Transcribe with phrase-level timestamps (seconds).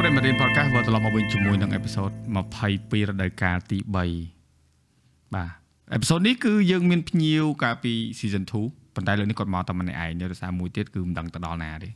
[0.00, 2.10] ្រិយមិត្តរៀន podcast វិលត្រឡប់មកវិញជាមួយនឹងអេពីសូត
[2.56, 5.50] 22រដូវកាលទី3បាទ
[5.92, 11.92] អេពីសូតនេះគឺយើងមានភ្ញៀវកាលពី season 2ប៉ុន្តែលើកនេះគាត់មកតែម្នាក់ឯងនៅដោយសារមួយទៀតគឺមិនដឹងទៅដល់ណាទេឥ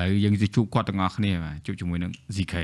[0.00, 2.54] ឡូវយើងទៅជួបគាត់ទាំងអស់គ្នាបាទជួបជាមួយនឹង ZK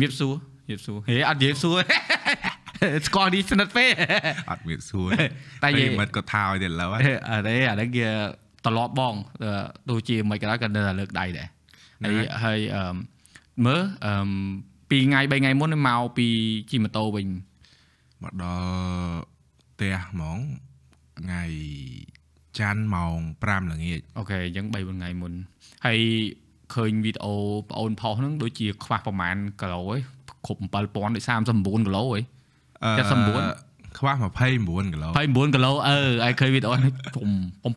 [0.00, 0.34] មៀបសួរ
[0.68, 1.78] មៀបសួរហេអត់និយាយសួរ
[3.06, 3.90] ស្គាល់នេះស្និទ្ធពេក
[4.50, 5.08] អត់មានសួរ
[5.62, 8.06] តែនិយាយមិត្តក៏ថាឲ្យទៅលើហើយអត់ទេអានេះគេ
[8.64, 9.14] ត្រឡប់បង
[9.88, 11.48] ទោះជាមិនក៏ដោយក៏នៅតែលើកដៃដែរ
[12.04, 12.82] ហើយហើយអឺ
[13.66, 14.30] មើលអឺ
[14.90, 16.26] ពីរថ្ងៃ3ថ្ងៃមុនមកពី
[16.70, 17.26] ជិះម៉ូតូវិញ
[18.22, 18.62] មកដល់
[19.72, 20.38] ផ្ទះហ្មង
[21.20, 21.42] ថ្ងៃ
[22.58, 25.32] ច័ន្ទម៉ោង5ល្ងាចអូខេអញ្ចឹង3 4ថ្ងៃមុន
[25.86, 26.00] ហើយ
[26.74, 29.96] ឃើញវីដេអូបងអូនផុសហ្នឹងដូចជាខ្វះប្រហែលគីឡូហ៎
[30.46, 32.20] គ្រប់7000ដូច39គីឡូហ៎
[32.82, 36.92] 79ខ្វះ29គីឡូ29គីឡូអឺហើយឃើញវីដេអូនេះ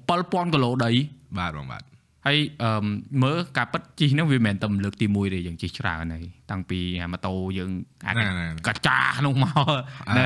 [0.06, 0.92] 7000គីឡូដី
[1.40, 1.84] បាទបងបាទ
[2.28, 2.86] ហើយអឺ
[3.24, 7.72] មើលការប៉ັດជីហ្នឹងវាមិនមែនតែលើកទី1ទេយើងជិះច្រើនហើយតាំងពីអាម៉ូតូយើង
[8.08, 9.70] អាចណែណែកាចាក្នុងមក
[10.10, 10.24] អឺ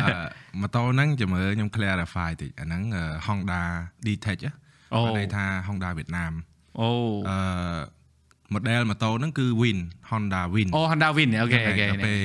[0.62, 3.62] ម៉ូតូហ្នឹងចាំមើលខ្ញុំ clarify តិចអាហ្នឹងអឺ Honda
[4.06, 4.52] D-Tech ហ៎
[4.94, 6.34] អូបានន័យថា Honda វៀតណាម
[6.80, 6.90] អូ
[7.30, 7.38] អឺ
[8.54, 12.22] model ម៉ូតូហ្នឹងគឺ Win Honda Win អូ Honda Win អូខេអូខេដល់ពេល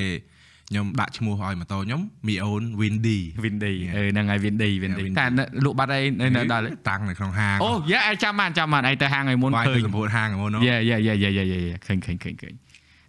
[0.69, 3.09] ខ្ញុំដាក់ឈ្មោះឲ្យម៉ូតូខ្ញុំ Mion Win D
[3.43, 12.53] Win D អឺហ្នឹងហើយ Win D Win D Win D តែនៅលក់បាត់អីនៅនៅដល់តាំងនៅក្នុងហាងអូយ៉ាអាចចាំបានចាំបានឯងទៅហាងឲ្យមុនបាយឃើទៅញសម្ពោធហាងហ្មងនោះយ៉ាយ៉ាយ៉ាយ៉ាយ៉ាយ៉ាឃើញឃើញឃើញឃើញ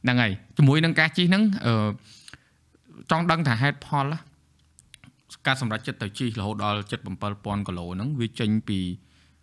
[0.02, 1.88] ហ្នឹងហើយជាមួយនឹងការជិះហ្នឹងអឺ
[3.10, 4.18] ចង់ដឹងថាហេតុផលណា
[5.46, 6.78] ការសម្រេចចិត្តទៅជិះរហូតដល់
[7.22, 8.78] 77000គីឡូហ្នឹងវាចេញពី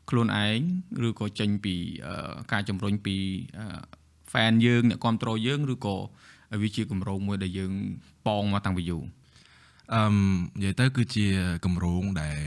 [0.10, 0.60] ខ្លួនឯង
[1.08, 1.76] ឬក៏ចេញពី
[2.06, 3.16] អឺការជំរុញពី
[3.60, 3.66] អឺ
[4.32, 5.98] fan យើងអ្នកគ្រប់គ្រងយើងឬក៏
[6.62, 7.72] វាជាគម្រោងមួយដែលយើង
[8.28, 9.04] ប៉ងមកតាំងពីយូរ
[9.96, 10.16] អឺម
[10.58, 11.26] និយាយទៅគឺជា
[11.66, 12.40] កម្រងដែល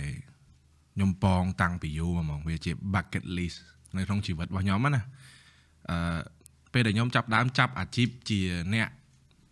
[0.94, 3.58] ខ្ញុំប៉ងតាំងពីយូរមកហ្មងវាជា bucket list
[3.96, 5.02] នៅក្នុងជីវិតរបស់ខ្ញុំហ្នឹងណា
[5.90, 6.18] អឺ
[6.72, 8.40] ពេលដែលខ្ញុំចាប់ផ្ដើមចាប់អាជីពជា
[8.74, 8.88] អ្នក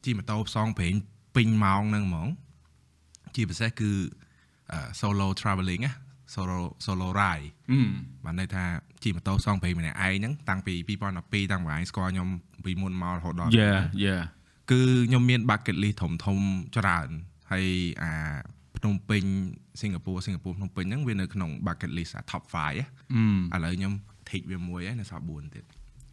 [0.04, 0.94] ជិះម៉ូតូផ្សងព្រេង
[1.36, 2.28] ពេញម៉ោងហ្នឹងហ្មង
[3.34, 3.90] ជាពិសេសគឺ
[4.72, 5.92] អឺ solo traveling ណា
[6.34, 7.78] solo solo ride អឺ
[8.24, 8.64] បានន័យថា
[9.02, 12.28] ជិះម៉ូតូផ្សងព្រេងម្នាក់ឯងហ្នឹងតាំងពី2012តាំងពីឯងស្គាល់ខ្ញុំ
[12.64, 13.72] ពីមុនមករហូតដល់យ៉ា
[14.04, 14.18] យ៉ា
[14.70, 16.44] គឺខ្ញុំមាន bucket list ធំធំៗ
[16.76, 17.08] ច្រើន
[17.50, 17.66] ហើយ
[18.02, 18.10] អា
[18.76, 19.24] ភ្នំពេញ
[19.80, 22.70] សិង្ហបុរីសិង្ហបុរីភ្នំពេញហ្នឹងវានៅក្នុង bucket list អា top 5ហ៎
[23.52, 23.92] អឺឥឡូវខ្ញុំ
[24.28, 25.64] tick វាមួយហើយនៅសល់4ទៀត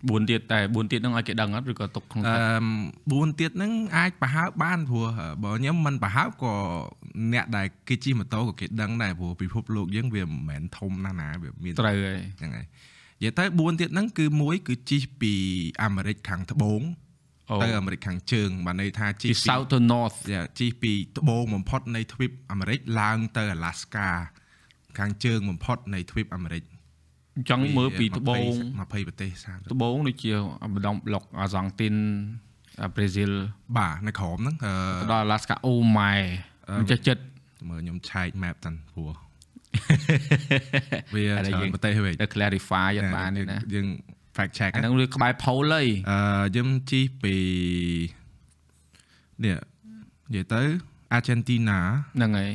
[0.10, 2.54] 4ទៀតតែ4ទៀតហ្នឹងឲ្យគេដឹងអត់ឬក៏ទុកក្នុងអឺចិត្ត
[3.34, 5.08] 4ទៀតហ្នឹងអាចប្រហើបបានព្រោះ
[5.44, 6.54] បើខ្ញុំមិនប្រហើបក៏
[7.34, 12.66] អ្នកដែលគេជិះម៉ូតូក៏គេដឹងដែរព្រោះពិភពលោកយើងវាមិនមែនធំណាស់ណាវាមានត្រូវហើយហ្នឹងហើយ
[13.20, 15.34] និយាយទៅ4ទៀតហ្នឹងគឺមួយគឺជិះពី
[15.84, 17.11] អាមេរិកខាងត្បូងអូ
[17.64, 24.10] ទៅអាមេរិកខាងជើងបានន័យថាជិះពីពី south to north យ៉ាជិះពីត្បូងបំផុតនៃទ្វីបអាមេរិកឡើងទៅ Alaska
[25.00, 26.64] ខាងជើងបំផុតនៃទ្វីបអាមេរិក
[27.36, 28.44] អញ្ចឹងមើលពីត្បូង
[28.80, 30.34] 20ប្រទេស30ត្បូងដូចជា
[30.74, 31.96] ម្ដងប្លុកអាសង់ទីន
[32.84, 33.32] អាប្រេស៊ីល
[33.78, 36.14] បាទនៅក្រោមហ្នឹងអឺទៅដល់ Alaska អូម៉ែ
[36.80, 37.24] មិនចេះចិត្ត
[37.70, 39.12] មើលខ្ញុំឆែក map តាន់ព្រោះ
[41.16, 43.88] វាឥឡូវច្រើនយើងប្រទេសវិញទៅ clarify អត់បានទេណាយើង
[44.42, 47.36] fact check អាហ្នឹងវាក្បែរ pole ហើយអឺយើងជិះពី
[49.44, 49.58] នេះ
[50.34, 50.62] និយាយទៅ
[51.18, 51.78] Argentina
[52.18, 52.52] ហ្នឹងហើយ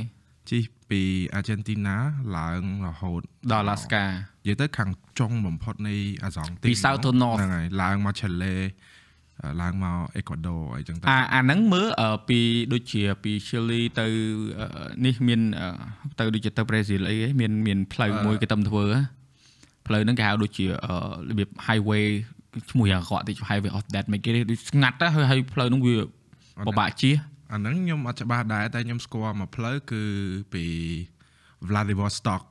[0.51, 1.01] ជិះពី
[1.39, 1.95] Argentina
[2.37, 3.21] ឡើងរហូត
[3.53, 4.05] ដល់ Alaska
[4.43, 5.95] និយាយទៅខាងចុងបំផុតនៃ
[6.25, 8.55] អាសង់ទីពី south to north ហ្នឹងហើយឡើងមក Chile
[9.63, 12.39] ឡើងមកអេក្វាដ័រអីចឹងទៅអាអាហ្នឹងមើលអឺពី
[12.73, 14.07] ដូចជាពី Chile ទៅ
[14.61, 14.67] អឺ
[15.07, 15.69] នេះមានអឺ
[16.19, 19.01] ទៅដូចជាទៅ Brazil អីហ៎មានមានផ្លូវមួយគេតំធ្វើហ៎
[19.87, 20.95] ផ្លូវហ្នឹងគេហៅដូចជាអឺ
[21.31, 22.07] របៀប highway
[22.71, 25.97] ឈ្មោះយ៉ាងកក់តិច highway of that មិនគេទេដូចស្ងាត់ទៅហើយហើយផ្លូវហ្នឹងវា
[26.67, 27.15] ពិបាកជិះ
[27.53, 30.03] អាហ្នឹងខ្ញុំអត់ច្បាស់ដែរតែខ្ញុំស្គាល់មួយផ្លូវគឺ
[30.55, 30.65] ពី
[31.69, 32.43] Vladivostok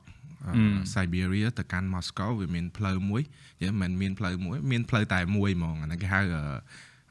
[0.46, 3.22] អឺ Siberia ទៅកាន់ Moscow វាមានផ្លូវមួយ
[3.58, 6.42] និយាយមិនមែនមានផ្លូវមួយមានផ្លូវតែមួយហ្មងអាហ្នឹងគេហៅអឺ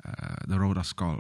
[0.06, 0.14] អឺ
[0.50, 1.18] The Road of Skull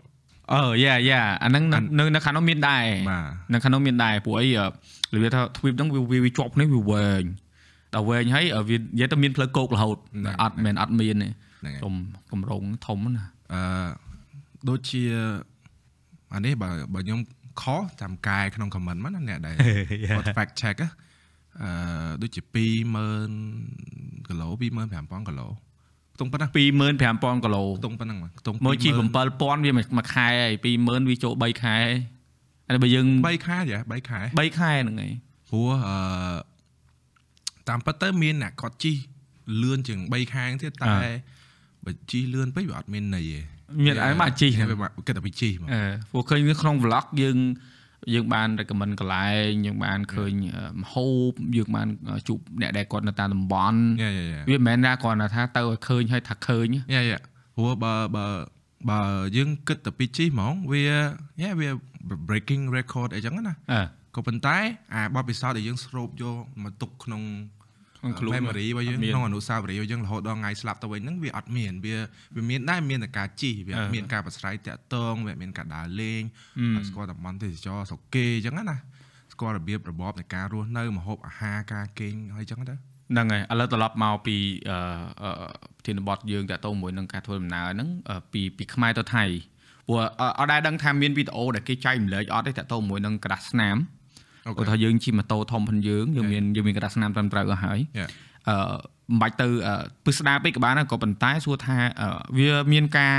[0.54, 4.66] អឺយ៉ាយ៉ាអាហ្នឹងនៅនៅនៅខាងនោះមានដែរបាទនៅខាងនោះមានដែរព្រោះអីអឺ
[5.14, 7.24] របៀបថាទ្វីបហ្នឹងវាវាវាជាប់នេះវាវែង
[7.94, 9.98] ដល់វែងហើយអឺវានិយាយទៅមានផ្លូវគោករហូត
[10.42, 11.32] អត់មែនអត់មានទេហ្នឹង
[11.64, 11.94] ហើយខ្ញុំ
[12.32, 13.62] កម្រងធំណាអឺ
[14.70, 15.04] ដូចជា
[16.34, 17.20] អានេះបើបើខ្ញុំ
[17.62, 19.56] ខុសចាំកែក្នុង comment មកណាអ្នកដែល
[20.10, 20.90] គាត់ fact check ណា
[21.62, 22.42] អឺដូចជា
[23.26, 25.48] 20000គីឡូ25000គីឡូ
[26.16, 29.00] ខ្ទង់ប៉ុណ្ណឹង25000គីឡូខ្ទង់ប៉ុណ្ណឹងមកខ្ទង់មើលជី20000
[29.42, 31.78] 7000វាមួយខែហើយ20000វាចូល3ខែ
[32.68, 35.12] ហើយបើយើង3ខែចា3ខែ3ខែហ្នឹងហើយ
[35.50, 35.98] ព្រោះអឺ
[37.70, 38.94] តាមពិតទៅមានអ្នកគាត់ជី
[39.62, 40.96] លឿនជាង3ខែទៀតតែ
[41.86, 43.40] បើជីលឿនពេកវាអត់មានន័យទេ
[43.86, 45.82] មានអីមកជីហ្នឹងវាគិតតែពីជីហ្មងអឺ
[46.12, 47.38] ព្រោះឃើញនៅក្នុង vlog យើង
[48.14, 51.88] យើងបាន recommend កន្លែងយើងបានឃើញអឺម្ហូបយើងបាន
[52.28, 57.20] ជួបអ្នកដែលគាត់នៅតាមតំបន់យ៉ាយ៉ាយ៉ាវាមិនមែនថាគ្រាន់តែថាទៅឲ្យឃើញហើយថាឃើញយ៉ាយ៉ា
[57.56, 58.26] ព្រោះបើបើ
[58.90, 59.00] បើ
[59.38, 60.82] យើងគិតទៅពីជិះហ្មងវា
[61.42, 61.70] ញ៉ែវា
[62.28, 63.82] breaking record អីចឹងណាអឺ
[64.16, 64.58] ក៏ប៉ុន្តែ
[64.94, 67.24] អាបទពិសោធន៍ដែលយើងស្រូបយកមកទុកក្នុង
[68.00, 71.96] ក្នុងខ្លួន memory របស់យើងអត់មានក្នុងអនុស្សាវរីយ៍របស់យើងរហូតដល់ថ្ងៃស្លាប់ទៅវិញហ្នឹងវាអត់មានវា
[72.36, 76.22] វាមានដែរមានតែការជិះវាអត់អឺមានការប្រស្រ័យតាក់ទងវាអត់មានការដើរលេង
[76.60, 78.78] អឺហើយស្គាល់តំបន់ទេសចរស្រុកគេអញ្ចឹងណា
[79.34, 82.76] ស្គាល់របៀបរបបនៃការរស់នៅម្ហូបអាហារការគេងហើយអញ្ចឹងទៅ
[83.12, 84.38] ហ្នឹងហើយឥឡូវត្រឡប់មកពី
[84.70, 84.78] អឺ
[85.24, 85.32] អឺ
[85.78, 89.26] ប្រធានបទយើងតាក់ទងមួយនឹងការធ្វើដំណើរហ្នឹងអឺពីពីខ្មែរទៅថៃ
[89.88, 94.05] ព្រោះអឺអត់ដែរដឹងថាមានវីដេអូដែលគេចែករំលែកអត់ទេតាក់ទងមួយនឹងក្រដាសស្នាមអូ
[94.58, 97.80] គាត់ថាយើងជិះម៉ូតូធំផងយើងយើងមានយើងមានកណ្ដាស់ស្នាមត្រឹមត្រូវអស់ហើយ
[98.50, 98.56] អឺ
[99.10, 99.48] មិនបាច់ទៅ
[100.06, 101.78] ពិស្ដាពេកក៏បានក៏ប៉ុន្តែសួរថា
[102.38, 103.16] វាមានការ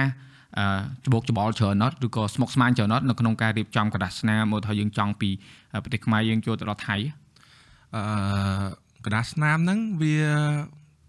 [1.07, 5.31] ច្បោកច្បល់ច្រើនអត់ឬក៏ស្មុគស្មាញច្រើនអត់នៅក្នុងការរៀបចំកណ្ដាស់ស្នាមមកថាយើងចង់ពី
[5.83, 6.97] ប្រទេសខ្មែរយើងចូលទៅដល់ថៃ
[7.97, 8.03] អឺ
[9.05, 10.19] កណ្ដាស់ស្នាមហ្នឹងវា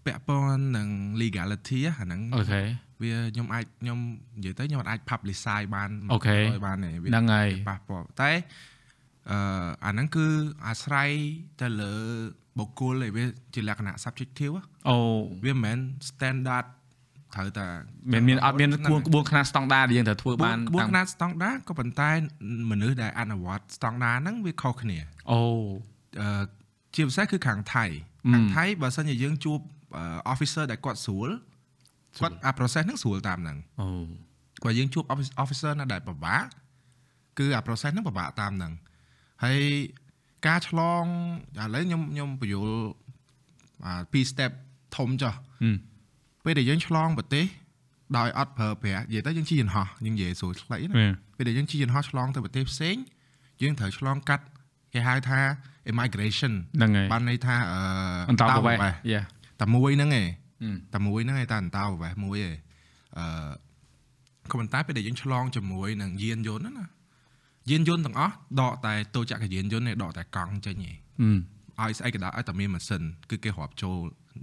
[0.04, 0.88] ពាក់ព័ន្ធនឹង
[1.20, 2.62] legality អាហ្នឹងអូខេ
[3.02, 3.98] វាខ្ញុំអាចខ្ញុំ
[4.38, 8.30] និយាយទៅខ្ញុំអាច publicize បានឲ្យបានហ្នឹងហើយប៉ះពាល់តែ
[9.30, 9.38] អឺ
[9.84, 10.26] អាហ្នឹងគឺ
[10.66, 11.10] អាស្រ័យ
[11.60, 11.94] ទៅលើ
[12.58, 14.96] បុគ្គលឯងវាជាលក្ខណៈ subjective ហ៎អូ
[15.44, 15.78] វាមិនមែន
[16.08, 16.66] standard
[17.34, 17.66] ត្រូវតែ
[18.12, 22.10] មានមានអត់មានក្បួនក្បួនខ្នាតស្តង់ដារដែលយើងត្រូវធ្វើបាបាននក្បួនខ្នាត standard ក៏ប៉ុន្តែ
[22.70, 24.98] មនុស្សដែលអនុវត្ត standard ហ្នឹងវាខុសគ្នា
[25.30, 25.40] អូ
[26.20, 26.42] អឺ
[26.94, 27.84] ជាពិសេសគឺខាងថៃ
[28.32, 29.58] មខាងថៃបើសិនជាយើងជួប
[29.96, 30.02] អឺ
[30.32, 31.28] officer ដែលគាត់ស្រួល
[32.18, 33.88] គាត់អា process ហ្នឹងស្រួលតាមហ្នឹងអូ
[34.64, 36.44] បើយើងជួប office- officer ណាដែលពិបាក
[37.38, 38.72] គឺអា process ហ្នឹងពិបាកតាមហ្នឹង
[39.44, 39.60] ហើយ
[40.46, 41.04] ការឆ្លង
[41.60, 42.76] ឥឡូវខ្ញុំខ្ញុំបញ្យល់
[43.84, 44.52] អាពីរ step
[44.96, 45.76] ធំចុះហឹម
[46.44, 47.46] ពេលដែលយើងឆ្លងប្រទេស
[48.18, 52.96] ដោយអត់ប្រើប្រាស់និយាយទៅយើងជិះយន្តហោះយើងនិយាយស្រួលខ្លីណាមែនពេលដែលយើងជិះយន្តហោះឆ្លងទៅប្រទេសផ្សេង
[53.62, 54.44] យើងត្រូវឆ្លងកាត់
[54.94, 55.38] គេហៅថា
[55.90, 57.80] immigration ហ្នឹងហើយបានន័យថាអឺ
[58.30, 59.22] អន្តោប្រវេសតោប្រវេសន៍យ៉ា
[59.60, 60.28] តែមួយហ្នឹងឯង
[60.62, 62.54] ហឹមតែមួយហ្នឹងឯងតែអន្តោប្រវេសន៍មួយឯង
[63.18, 63.50] អឺ
[64.50, 66.86] ក៏ប៉ុន្តែពេលដែលយើងឆ្លងជាមួយនឹងយានយន្តហ្នឹងណា
[67.70, 71.38] យានយន្តទាំងអស់ដកតែតូចចក្រយានយន្តឯងដកតែកង់ចេញឯងហឹម
[71.80, 73.96] ឲ្យស្អីក៏ដោយឲ្យតែមានម៉ាស៊ីនគឺគេរាប់ចូល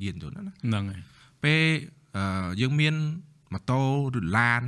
[0.03, 1.01] យានយន្តហ្នឹងណាហ្នឹងហើយ
[1.43, 1.63] ពេល
[2.17, 2.95] អឺយើងមាន
[3.53, 3.81] ម៉ូតូ
[4.17, 4.63] ឬឡាន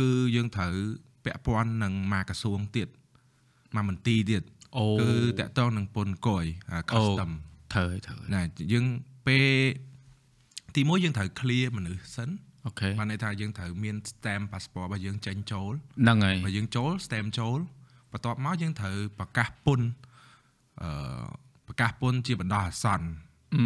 [0.00, 0.74] គឺយើងត្រូវ
[1.24, 2.88] ពាក់ព័ន្ធនឹងមួយក្រសួងទៀត
[3.76, 4.42] មួយមន្ទីរទៀត
[4.78, 5.10] អូគឺ
[5.40, 7.30] តាក់ទងនឹងពន្ធគយអា custom
[7.74, 8.42] ត្រូវហើយត្រូវហើយណា
[8.72, 8.84] យើង
[9.26, 9.46] ពេល
[10.76, 12.28] ទីមួយយើងត្រូវ clear មនុស្សសិន
[12.66, 15.72] អូខេបានន័យថាយើងត្រូវមាន stamp passport របស់យើងចេញចូល
[16.02, 17.58] ហ្នឹងហើយបើយើងចូល stamp ចូល
[18.16, 19.88] បន្ទាប់មកយើងត្រូវប្រកាសពន្ធ
[20.82, 20.90] អឺ
[21.66, 23.08] ប្រកាសពន្ធជាបណ្ដោះអាសន្ន
[23.54, 23.64] អឺ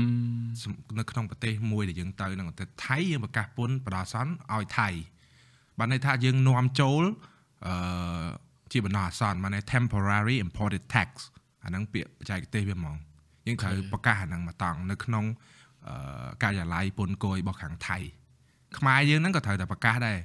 [0.63, 4.89] សំនៅក្នុងប្រទេសមួយដែលយើងទៅហ្នឹងតែថៃយើងប្រកាសពន្ធបណ្ដោះអាសន្នឲ្យថៃ
[5.79, 7.03] បានន័យថាយើងនាំចូល
[7.67, 8.29] អឺ
[8.73, 11.09] ជាបណ្ដោះអាសន្នបានន័យ temporary imported tax
[11.65, 12.97] អាហ្នឹងពាក្យបច្ចេកទេសវាហ្មង
[13.47, 15.25] យើងត្រូវប្រកាសអាហ្នឹងមកតង់នៅក្នុង
[15.89, 17.99] អឺការិយាល័យពន្ធគយរបស់ខាងថៃ
[18.79, 20.19] ខ្មែរយើងហ្នឹងក៏ត្រូវតែប្រកាសដែរ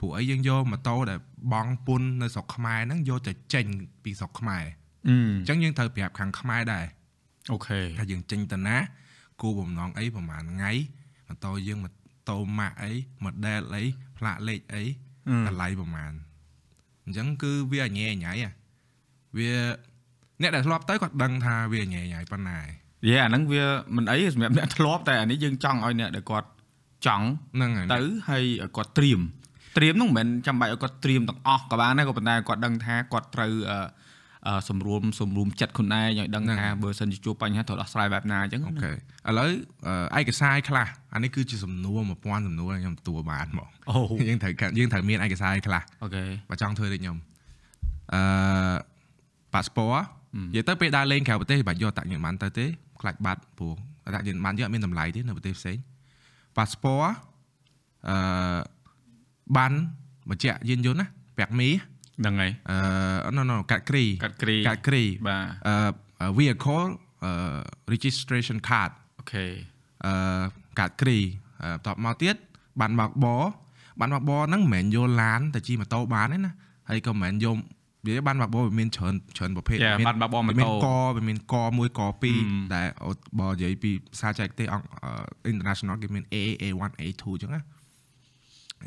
[0.00, 1.18] ព្រោះអីយើងយកម៉ូតូដែល
[1.52, 3.66] បង់ពន្ធនៅស្រុកខ្មែរហ្នឹងយកទៅចេញ
[4.04, 4.64] ពីស្រុកខ្មែរ
[5.08, 6.86] អឺអញ្ចឹងយើងត្រូវប្រាប់ខាងខ្មែរដែរ
[7.52, 8.76] អូខេថាយើងចេញទៅណា
[9.42, 10.72] គោលបំណងអីប្រហែលថ្ងៃ
[11.28, 11.90] ម៉ូតូយើងម៉ូ
[12.28, 12.92] តូម៉ាកអី
[13.24, 13.82] model អី
[14.18, 14.82] ផ្លាកលេខអី
[15.46, 16.12] តម្លៃប្រហែល
[17.04, 18.50] អញ្ចឹងគឺវាអញែអញ៉ៃអា
[19.38, 19.52] វា
[20.42, 22.58] អ្នកដែលធ្លាប់ទៅគាត់ដឹងថាវាអញែអញ៉ៃប៉ុណ្ណា
[23.08, 23.64] យេអាហ្នឹងវា
[23.96, 26.48] មិនអីសម្រាប់អ្នកធ្លាប់តែអានេះយើងចង់ឲ្យអ្នកដែលគាត់
[27.06, 29.20] ចង់ហ្នឹងហើយទៅហើយឲ្យគាត់ត្រៀម
[29.76, 33.78] ត្រៀមហ្នឹងមិនមែនចាំបាច់ឲ្យគាត់ត្រៀមទាំងអស់ក៏បានដែរក៏ប៉ុន្តែគាត់ដឹងថាគាត់ត្រូវអឺ
[34.46, 38.94] អឺសម្រួលសម្រួលចិត្តខ្លួនឯងឲ្យដឹងថាបើសិនជាជួបបញ្ហាត្រូវដោះស្រាយបែបណាអញ្ចឹងអូខេឥ
[39.38, 39.50] ឡូវ
[40.14, 43.98] អឺឯកសារខ្លះអានេះគឺជាសំណួរ1000សំណួរដែលខ្ញុំទទួលបានមកអូ
[44.28, 47.16] យើងត្រូវការយើងត្រូវមានឯកសារខ្លះអូខេបើចង់ធ្វើដូចខ្ញុំ
[48.14, 48.20] អឺ
[49.54, 50.02] passport
[50.36, 52.66] និយាយទៅពេលដើរលេងក្រៅប្រទេសបាច់យកអត្តញ្ញាណប័ណ្ណទៅទេ
[53.00, 53.74] ខ្លាចបាត់ព្រោះ
[54.04, 55.76] អត្តញ្ញាណប័ណ្ណយកអត់មានតម្លៃទេនៅប្រទេសផ្សេង
[56.56, 57.10] passport
[58.08, 58.16] អឺ
[59.56, 59.72] បាន
[60.30, 61.06] បញ្ជាក់យានយន្តណា
[61.38, 61.68] ពាក់មី
[62.20, 62.52] ហ្នឹងហើយ
[63.26, 66.88] អឺ no no កាត់គ្រីកាត់គ្រីកាត់គ្រីបាទអឺ vehicle
[67.24, 67.32] អឺ
[67.92, 69.46] registration card អូខេ
[70.06, 70.42] អឺ
[70.78, 71.18] កាត់គ្រី
[71.62, 72.34] អឺបន្ទាប់មកទៀត
[72.80, 73.42] បានបើកបរ
[74.00, 76.52] បានបើកបរហ្នឹងមិនមែនយកឡានទៅជិះម៉ូតូបានទេណា
[76.88, 77.56] ហើយក៏មិនមែនយក
[78.06, 82.86] វាបានបើកបរវាមានច្រើនច្រើនប្រភេទយ៉ាមានបាត់បើកបរម៉ូវាមាតូនកវាមានកមួយកពីរហឹមដែល
[83.40, 87.62] បើនិយាយពីភាសាចែកទេសអង្គអឺ international គេមាន A A1 A2 អញ្ចឹងណា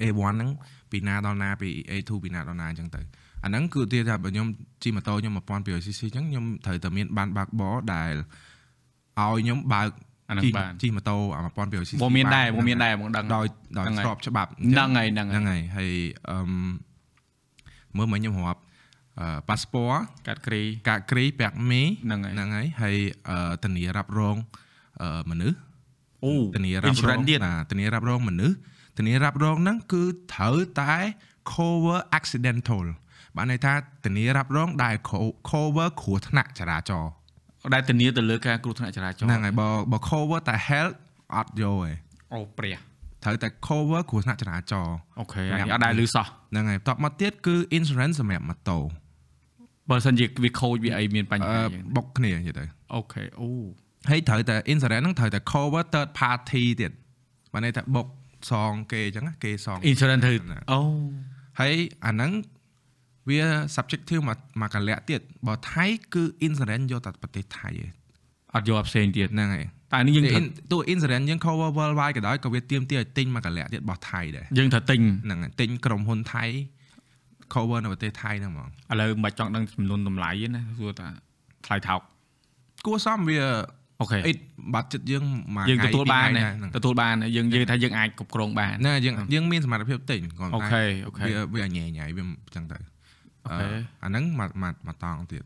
[0.02, 0.50] A1 ហ្នឹង
[0.92, 3.02] ពីណាដល់ណាពី A2 ពីណាដល់ណាអញ្ចឹងទៅ
[3.44, 4.48] អាហ្នឹងគឺឧទាហរណ៍ថាបើខ្ញុំ
[4.84, 9.90] ជិះម៉ូតូខ្ញុំ 1200cc អញ្ចឹងខ្ញុំត្រូវតែមានបានបើកបរដែលឲ្យខ្ញុំបើក
[10.30, 13.46] អាហ្នឹងជិះបានជិះម៉ូតូអា 1200cc បងមានដែរបងមានដែរបងដឹងដោយ
[13.78, 15.94] ដោយហ្នឹងហើយស្របច្បាប់ហ្នឹងហើយហ្នឹងហ្នឹងហើយហើយហើយ
[16.30, 16.52] អឺម
[17.98, 18.62] មើលមកខ្ញុំរាប់
[19.20, 22.98] អឺ passport កាត់គ្រីកាគ្រីពាក់មីហ្នឹងហើយហ្នឹងហើយហើយ
[23.30, 24.38] អឺធានារ៉ាប់រង
[25.02, 25.58] អឺមនុស្ស
[26.26, 28.56] អូធានារ៉ាប់រង insurance ទៀតណាធានារ៉ាប់រងមនុស្ស
[28.98, 30.94] ធានារ៉ាប់រងហ្នឹងគឺត្រូវតែ
[31.54, 32.86] cover accidental
[33.36, 33.74] បានន័យថា
[34.06, 37.12] ធានារ៉ាប់រងដែល co- cover គ្រោះថ្នាក់ចរាចរណ៍
[37.74, 40.96] ដែលធានាទៅលើការគ្រោះថ្នាក់ចរាចរណ៍ហ្នឹងហើយបើបើ cover តែ health
[41.36, 41.92] អត់យកទេ
[42.34, 42.78] អូព្រះ
[43.24, 48.78] ត្រូវតែ cover គ្រោះថ្នាក់ចរាចរណ៍អូខេសម្រាប់អត់ដែលឮសោះហ្នឹងហើយបន្ទាប់មកទៀតគឺ insurance សម្រាប់ម៉ូតូ
[49.90, 53.50] បើសិនជាវាខូចវាអីមានបញ្អឺហាយ៉ាងបុកគ្នានិយាយទៅអូខេអូ
[54.10, 56.92] ហើយត្រូវតែ insurance ហ្នឹងត្រូវតែ cover third party ទៀត
[57.54, 58.08] បានន័យថាបុក
[58.52, 60.32] សងគេអញ្ចឹងណាគេសង insurance ទៅ
[60.72, 60.80] អូ
[61.60, 61.74] ហើយ
[62.06, 62.32] អាហ្នឹង
[63.30, 63.40] វា
[63.76, 67.90] subjective មកមកកលៈទៀតបើថៃគឺ insurance យកតែប្រទេសថៃឯង
[68.56, 76.46] អត់យកផ្សេងទៀតហ្នឹងហើយតែនេះយើងត្រូវតួ insurance យើង cover worldwide ក៏ដោយក៏វាទៀមទាឲ្យទិញមកកលៈទៀតរបស់ថៃដែរយើងត្រូវទិញហ្នឹងហើយទិញក្រុមហ៊ុនថៃ
[77.54, 81.08] cover នៅប្រទេសថៃហ្នឹងហ្មងឥឡូវមិនបាច់ចង់ដឹងចំនួនតម្លៃទេណាសួរថា
[81.66, 82.02] ថ្លៃថោក
[82.86, 83.42] គួរសមវា
[84.02, 84.38] អូខេអ៊ីត
[84.74, 85.24] បាត់ចិត្តយើង
[85.56, 92.78] មួយយើងថ្ងៃទទួលបានពីរទេថ្ងៃហ្នឹងទទួលបានទេយើងនិយាយថាយើងអាចគ្រប់គ្រងបានណាយើងយើងមានសមត្ថភាពទិញគាត់អូខេអូខេវាវាញ៉ៃញ៉ៃវាអញ្ចឹងទៅ
[93.46, 95.44] អូខេអឺអាហ្នឹងមកមកមកតង់ទៀត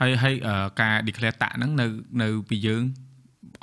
[0.00, 1.86] ហើយហើយអឺការ declare តាក់ហ្នឹងនៅ
[2.22, 2.82] នៅពីយើង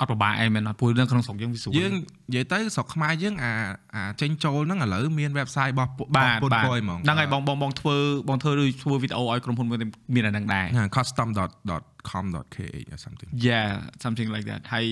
[0.00, 1.92] អត់ពិបាកអីមែនអត់ព្រោះនៅក្នុងស្រុកយើងវាស្រួលយើង
[2.30, 3.52] និយាយទៅស្រុកខ្មែរយើងអា
[3.94, 7.96] អាចេញចូលហ្នឹងឥឡូវមាន website របស់ពួកបាទពុនបាទពយហ្មងហ្នឹងហើយបងបងបងធ្វើ
[8.28, 9.78] បងធ្វើឬធ្វើវីដេអូឲ្យក្រុមហ៊ុនមួយ
[10.14, 12.60] មានអាហ្នឹងដែរណា custom.com.kh
[12.94, 13.68] or something yeah
[14.04, 14.86] something like that ហើយ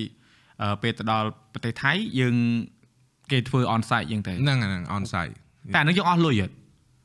[0.62, 2.34] អឺពេលទៅដល់ប្រទេសថៃយើង
[3.32, 5.34] គេធ្វើ on site យើងទៅហ្នឹងហ្នឹង on site
[5.74, 6.54] តែអាហ្នឹងយើងអស់លុយអត់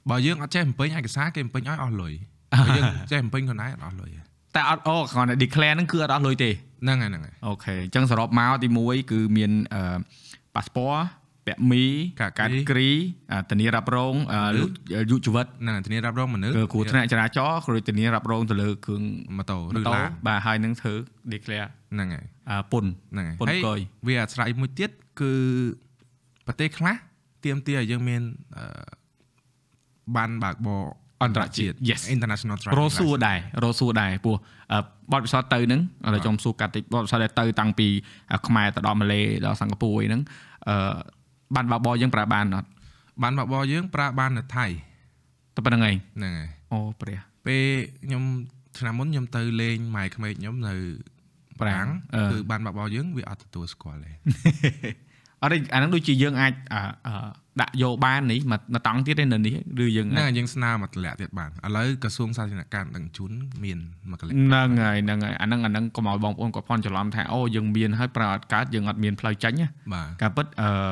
[0.10, 2.13] បើយើងអត់ចេះបំពេញឯកសារគេបំពេញឲ្យអស់លុយ
[2.62, 4.22] បើយើងចេះបំពេញខ្លួនឯងអត់អស់លុយទេ
[4.55, 6.51] តែអត់អូគ្រាន់តែ declare ហ្នឹងគឺអត់អស់លុយទេ
[6.84, 9.81] ហ្នឹងហើយហ្នឹងហើយអូខេអញ្ចឹងសរុបមកទី1គឺមានអឺ
[10.55, 11.01] passport
[11.48, 11.84] ពាក់មី
[12.22, 12.89] កាគីកាត់គ្រី
[13.31, 19.03] អឺធានារ៉ាប់រងអឺយុជីវិតហ្នឹងហើយធានារ៉ាប់រងមនុស្សគឺគ្រោះថ្នាក់ចរាចរណ៍គ្រួធានារ៉ាប់រងទៅលើគ្រឿង
[19.38, 20.93] ម៉ូតូម៉ូឬតូឡានបាទហើយនឹងធ្វើ
[21.34, 24.91] declare ហ្នឹងហើយអឺពុនហ្នឹងហើយពុនហើយគយវាអាស្រ័យមួយទៀត
[25.22, 25.34] គឺ
[26.48, 26.96] ប្រទេសខ្លះ
[27.43, 28.22] ទៀមទាឲ្យយើងមាន
[28.58, 28.65] អឺ
[30.15, 30.84] បានបើកបរ
[31.24, 34.36] អន្តរជាតិ yes international driving រស់សួរដែររស់សួរដែរពោះ
[34.72, 34.80] អឺ
[35.12, 37.88] បទពិសោធន៍ទៅហ្នឹងឥឡូវខ្ញុំសួរកាត់តិចបទពិសោធន៍ដែលទៅតាំងពី
[38.34, 40.22] អឺខ្មែរទៅដល់ម៉ាឡេដល់សិង្ហបុរីហ្នឹង
[40.68, 40.96] អឺ
[41.56, 42.68] បានបើកបរយើងប្រើបានអត់
[43.24, 44.66] បានបើកបរយើងប្រើបាននៅថៃ
[45.56, 47.63] តែប៉ុណ្្នឹងឯងហ្នឹងហើយអូព្រះពេល
[48.06, 48.24] ខ្ញុំ
[48.78, 50.75] ឆ្នាំមុនខ្ញុំទៅលេងម៉ែក្មេកខ្ញុំនៅ
[51.62, 54.12] ប្រាំងអឺគឺបានបើកបរយើងវាអត់ទទួលស្គាល់ទេ
[55.43, 57.29] អត់ទេអាហ្នឹងដូចជាយើងអាចអឺអឺ
[57.62, 63.31] ដាក់យកបាននេះមកមកតង់ទៀតទេនៅនេះឬយើងហ្នឹងអាចហើយយើងស្នើមកតម្លាក់ទៀតបានឥឡូវក្រសួងសាធារណការដឹងជូន
[63.63, 63.79] មាន
[64.12, 70.91] មកកលិចហ្នឹងហើយហ្នឹងហើយអាហ្នឹងអាហ្នឹងកុំឲ្យបងប្អូនគាត់ផន់ច្រឡំថាអូយើងមានហើយប្រើអត់កើតយើងអត់មានផ្លូវចាញ់ណាបាទការពិតអឺ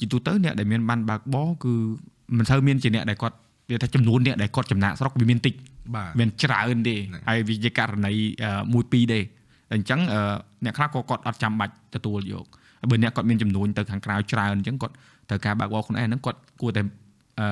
[0.00, 1.74] ជាទូទៅអ្នកដែលមានបានបើកបរគឺ
[2.38, 3.36] មិនសូវមានជាអ្នកដែលគាត់
[3.70, 5.54] វាថាចំនួនអ្នកដែលគាត់ចំណាក់ស្រុកវាមានតិច
[5.96, 9.20] បាទមានច្រើនទេហ្នឹងហើយវាជាករណីអឺមួយពីរទេ
[9.74, 10.20] អញ្ចឹងអឺ
[10.64, 14.94] អ្នកខ្លះក៏គាត់អត់ចាំបាច់ទទួលយកហើយ បើអ្នកគាត់មានចំនួនទៅខាងក្រៅច្រើនអញ្ចឹងគាត់
[15.28, 16.82] ត្រូវការបើកបរខ្លួនឯងហ្នឹងគាត់គួរតែ
[17.40, 17.48] អឺ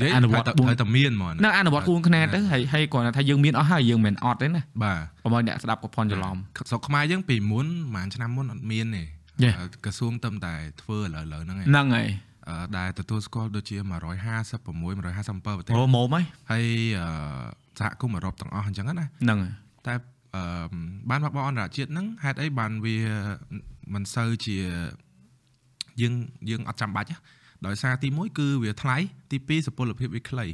[0.00, 6.36] និយាយអនុវត្តត្រូវបួនត្រូវតែមានហ្មងនឹងអនុវត្តគួរគ្នាទៅហើយហើយគាត់ថាយើងមានអស់ហើយយើងមិនអត់ទេណាបាទកុំឲ្យអ្នកស្ដាប់ក៏ផន់ច្រឡំ
[6.70, 9.04] ស្រុកខ្មែរយើងពីមុនប្រហែលឆ្នាំមុនអត់មានទេ
[9.44, 9.54] Yeah.
[9.60, 12.08] អឺក្រសួងតែតែធ្វើឥឡូវឥឡូវហ្នឹងឯងហ្នឹងហើយ
[12.48, 16.64] អឺដែលទទួលស្គាល់ដូចជា156 157ប្រទេសអូម៉ូមហើយហើយ
[17.00, 17.08] អឺ
[17.78, 19.52] សហគមន៍អឺរ៉ុបទាំងអស់អញ្ចឹងណាហ្នឹងហើយ
[19.86, 19.94] តែ
[20.34, 20.42] អឺ
[21.10, 22.96] បានមកបរអន្តរជាតិហ្នឹងហេតុអីបានវា
[23.94, 24.56] មិនសូវជា
[26.00, 26.14] យើង
[26.50, 27.18] យើងអត់ចាំបាច់ណា
[27.66, 28.96] ដោយសារទី1គឺវាថ្លៃ
[29.30, 30.46] ទី2សុពលភាពវាខ្លី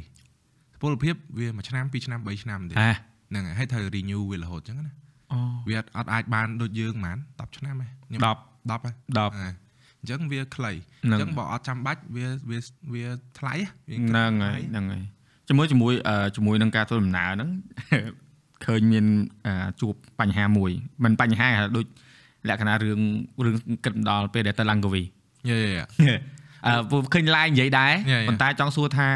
[0.73, 2.91] សុពលភាពវាមួយឆ្នាំពីរឆ្នាំ3ឆ្នាំទេអា
[3.29, 4.93] ហ្នឹងហើយហើយត្រូវ renew វារហូតអញ្ចឹងណា
[5.31, 9.51] អូវាអត់អត់អាចបានដូចយើងហ្មង10ឆ្នាំទេខ្ញុំ10 10ហើយ10អ่า
[9.99, 10.71] អញ្ចឹងវាខ្លី
[11.05, 12.59] ហ្នឹងអញ្ចឹងបើអត់ចាំបាច់វាវា
[12.93, 13.05] វា
[13.39, 13.53] ថ្លៃ
[13.89, 15.03] វាហ្នឹងហើយហ្នឹងហើយ
[15.49, 17.49] ជាមួយជាមួយអឺជាមួយនឹងការធ្វើដំណើរហ្នឹង
[18.65, 19.05] ឃើញមាន
[19.47, 20.71] អឺជួបបញ្ហាមួយ
[21.03, 21.85] មិនបញ្ហាហ่าដូច
[22.48, 23.00] លក្ខណៈរឿង
[23.44, 26.14] រឿងគិតដល់ពេលដែលទៅឡើងកវី យេយេ
[26.66, 28.28] អឺពួកឃើញ line និយាយដែរ Yeah, yeah.
[28.28, 29.08] ប៉ុន្តែចង់សួរថា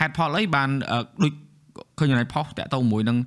[0.00, 1.32] ហេតុផលអីបានអឺដូច
[1.98, 3.18] ឃើញនៅផុសតាក់ទងមួយនឹង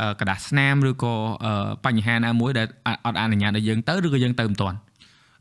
[0.00, 1.14] អឺกระดาษស្នាមឬក៏
[1.44, 1.52] អឺ
[1.84, 4.78] បញ្ហាណាមួយដែលអអត់អនុញ្ញាតឲ្យយើងទៅឬក៏យើងទៅមិនទាន់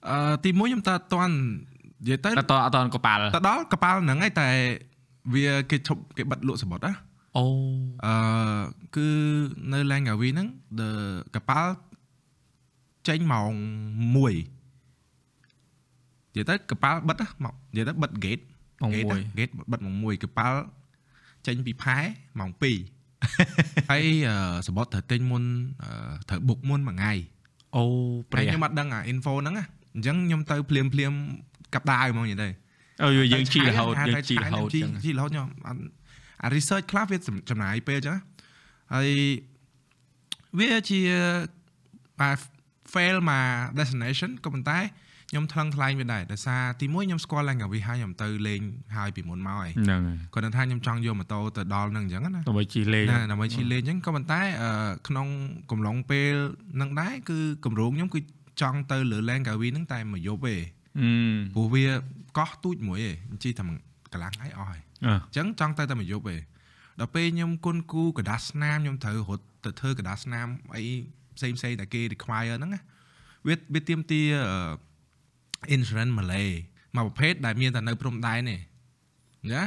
[0.10, 1.34] អឺទីមួយខ្ញុំតើអត់ទាន់
[2.04, 4.48] និយាយទៅ តែតអត់ទាន់កប៉ាល់ ទៅដល់កប៉ាល់ហ្នឹងឯងតែ
[5.34, 6.94] វាគេឈប់គេបិទលក់សមុទ្រណា
[7.38, 7.46] អូ
[8.06, 8.13] អឺ
[8.96, 9.08] គឺ
[9.74, 10.48] នៅឡែងកាវីហ្នឹង
[10.80, 10.90] the
[11.36, 11.72] កប៉ាល់
[13.09, 14.35] ចេញម៉ោង1និ
[16.37, 18.43] យាយទៅកប៉ាល់បិទណាមកនិយាយទៅបិទ gate
[18.83, 20.59] ម៉ោង gate មួយណា gate បិទម៉ោង1កប៉ាល់
[21.47, 21.97] ចេញពីផែ
[22.41, 24.37] ម៉ោង2ហើយអឺ
[24.67, 25.43] សមុទ្រត្រូវទិញមុន
[25.83, 25.91] អឺ
[26.29, 27.12] ត្រូវ book មុនមួយថ្ងៃ
[27.77, 27.83] អូ
[28.31, 31.12] ព្តែរាខ្ញុំអត់ដឹងអា info ហ្នឹងណាអញ្ចឹងខ្ញុំទៅភ្លាមភ្លាម
[31.75, 32.49] កັບដាវហ្មងនិយាយទៅ
[33.03, 35.81] អូយើងជីរហូតយើងជីរហូតជីចឹងជីរហូតខ្ញុំអត់
[36.43, 37.19] អា research ខ្លះវា
[37.50, 38.23] ចំណាយពេលចឹងណា
[38.95, 39.09] ហើយ
[40.59, 41.00] វាជា
[42.21, 42.31] អា
[42.95, 43.45] fail មក
[43.78, 44.80] destination ក៏ប៉ុន្តែ
[45.30, 48.61] ខ្ញុំថ្លឹងថ្លែងវាដែរដោយសារទីមួយខ្ញុំស្គាល់ឡើងកាវីហើយខ្ញុំទៅលេង
[48.97, 55.26] ហើយពីមុនមកហើយហ្នឹងហើយគាត់ថាខ្ញុំចង់យកម៉ូតូទៅដល់នឹងអញ្ចឹងណាដើម្បីជិះលេងណាដើម្បីជិះលេងអញ្ចឹងក៏ប៉ុន្តែអឺក្នុង
[55.71, 56.35] កំឡុងពេល
[56.75, 58.21] ហ្នឹងដែរគឺកម្រងខ្ញុំគឺ
[58.61, 60.57] ចង់ទៅលើ Langkawi ហ្នឹងតែមួយយប់ទេ
[61.00, 61.11] អឺ
[61.54, 61.85] ព្រោះវា
[62.38, 63.11] កោះទូចមួយទេ
[63.45, 63.78] ជិះតែមួយ
[64.12, 66.37] កន្លះថ្ងៃអស់ហើយអឺអញ្ចឹងចង់ទៅតែមួយយប់ទេ
[67.00, 70.85] ដល់ពេលខ្ញុំគុណគូកដាស់ស្នាមខ្ញុំត្រូវរត់ទៅធ្វើកដាស់ស្នាមអី
[71.38, 72.80] ផ្សេងផ្សេងតែគេ require ហ្នឹងណា
[73.49, 74.23] វាវាទៀមទា
[75.71, 76.49] អឺ insurance Malay
[76.97, 78.57] មកប្រភេទដែលមានតែនៅព្រំដែនទេ
[79.52, 79.62] ណា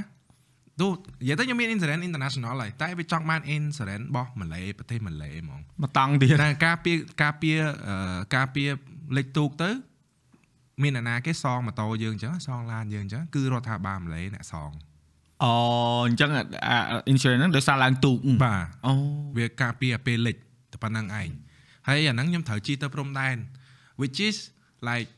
[0.79, 8.69] ទូនិយាយទៅខ្ញុំមាន insurance international ហើយតែវាចង់បាន insurance របស់ Malay ប្រទេស Malay ហ្មងមកតង់ទៀតតែការពារការពារអឺការពារ
[9.17, 9.69] លេខទូកទៅ
[10.83, 14.71] មានអ្នកណាគេសងម៉ូតូយើងអញ្ចឹងសងឡានយើងអញ្ចឹងគឺរដ្ឋាភិបាលម៉ាឡេអ្នកសង
[15.43, 15.53] អូ
[16.07, 16.77] អញ្ចឹងអា
[17.11, 18.93] insurance ហ្នឹងដោយសារឡើងទូកបាទអូ
[19.37, 20.35] វាការពារពេលលិច
[20.71, 21.29] តែប៉ុណ្្នឹងឯង
[21.87, 23.37] ហើយអាហ្នឹងខ្ញុំត្រូវជិះទៅព្រំដែន
[24.01, 24.37] which is
[24.89, 25.09] like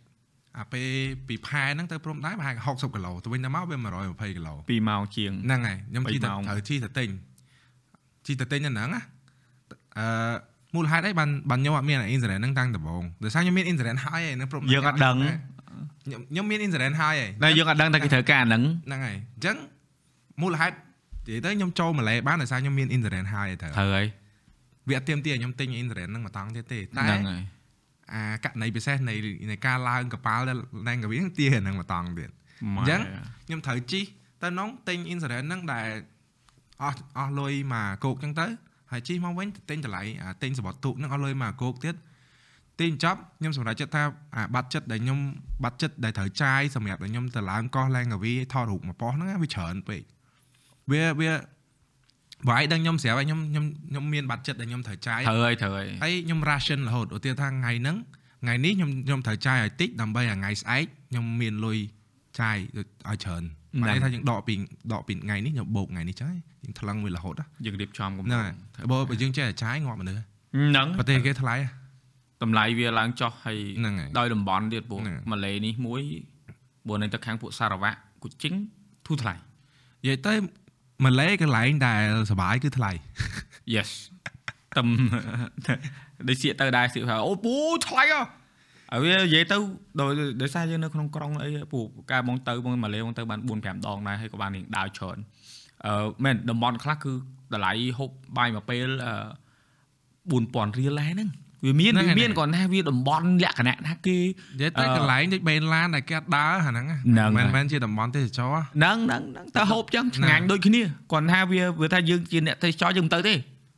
[0.60, 0.88] អាពេល
[1.28, 7.10] ពីផែហ្នឹងទៅព្រំដែនប្រហែល60គីឡូទៅវិញទៅមកវា120គីឡូ2ម៉ោងជាងហ្នឹងហើយខ្ញុំជិះទៅ3ម៉ោងត្រូវជិះទៅទិញ
[8.26, 9.02] ជិះទៅទិញអាហ្នឹងណា
[9.98, 10.08] អឺ
[10.76, 15.16] មូលហេតុអីបានបានខ្ញុំអត់មាន insurance ហ្នឹងតាំងដំបូងដោយសារខ្ញុំមាន insurance ហើយឯនៅព្រំដែនយើងអត់ដឹង
[16.04, 19.56] ខ្ញុំខ្ញុំមាន insurance ហើយឯតែយើងអត់ដឹងតែគេត្រូវការហ្នឹងហ្នឹងហើយអញ្ចឹង
[20.42, 24.06] មូលហេតុនិយាយទៅខ្ញុំចូលម៉ាឡេបានដោយសារខ្ញុំមាន internet ហើយទៅត្រូវហើយ
[24.90, 27.42] វាអត់ទៀមទាឲ្យខ្ញុំទិញ internet ហ្នឹងមកតង់ទៀតទេតែហ្នឹងហើយ
[28.14, 29.16] អាករណីពិសេសនៃ
[29.52, 33.02] នៃការឡើងកប៉ាល់ដែលឡើងកាវីហ្នឹងទាហ្នឹងមកតង់ទៀតអញ្ចឹង
[33.48, 34.06] ខ្ញុំត្រូវជីក
[34.44, 35.88] ទៅនងទិញ internet ហ្នឹងដែល
[36.84, 38.48] អស់អស់លុយមកគោកអញ្ចឹងទៅ
[38.92, 41.96] ហើយជីកមកវិញទិញតម្លៃអាទិញសបត់ទូកហ្នឹងអស់លុយមកគោកទៀត
[42.82, 44.04] ទិញចប់ខ្ញុំសម្រេចចិត្តថា
[44.36, 45.20] អាបាត់ចិត្តដែលខ្ញុំ
[45.64, 50.02] បាត់ចិត្តដែលត្រូវចាយសម្រាប់ឲ្យខ្ញុំទៅឡើងកោះឡើងកាវីថតរូបមកប៉ោះហ្នឹងណាវាច្រើនពេក
[50.92, 51.32] វាវា
[52.50, 57.98] វាយដឹងខ្ញុំស្រាប់ហើយខ្ញុំខ្ញុំខ្ញុំមានបាត់ចិត្តដែលខ្ញុំត្រូវចាយត្រូវហើយត្រូវហើយហើយខ្ញុំ ration រហូតឧទាហរណ៍ថាថ្ងៃហ្នឹង
[58.44, 61.78] ថ្ងៃនេះខ្ញុំខ្ញុំត្រូវចាយឲ្យតិចដើម្បីឲ្យថ្ងៃស្អែកខ្ញុំមានលុយ
[62.40, 63.44] ចាយឲ្យច្រើន
[63.82, 64.54] បានន័យថាយើងដកពី
[64.94, 66.28] ដកពីថ្ងៃនេះខ្ញុំបូកថ្ងៃនេះចឹង
[66.64, 71.56] យើងថ្លឹងវារហូតណាយើងរៀបចំកំហ្នឹងហើយបើបើយើងចេះតែចាយងាប់មនុស្សហ្នឹងប្រទេសគេថ្លៃ
[72.44, 76.02] តម្លៃវាឡើងចុះហើយហ្នឹងហើយដោយតំបន់ទៀតព្រោះហ្នឹងហើយម៉ាឡេនេះមួយ
[76.88, 77.92] បើនៅទៅខាងពួកសារ៉ាវ៉ា
[78.24, 78.54] គូជីង
[79.06, 80.34] ធូរថ្លៃនិយាយទៅ
[81.04, 82.92] ម៉ាឡេកន្លែងដែលសុបាយគឺថ្លៃ
[83.76, 83.90] Yes
[84.78, 84.88] តំ
[86.28, 87.56] ដូចសៀកទៅដែរសៀកថាអូពូ
[87.88, 88.22] ថ្លៃអើ
[88.92, 89.58] ហើយវានិយាយទៅ
[90.02, 90.12] ដោយ
[90.42, 91.80] ដោយសារយើងនៅក្នុងក្រុងអីពូ
[92.12, 95.18] ការបងទៅបងម៉ាឡេបងទៅបាន4 5ដងដែរហើយក៏បានរៀងដើរច្រើន
[95.86, 97.14] អឺមែនតំបន់ខ្លះគឺ
[97.54, 99.16] តម្លៃហូបបាយមួយពេលអឺ
[100.32, 101.30] 4000រៀលដែរហ្នឹង
[101.66, 113.34] វាមានហ្នឹងវាហើយមានគ្រាន់ថាវាតំបន់លក្ខណៈថាគេនិយាយទៅអឺកន្លែងដូចបេនឡានដែលគេអត់ដើរអាហ្នឹងណាហ្នឹងមិនហើយមែនជាតំបន់ទេសចរណ៍ហ្នឹងហ្នឹងហ្នឹងតែហូបចឹងឆ្ងាញ់ដូចគ្នាគ្រាន់ថាវាវាថាយើងជាអ្នកទេសចរយើងមិនទៅទេ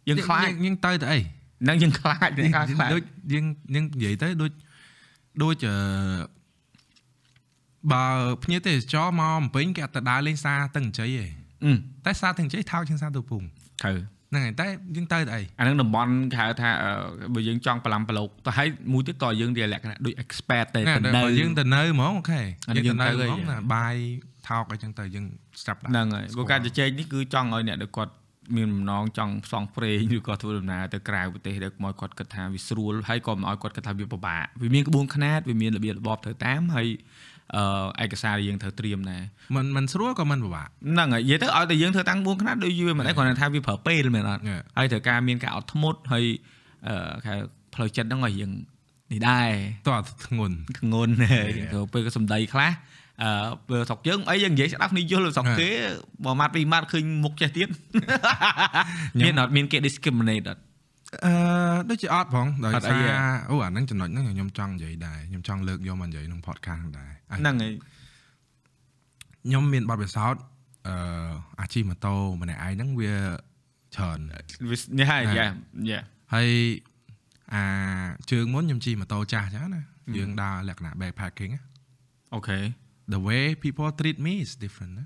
[0.10, 4.52] យើងខ្លាចយើងទៅទៅអីហ្នឹងយើងខ្លាចយើងខ្លាចខ្លាចដូចយើងយើងនិយាយទៅដូច
[5.44, 5.76] ដូចអឺ
[7.92, 8.06] បើ
[8.44, 11.26] ភ្ញៀវទេសចរមកអំពេញគេអត់ទៅដើរលេងសាទឹកអញ្ជ័យទេ
[11.66, 11.72] អឺ
[12.06, 13.42] តែសាទឹកអញ្ជ័យថោកជាងសាទូពុង
[13.84, 13.98] ត្រូវ
[14.32, 16.92] ហ្នឹងហើយតែយើងទៅទៅអីអាហ្នឹងតំបន់គេហៅថាអឺ
[17.34, 23.96] បើយើងចង់ប្រឡំប្រឡូកទៅហើយមួយទៀតតើយើងវាលក្ខណៈដូច expert ទេណាទៅតែនៅបើយើងទៅនៅហ្មងអូខេអានេះយើងទៅនៅយើងទៅហ្មងហើយណាបាយ
[24.48, 25.26] ថោកអីចឹងទៅយើង
[25.62, 28.14] ស្រាប់ដែរហ្នឹងហើយស្គាព្រោះល់ការជជែកនេះគឺចង់ឲ្យអ្នកដែលគាត់
[28.56, 37.35] មានបំណងចង់ផ្សងព្រេងឬក៏ធ្វើដំណើរទៅក្រៅប្រទេសដែលមកគាត់គិតថាវាស្រួលហើយក៏មិនឲ្យគាត់គិតថាវាពិបាកវាមានក្បួនខ្នាតវាមានរបៀបរបបត្រូវតាមហើយអឺ
[38.04, 39.22] ឯកសារដែលយើងត្រូវត្រៀមដែរ
[39.56, 44.62] មិនមិនស្រួលក៏មិនពិបាកហ្នឹងហើយនិយាយទៅឲ្យតែយើងធ្វើតាំងក្បួនខ្នាតដូចយូរមិនដែរគ្រាន់តែថាវាប្រើពេលមែនអត់ Yeah.
[44.78, 46.26] ហើយត្រូវការមានការអត់ធ្មត់ហើយ
[46.88, 47.36] អឺគេហៅ
[47.74, 48.52] ផ្លូវចិត្តហ្នឹងឲ្យយើង
[49.12, 49.50] នេះដែរ
[49.88, 51.14] តោះធ្ងន់ធ្ងន់
[51.74, 52.72] ទៅពេលក៏សំដីខ្លះ
[53.24, 53.30] អឺ
[53.68, 55.70] ពេលស្រុកយើងអីយើងនិយាយស្ដាប់គ្នាយល់ស្រុកគេ
[56.26, 57.70] បើម៉ាត់ពីរម៉ាត់ឃើញមុខចេះទៀត
[59.20, 60.62] មានអត់មានគេ discriminate អត់
[61.26, 61.34] អឺ
[61.90, 63.14] ដូចជាអត់ផងដោយអត់អីសារទេ
[63.50, 67.74] អូអាហ្នឹងចំណុចហ្នឹងខ្ញុំចង់និយាយដែរខ្ញុំចង់លើកយកមកនិយាយក្នុង podcast ហ្នឹងដែរអាហ្នឹងហើយ
[69.46, 70.42] ខ្ញុំមានបទពិសោធន៍
[70.88, 70.96] អឺ
[71.62, 73.14] អាជីពម៉ូតូម្នាក់ឯងហ្នឹងវា
[73.96, 74.20] ច្រើន
[74.70, 75.48] វានេះហើយណាយ៉ា
[75.90, 76.00] យ៉ា
[76.34, 76.50] ហើយ
[77.54, 77.64] អា
[78.32, 79.82] ជើងមុនខ្ញុំជិះម៉ូតូចាស់ចឹងណា
[80.18, 81.62] យើងដើរលក្ខណៈ backpacking ណា
[82.34, 82.60] អូខេ
[83.14, 85.06] the way people treat me is different ណា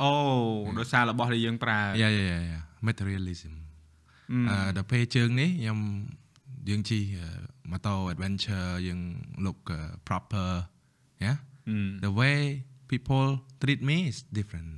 [0.00, 0.10] អូ
[0.78, 3.63] ដោយសាររបស់ដែលយើងប្រើ yeah yeah yeah, yeah materialism អឺអឺ
[4.76, 5.78] ដល់ពេលជើងនេះខ្ញុំ
[6.68, 7.02] យើងជិះ
[7.70, 9.00] ម៉ូតូ adventure យើង
[9.44, 10.50] look uh, proper
[11.24, 11.36] yeah
[11.68, 12.38] អឺ the way
[12.90, 13.28] people
[13.62, 14.70] treat me is different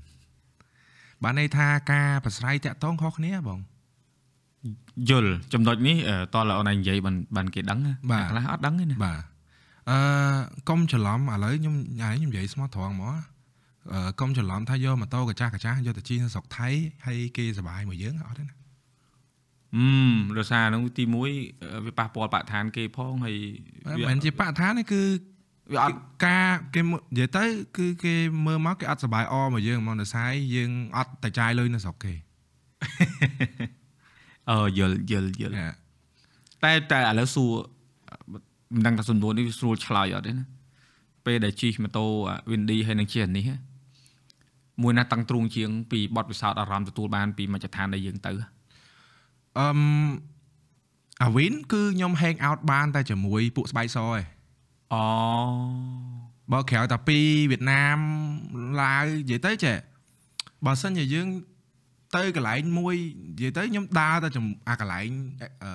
[1.22, 3.60] បានន័យថាការប្រស្រ័យតាក់ទងខុសគ្នាបង
[5.10, 9.20] យល់ចំណុចនេះអឺតើលោកអូនឯងនិយាយបានបានគេដឹងណាបាទអ្នកខ្លះអត់ដឹងទេណាបាទ
[9.90, 9.98] អឺ
[10.68, 13.16] កុំច្រឡំឥឡូវខ្ញុំញ៉ៃខ្ញុំនិយាយស្មោះត្រង់ហ្មង
[13.92, 16.68] អឺកុំច្រឡំថាយកម៉ូតូកាចាស់កាចាស់យកទៅជិះនៅស្រុកថៃ
[17.06, 18.54] ហើយគេសប្បាយមួយយើងអត់ទេណា
[19.74, 21.14] អឺដោយសារហ្នឹងទី1
[21.84, 23.36] វាប៉ះពាល់បរិស្ថានគេផងហើយ
[23.86, 25.02] មិនមែនជាបរិស្ថានទេគឺ
[25.72, 27.44] វាអត់ការគេមើលនិយាយទៅ
[27.76, 28.14] គឺគេ
[28.46, 32.12] មើលមកគេអត់សប្បាយអមកយើងហ្មងដោយសារយើងអត់តែចាយលុយនៅស្រុកគេ
[34.50, 35.74] អឺយល់យល់យល់ Yeah.
[36.64, 37.52] តែតែឥឡូវសួរ
[38.72, 40.46] មិនដឹងថាសំណួរនេះវាស្រួលឆ្លើយអត់ទេណា
[41.26, 43.56] ពេលដែលជិះម៉ូតូអា Windy ហើយនឹងជិះអានេះហ៎
[44.82, 48.32] មួយណាតាំងទ្រូងជាងពីបទពិសោធន៍អារម្មណ៍ទទួលបានពីមជ្ឈដ្ឋានដែលយើងទៅ
[49.58, 49.80] អឹម
[51.22, 54.20] អាវិនគឺខ្ញុំ hang out បានតែជាមួយពួកស្បែកសឯង
[54.94, 55.04] អូ
[56.52, 57.18] បើក្រៅតែពី
[57.50, 57.98] វៀតណាម
[58.80, 59.76] ឡាវនិយាយទៅចេះ
[60.64, 61.28] បើសិនជាយើង
[62.16, 62.94] ទៅកន្លែងមួយ
[63.34, 65.08] និយាយទៅខ្ញុំដើរទៅចំអាកន្លែង
[65.64, 65.72] អឺ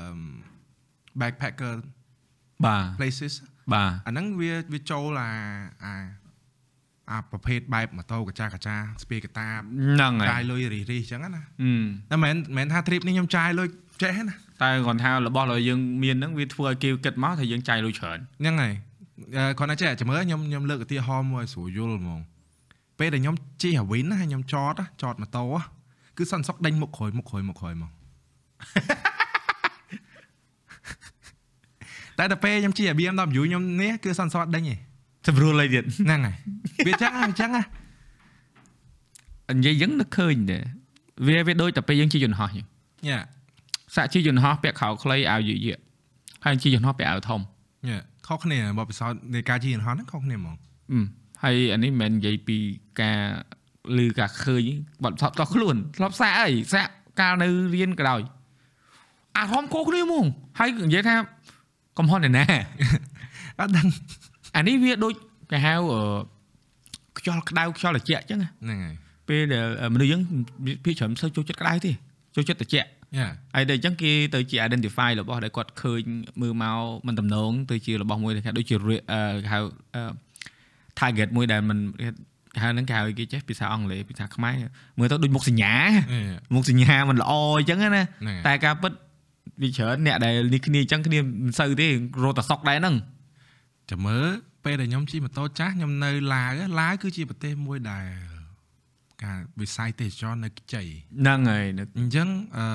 [1.19, 1.75] backpacker
[2.65, 3.33] បាទ places
[3.73, 5.31] បាទអាហ្នឹងវាវាចូលអា
[5.83, 5.93] អា
[7.11, 13.67] អាប្រភេទបែបម៉ូតូកាចាកាចាស្ពីកតាហ្នឹងហើចាយយលុយរីរីអញ្ចឹងណាហឹមតែមិនមែនថា trip នេះខ្ញុំចាយលុយ
[14.03, 18.73] ចេះណាតែគាត់ថារបស់របស់យើងមានហ្នឹងវាធ្វើឲ្យគេគិតមកថាយើងចាយលុយច្រើនហ្នឹងហើយ
[19.37, 22.19] អឺគាត់ណាចេះចាំមើលខ្ញុំខ្ញុំលើកឧទាហរណ៍មួយឲ្យស្រួលយល់ហ្មង
[22.99, 25.61] ពេលដែលខ្ញុំជិះអាវិនណាខ្ញុំចតណាចតម៉ូតូណា
[26.17, 27.91] គឺសន្តិសុខដេញមុខក្រោយមុខក្រោយមុខក្រោយមក
[32.17, 34.79] តែដល់ពេលខ្ញុំជិះអា BMW ខ្ញុំនេះគឺសន្តិសុខដេញឯង
[35.25, 36.35] ស្រួលអីទៀតហ្នឹងហើយ
[36.87, 37.63] វាចឹងហើយអញ្ចឹងណា
[39.57, 40.63] និយាយយើងនឹកឃើញដែរ
[41.27, 42.65] វាវាដូចតែពេលយើងជិះយន្តហោះចឹង
[43.07, 43.19] ញ៉ា
[43.95, 45.81] សាក់ជិះយន្តហោះពាក់ខោខ្លីអាវយឺតៗ
[46.45, 47.39] ហើយជិះយន្តហោះពាក់អាវធំ
[47.87, 50.55] ញ៉ាខុសគ្នាបបពិសោធន៍នៃការជិះយន្តហោះហ្នឹងខុសគ្នាហ្មង
[50.91, 50.99] អឺ
[51.43, 52.57] ហើយអានេះមិនមែននិយាយពី
[53.01, 53.19] ការ
[53.97, 54.63] ឮការឃើញ
[55.03, 58.21] បាត់ថប់តោះខ្លួនធ្លាប់សាក់អីសាក់កាលនៅរៀនក៏ដោយ
[59.37, 60.25] អារម្មណ៍ខុសគ្នាហ្មង
[60.59, 61.15] ហើយនិយាយថា
[61.97, 62.45] កំហុសអ្នកណា
[63.59, 63.87] អត់ដឹង
[64.55, 65.13] អានេះវាដូច
[65.51, 66.01] គេហៅអឺ
[67.17, 68.95] ខ្យល់ក្តៅខ្យល់ត្រជាក់អញ្ចឹងណាហ្នឹងហើយ
[69.27, 70.21] ពេលដែលមនុស្សយើង
[70.85, 71.91] ភាគច្រើនមិនសូវចូលចិត្តក្តៅទេ
[72.35, 72.87] ចូលចិត្តត្រជាក់
[73.17, 76.03] ញ៉ាហើយដល់អញ្ចឹងគេទៅជា identify របស់ដែលគាត់ឃើញ
[76.41, 78.83] មើលមកមិនតំណងទៅជារបស់មួយដែលគេដូចជាអឺ
[79.43, 79.59] គេហៅ
[79.95, 80.03] អឺ
[80.99, 81.77] target មួយដែលមិន
[82.53, 84.55] គេហៅហ្នឹងគេហៅគេចេះភាសាអង់គ្លេសភាសាខ្មែរ
[84.99, 85.73] មើលទៅដូចមុខសញ្ញា
[86.55, 88.91] មុខសញ្ញាមិនល្អអញ្ចឹងណាហ្នឹងហើយតែការពិត
[89.61, 91.87] វាច្រើនអ្នកដែលនេះគ្នាអញ្ចឹងគ្នាមិនសូវទេ
[92.23, 92.95] រត់តែសុកដែរហ្នឹង
[93.91, 94.25] ចាំមើល
[94.63, 98.05] ពេលដែលខ្ញុំជិះម៉ូតូចាស់ខ្ញុំនៅឡាវឡាវគឺជាប្រទេសមួយដែល
[99.23, 100.83] ការវិស័យទេសចរណ៍នៅខ្ចី
[101.21, 102.27] ហ្នឹងហើយនឹកអញ្ចឹង
[102.57, 102.65] អឺ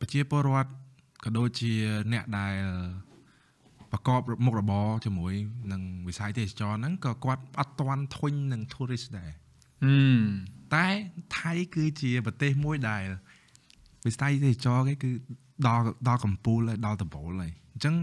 [0.00, 0.70] ប្រជាពលរដ្ឋ
[1.24, 1.72] ក៏ដូចជា
[2.12, 2.54] អ្នកដែល
[3.92, 5.34] ប្រកបមុខរបរជាមួយ
[5.72, 9.30] នឹងវិស័យទេសចរណ៍ហ្នឹងក៏គាត់អត់ទាន់ធុញនឹង tourist ដែរ
[9.84, 10.22] ហឹម
[10.74, 10.86] តែ
[11.38, 13.02] ថៃគឺជាប្រទេសមួយដែល
[14.06, 15.10] វិស័យទេសចរណ៍គេគឺ
[15.66, 17.94] ដល់ដល់កំពូលហើយដល់ដំបូលហើយអញ្ចឹង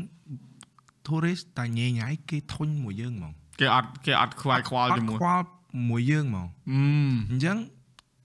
[1.09, 5.45] tourist តែញ៉ៃញ៉ៃគេធុញមួយយើងហ្មងគេអត់គេអត់ខ្វាយខ្វល់អត់ជាមួយខ្វល់
[5.89, 7.57] មួយយើងហ្មងហឹមអញ្ចឹង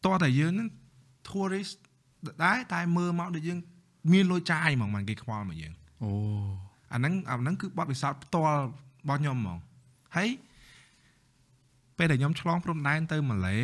[0.05, 0.69] តោះតែយើងហ្នឹង
[1.29, 1.77] tourist
[2.45, 3.59] ដែរតែមើលមកដូចយើង
[4.13, 6.11] មានលុយចាយហ្មងមិនគេខ្វល់មកយើងអូ
[6.93, 9.59] អាហ្នឹងអាហ្នឹងគឺបទពិសោធន៍ផ្ទាល់របស់ខ្ញុំហ្មង
[10.17, 10.29] ហើយ
[11.99, 13.57] ពេលដែលខ្ញុំឆ្លងព្រំដែនទៅម៉ាឡេ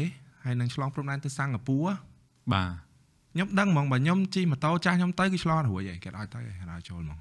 [0.45, 1.93] ហើយនឹងឆ្លងព្រំដែនទៅសិង្ហបុរី
[2.53, 2.71] បាទ
[3.33, 7.19] ខ្ញុំដឹងហ្មងបើខ្ញុំជិះម៉ូតូចាស់ខ្ញុំទៅគឺឆ្លងរួចហើយគេឲ្យទៅគេឲ្យចូលហ្មង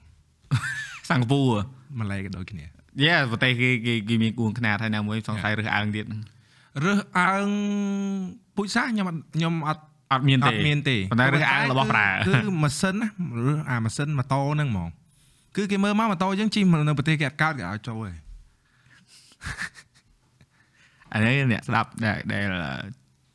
[1.10, 2.66] សិង្ហបុរី ម៉ាឡេក៏ដូចគ្នា
[3.04, 6.22] យេប្រទេសគេគេគេមានគួងខ្នាតហើយណាមួយសង្ស័យរើសអើងទៀតហ្នឹង
[6.84, 7.48] រើសអើង
[8.56, 13.08] ពូជសាសខ្ញុំអត់ខ្ញុំអត់អត់មានអទេត់មានទេប៉ុន្តែរើសអើងរបស់ប្រើគឺគឺម៉ាស៊ីនណា
[13.46, 14.90] រើសអាម៉ាស៊ីនម៉ូតូហ្នឹងហ្មង
[15.56, 18.14] គឺគេមើលមកម៉ូតូយើងជិះនៅប្រទេសគេអត់កើតគេឲ្យចូលទេ
[21.14, 22.46] អានេះអ្នកស្ដាប់ដែលដែល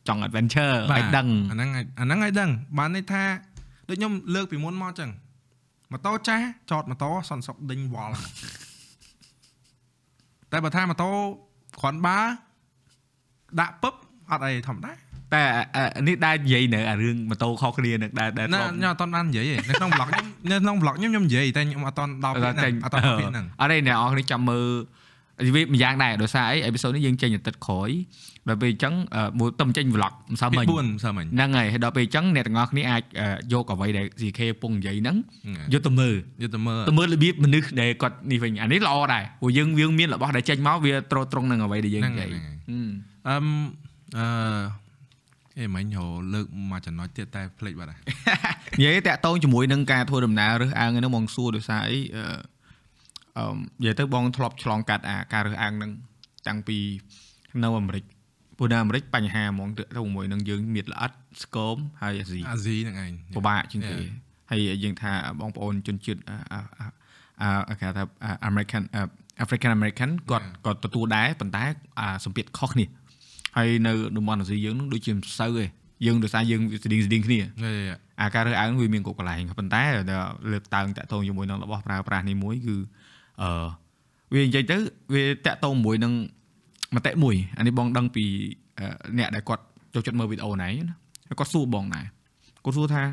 [0.09, 3.23] ចង់ adventure ឲ្យដឹងអាហ្នឹងឲ្យអាហ្នឹងឲ្យដឹងបានន័យថា
[3.89, 5.11] ដូចខ្ញុំលើកពីមុនមកចឹង
[5.95, 8.17] ម៉ូតូចាស់ចតម៉ូតូសន្តិសុខដេញវល់
[10.53, 11.11] តែបើថាម៉ូតូ
[11.81, 12.19] គ្រាន់បើ
[13.61, 13.95] ដាក់ពឹប
[14.31, 14.93] អត់អីធម្មតា
[15.35, 15.43] តែ
[15.77, 24.69] អាអានេះដែរនិយាយនៅអារឿងម៉ូតូខុសគ្នានឹងដែរដែរណាខ្ញុំអត់តន់បាននិយាយទេនៅក្នុង blog ខ្ញុំនៅក្នុង blog ខ្ញុំខ្ញុំនិយាយតែខ្ញុំអត់តន់ដល់ពេលហ្នឹងអត់តន់ដល់ពេលហ្នឹងអត់ទេអ្នកនរគ្នាចាំមើល
[25.55, 27.91] វាម្យ៉ាងដែរដោយសារអីអេពីសូតនេះយើងចេញអាទិត្យក្រោយ
[28.49, 35.17] ដល់ពេលអញ្ចឹងអឺមួយទៅចេញ vlog មិនសមពីមិញ4សើមិញហ្នឹងហើយហើយដល់ពេលអញ្ចឹងអ្នកទាំងអស់គ្នាអាចអឺយកអ្វីដែល CK ពងនិយាយហ្នឹង
[35.73, 42.91] យកទៅមើលយកទៅមើលទៅមើលរបៀបមនុស្សដែលគាត់នេះវិញអានេះល្អដែរព្រោះយើងយើងមានរបស់ដែលចេញមកវាត្រូវត្រង់នឹងអ្វីដែលយើងហ្នឹងនិយាយហ្នឹងហឹម
[43.29, 43.47] អឹម
[44.19, 44.85] អឺ
[45.59, 48.01] អេមិញហៅលើកមកចំណុចទៀតតែភ្លេចបាត់ហើយ
[48.79, 52.25] និយាយតាក់ទងជាមួយនឹងការធ្វើដំណើររើសអើងហ្នឹងបងសួរដោយសារអីអឺ
[53.39, 55.91] អឺនិយាយទៅបងធ្លាប់ឆ្លងកាត់អាការរើសអើងហ្នឹង
[56.49, 56.79] តាំងពី
[57.63, 58.05] នៅអាមេរិក
[58.59, 64.51] ព្រោះនៅអាមេរិកបញ្ហាហ្មងទៅជាមួយនឹងយើងមានល្អិតស្គមហើយអាស៊ីអាស៊ីហ្នឹងឯងពិបាកជាងគេ Yeah.
[64.51, 66.61] ហើយយើងថាបងប្អូនជនជាតិអាអា
[67.41, 69.03] អាអាគេថាអា American អា
[69.45, 71.65] African American គាត់គាត់ទទួលដែរប៉ុន្តែ
[72.01, 72.87] អាសម្ពាធខុសគ្នា
[73.57, 75.65] ហើយនៅតំបន់អាស៊ីយើងនឹងដូចជាមិនសូវទេ
[76.07, 77.45] យើងដោយសារយើងស្តៀងស្តៀងគ្នាយេ
[78.23, 82.77] អាការរើសអើងវាមានគ្រប់កន្លែងប៉ុន្តែដល់លើកតើងតាក់ទងជាមួយនឹងរបស់ប្រើប្រាស់នេះមួយគឺ
[83.43, 83.51] អឺ
[84.35, 84.77] វានិយាយទៅ
[85.15, 86.13] វាតាក់ទងមួយនឹង
[86.95, 88.25] មតិមួយអានេះបងដឹងពី
[88.79, 88.87] អឺ
[89.19, 89.63] អ្នកដែលគាត់
[89.95, 90.95] ចូលចិត្តមើលវីដេអូណៃណា
[91.29, 92.05] ហើយគាត់សួរបងដែរ
[92.65, 93.05] គាត់សួរថា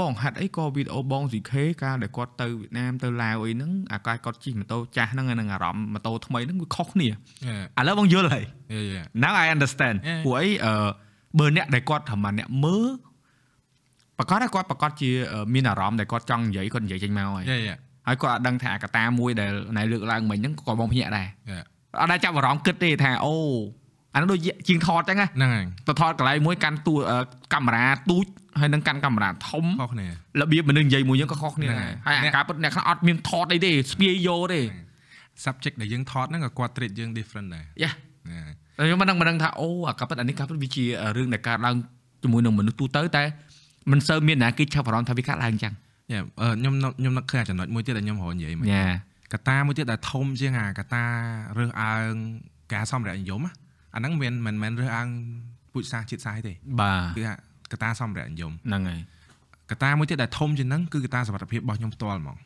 [0.00, 10.22] បងហាត់អីក៏វីដេអូបង CK កាលដែលគាត់ទៅវៀតណាមទៅឡាវអីហ្នឹងអាកាយគាត់ជិះម៉ូតូចាស់ហ្នឹងហើយនឹងអារម្មណ៍ម៉ូតូថ្មីហ្នឹងវាខុសគ្នា Yeah ឥឡូវបងយល់ហើយ yeah yeah now I understand Yeah.
[10.24, 10.74] ព្រោះអីអឺ
[11.38, 12.86] បើអ្នកដែលគាត់ថាអ្នកមើល
[14.18, 21.64] ប្រកាសគាត់ប្រកាសជាអឺមានអារម្មណ៍ដែលគាត់ចង់និយាយគាត់និយាយចេញមកហើយ yeah yeah ហើយគាត់អត់ដឹងថាអាកត្តាមួយដែលណៃលើកឡើងមិញហ្នឹងក៏បងភ្ញាក់ដែរ yeah
[22.00, 23.34] អត់ដែរចាប់អារម្មណ៍គិតទេថាអូ
[24.14, 27.16] អានោះដូចជាងថតចឹងណាហ្នឹងហើយទៅថតកន្លែងមួយកាន់តួអឺ
[27.54, 28.26] កាមេរ៉ាទូច
[28.60, 30.06] ហើយនឹងកាន់កាមេរ៉ាធំខុសគ្នា
[30.40, 34.60] របៀបមនុស្សនិយាយមួយយើងក៏ខុសគ្នាហ្នឹងដែរហើយហើយអាអ្នកការពិតអ្នកខ្លះអត់មានថតអីទេស្ពាយយកទេ
[35.44, 37.92] subject ដែលយើងថតហ្នឹងក៏គាត់ treat យើង different ដែរយ៉ា
[38.34, 38.48] Yeah.
[38.78, 40.84] ហើយខ្ញុំមិនដឹងមិនដឹងថាអូអាការពិតអានេះការពិតវាជា
[41.16, 41.76] រឿងដែលកើតឡើង
[42.22, 43.22] ជាមួយនឹងមនុស្សទូទៅតែ
[43.90, 45.72] មិនសូវមានណាគេឆាប់អារម្មណ៍ថាវាកើតឡើងចឹង
[46.12, 48.86] Yeah អឺខ្ញុំនឹកខ្ញុំនឹកឃើញអាចំណុចមួយទៀតដែលខ្ញុំរហនិយាយមកញ៉ា
[49.32, 51.04] កត្តាមួយទៀតដែលធំជាងអាកត្តា
[51.58, 52.12] រើសអើង
[52.72, 53.52] ការសម្រាប់និយមណា
[53.94, 55.08] អាហ្នឹងមិនមិនមែនរើសអើង
[55.72, 57.34] ពូជសាសន៍ជាតិសាសន៍ទេបាទគឺថា
[57.72, 59.00] កត្តាសម្រាប់និយមហ្នឹងហើយ
[59.70, 62.38] កត្តាមួយទៀតដែលធំជាងហ្នឹងគឺកត្តាសុខភាពរបស់ខ្ញុំផ្ទាល់ហ្មង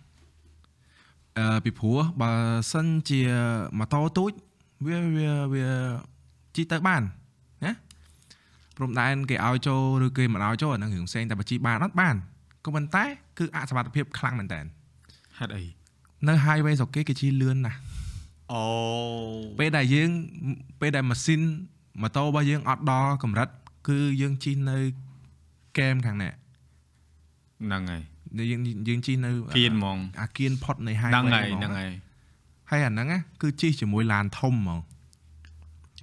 [1.39, 2.33] អឺពីព្រោះបើ
[2.73, 3.21] សិនជា
[3.79, 4.33] ម៉ូតូទូច
[4.87, 5.67] វាវាវា
[6.57, 7.03] ជិះទៅបាន
[7.65, 7.73] ណា
[8.77, 12.15] ព្រំដែនគេឲ្យចូលឬគេមិនឲ្យចូលអាហ្នឹងរឿងផ្សេងតែបើជិះបានអត់បាន
[12.65, 13.05] ក៏ប៉ុន្តែ
[13.39, 14.61] គឺអសមត្ថភាពខ្លាំងមែនតើ
[15.39, 15.65] ហេតុអី
[16.29, 17.79] នៅ highway ស្រុកគេគេជិះលឿនណាស់
[18.53, 18.65] អូ
[19.59, 20.11] ពេលដែលយើង
[20.81, 21.41] ពេលដែលម៉ាស៊ីន
[22.03, 23.49] ម៉ូតូរបស់យើងអត់ដល់កម្រិត
[23.89, 24.79] គឺយើងជិះនៅ
[25.79, 26.33] កែមខាងនេះ
[27.65, 28.03] ហ្នឹងហើយ
[28.51, 31.91] យើងយើងជិះនៅគៀនហ្មងអាគៀនផុតនៃ highway ហ្នឹងហើយហ្មងហ្នឹងហើយ
[32.71, 34.81] ហើយអាហ្នឹងណាគឺជិះជាមួយឡានធំហ្មង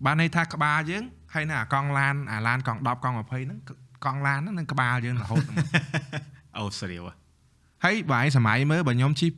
[0.06, 3.60] បានន័យថាក្បាលយើងហើយនៅអាកង់ឡានអាឡានកង់10កង់20ហ្នឹង
[4.06, 5.58] កង់ឡានហ្នឹងនឹងក្បាលយើងរហូតហ្មង
[6.58, 7.06] អូស្រីវ
[7.86, 9.32] ហើយបើឯងសម័យមើលបើខ្ញុំជិះ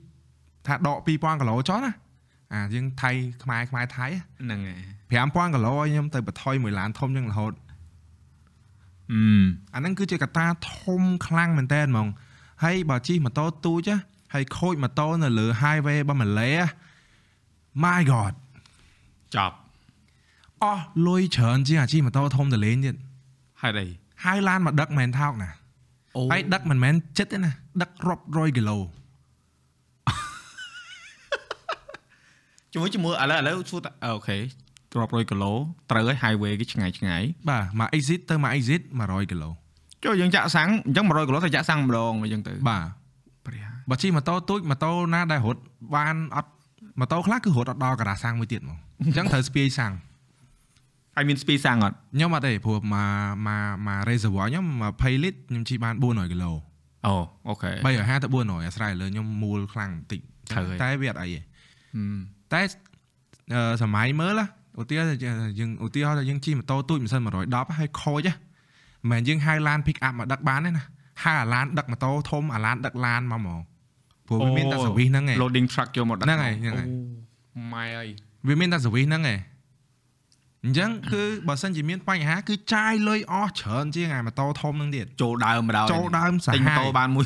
[0.68, 1.94] ថាដក2000គីឡូចុះណា
[2.54, 3.12] អាយើងថៃ
[3.44, 4.06] ខ្មែរខ្មែរថៃ
[4.42, 4.82] ហ្នឹងហើយ
[5.12, 7.54] 5000គីឡូឲ្យខ្ញុំទៅបន្ថយមួយឡានធំចឹងរហូត
[9.12, 9.22] អឺ
[9.74, 12.08] អាហ្នឹងគឺជាកត្តាធំខ្លាំងមែនតើហ្មង
[12.64, 13.98] ហើយបើជិះម៉ូតូទូចណា
[14.34, 16.52] ហើយខូចម៉ូតូនៅលើ highway របស់ម៉ាឡេ
[17.84, 18.34] My god
[19.36, 19.56] ចប់
[20.64, 22.96] អស់លុយច្រើនជាងអាជិះម៉ូតូធំទៅលេងទៀត
[23.62, 23.88] ហេតុអី
[24.24, 25.57] ហើយឡានមកដឹកមិនមែនថោកណាអូ
[26.32, 27.52] ហើយដឹកមិនមែនចិត្តទេណា
[27.82, 28.78] ដឹករាប់រយគីឡូ
[32.74, 34.38] ជាមួយជាមួយឥឡូវឥឡូវសួរតាអូខេ
[35.00, 35.52] រាប់រយគីឡូ
[35.92, 39.50] ត្រូវហើយ highway គេឆ្ងាយឆ្ងាយបាទមក exit ទៅមក exit 100គីឡូ
[40.04, 42.86] ចុះយើងចាក់សាំងអញ្ចឹង100គីឡូទៅចាក់សាំងម្ដងអញ្ចឹងទៅបាទ
[43.46, 45.62] ព្រះបើជិះម៉ូតូទូចម៉ូតូណាដែលរត់
[45.96, 46.52] បានអត់
[47.00, 49.94] ម៉ូតូខ្លះគឺរត់អត់ដល់ការ៉ាសាំងមួយទៀតហ្មងអញ្ចឹងត្រូវស្ពាយសាំង
[51.18, 56.52] ហើយមានស្ពីសាំងអត់ខ្ញុំអត់ទេព្រោះមកមកមក reservoir ខ្ញុំ20លីត្រខ្ញុំជិះបាន400គីឡូ
[57.06, 57.16] អូ
[57.50, 60.20] អូខេ350ទៅ400អាស្រ័យលើខ្ញុំមូលខ្លាំងបន្តិច
[60.52, 61.40] ត្រូវហើយតែវាអត់អីទេ
[61.94, 62.18] ហឹម
[62.54, 62.62] តែ
[63.54, 64.46] អឺសម័យមើលណា
[64.80, 65.10] ឧទាហរណ៍
[65.60, 68.34] យើងឧទាហរណ៍ថាយើងជិះម៉ូតូទូចមិនសិន110ហើយខូចហ៎
[69.02, 70.86] មិនមែនយើងហៅឡាន pick up មកដឹកបានទេណា
[71.24, 73.60] ហៅអាឡានដឹកម៉ូតូធំអាឡានដឹកឡានមកហ្មង
[74.28, 76.88] ព្រោះវាមានតែ service ហ្នឹងឯង loading truck យកមកដឹកហ្នឹងហើយហ្នឹងហើយ
[77.56, 78.10] អូម៉ែអើយ
[78.48, 79.38] វាមានតែ service ហ្នឹងឯង
[80.68, 87.26] អញ្ចឹងគឺបើសិនជាមានបញ្ហាគឺចាយលុយអស់ច្រើនជាងអាម៉ូតូធំហ្នឹងទៀតចូលដើមម្ដងចូលដើមសាទិញម៉ូហាតូយបានមួយ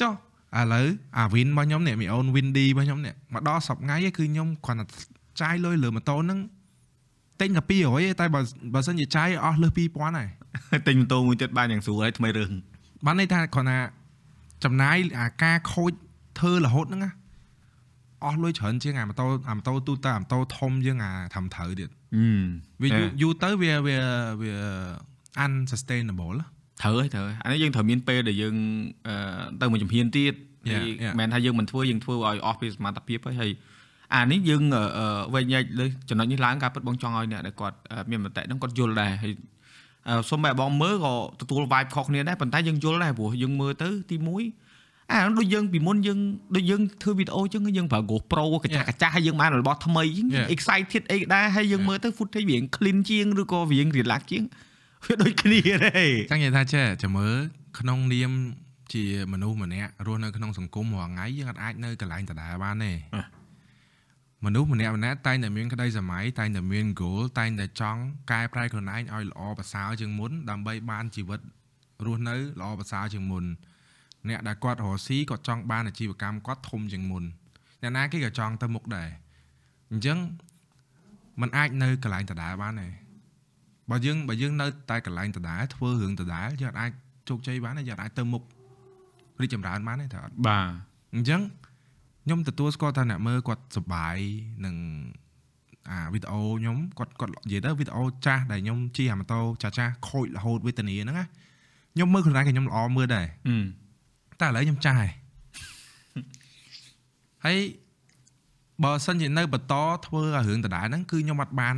[0.00, 0.12] ចុះ
[0.58, 4.86] ឥឡូវអា win របស់ខ្ញុំនេះមីអូន windy របស់ខ្ញុំនេះមកដល់សប្ងៃឯងគឺខ្ញុំគ្រាន់តែ
[5.40, 6.38] ចាយលុយលើម៉ូតូហ្នឹង
[7.40, 8.40] ទិញតែ200ឯងតែបើ
[8.74, 10.24] បើសិនជាចាយអស់លើស2000ហើ
[10.78, 12.50] យទិញម៉ូតូមួយទៀតបានយ៉ាងស្រួលហើយថ្មីរឿង
[13.04, 13.78] បានន័យថាគ្រាន់តែ
[14.64, 15.92] ចំណាយអាការខូច
[16.38, 17.12] ធ្វើរហូតហ្នឹងណា
[18.24, 22.05] អស់លុយច្រើនជាងអាម៉ូតូអាម៉ូតូទូទៅអាម៉ូតូធំជាងអាធ្វើត្រូវទៀតហឹម
[22.82, 23.98] វាយូរយូរទៅវាវា
[24.42, 24.54] វា
[25.44, 26.46] unsustainable ណា
[26.82, 28.56] ត្រូវហើយត្រូវហើយអានេះយើងត្រូវមានពេលដែលយើង
[29.08, 29.14] អឺ
[29.60, 30.34] ទៅមួយជំហានទៀត
[30.70, 31.14] Yeah, ហើយ yeah.
[31.18, 33.50] មិនមែនថាយើងមិនធ្វើយើងធ្វើឲ្យអស់ពីសមត្ថភាពហើយហើយ
[34.14, 39.32] អានេះយើងអឺអឺវែងញែកលើចំណុចនេះឡើងការពិតបងចង់ឲ្យអ្នកដែលគាត់អឺមានមតិហ្នឹងគាត់យល់ដែរហើយ
[40.08, 44.65] អឺសូម្បីតែបងមើលក៏ទទួល vibe ខុសគ្នាដែរប៉ុន្តែយើងយល់ដែរព្រោះយើងមើលទៅទី1
[45.12, 46.18] អាដូចយើងពីមុនយើង
[46.56, 50.54] ដូចយើងធ្វើវីដេអូចឹងយើងប្រើ GoPro កញ្ចាស់កញ្ចាស់ហើយយើងបានរបស់ថ្មីចឹង Yeah.
[50.54, 54.44] excited អីដែរហើយយើងមើលទៅ footage វា clean ជាងឬក៏វា relax ជាង
[55.06, 57.34] វាដូចគ្នាដែរចឹងនិយាយថាចេះចាំមើល
[57.78, 58.32] ក្នុងនាម
[58.94, 63.26] ជាមនុស្សម្នាក់រស់នៅក្នុងសង្គមរាល់ថ្ងៃយើងអាចនៅកន្លែងដដែលបានទេអ่ะ
[64.44, 71.40] មនុស្សម្នាក់ម្នាក់តែងតែមានក្តីសម័យតែងតែមាន goal តែងតែចង់កែប្រែខ្លួនឯងឲ្យល្អប្រសើរជាងមុនដើម្បីបានជីវិត
[72.06, 73.44] រស់នៅល្អប្រសើរជាងមុន
[74.30, 77.24] អ្នកដែលគាត់រកស៊ីគាត់ចង់បានអាជីវកម្មគាត់ធំជាងមុន
[77.82, 79.08] អ្នកណាគេក៏ចង់ទៅមុខដែរ
[79.90, 80.18] អញ្ចឹង
[81.40, 82.88] มันអាចនៅកន្លែងដដែលបានទេ
[83.90, 86.90] បើយើងបើយើងនៅតែកន្លែងដដែលធ្វើរឿងដដែលយើងអាច
[87.28, 88.42] ជោគជ័យបានទេយើងអាចទៅមុខ
[89.40, 90.68] រីកចម្រើនបានទេតើអត់បាទ
[91.14, 91.40] អញ្ចឹង
[92.24, 94.16] ខ្ញុំទទួលស្គាល់ថាអ្នកមើលគាត់សប្បាយ
[94.64, 94.76] នឹង
[95.90, 101.26] អាវីដេអូខ្ញុំគាត់គាត់និយាយទៅវីដេអូចាស់ដែលខ្ញុំជិះអាម៉ូតូចាស់ចាស់ខូចរហូតវេទនាហ្នឹងណា
[101.94, 103.56] ខ្ញុំមើលខ្លួនឯងក៏ខ្ញុំល្អមើលដែរអឺ
[104.40, 105.12] តែឥឡូវខ្ញុំចាស់ហើយ
[107.44, 107.58] ហើយ
[108.84, 109.74] បើសិនជានៅបន្ត
[110.06, 111.74] ធ្វើអារឿងដដែលហ្នឹងគឺខ្ញុំអត់បាន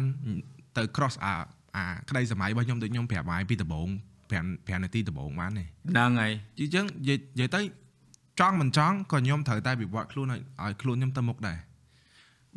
[0.76, 1.32] ទៅ cross អា
[1.76, 3.88] អាក្តីសម័យរបស់ខ្ញុំដូចខ្ញុំប្រាប់ហើយពីដំបូង
[4.30, 7.60] 5 5នាទីដំបូងបានទេហ្នឹងហើយជាចឹងនិយាយនិយាយទៅ
[8.40, 11.58] ចង់មិនចង់ក៏ខ្ញុំត្រូវតែវិវត្តខ្លួនឲ្យឲ្យខ្លួនខ្ញុំទៅមុខដែរ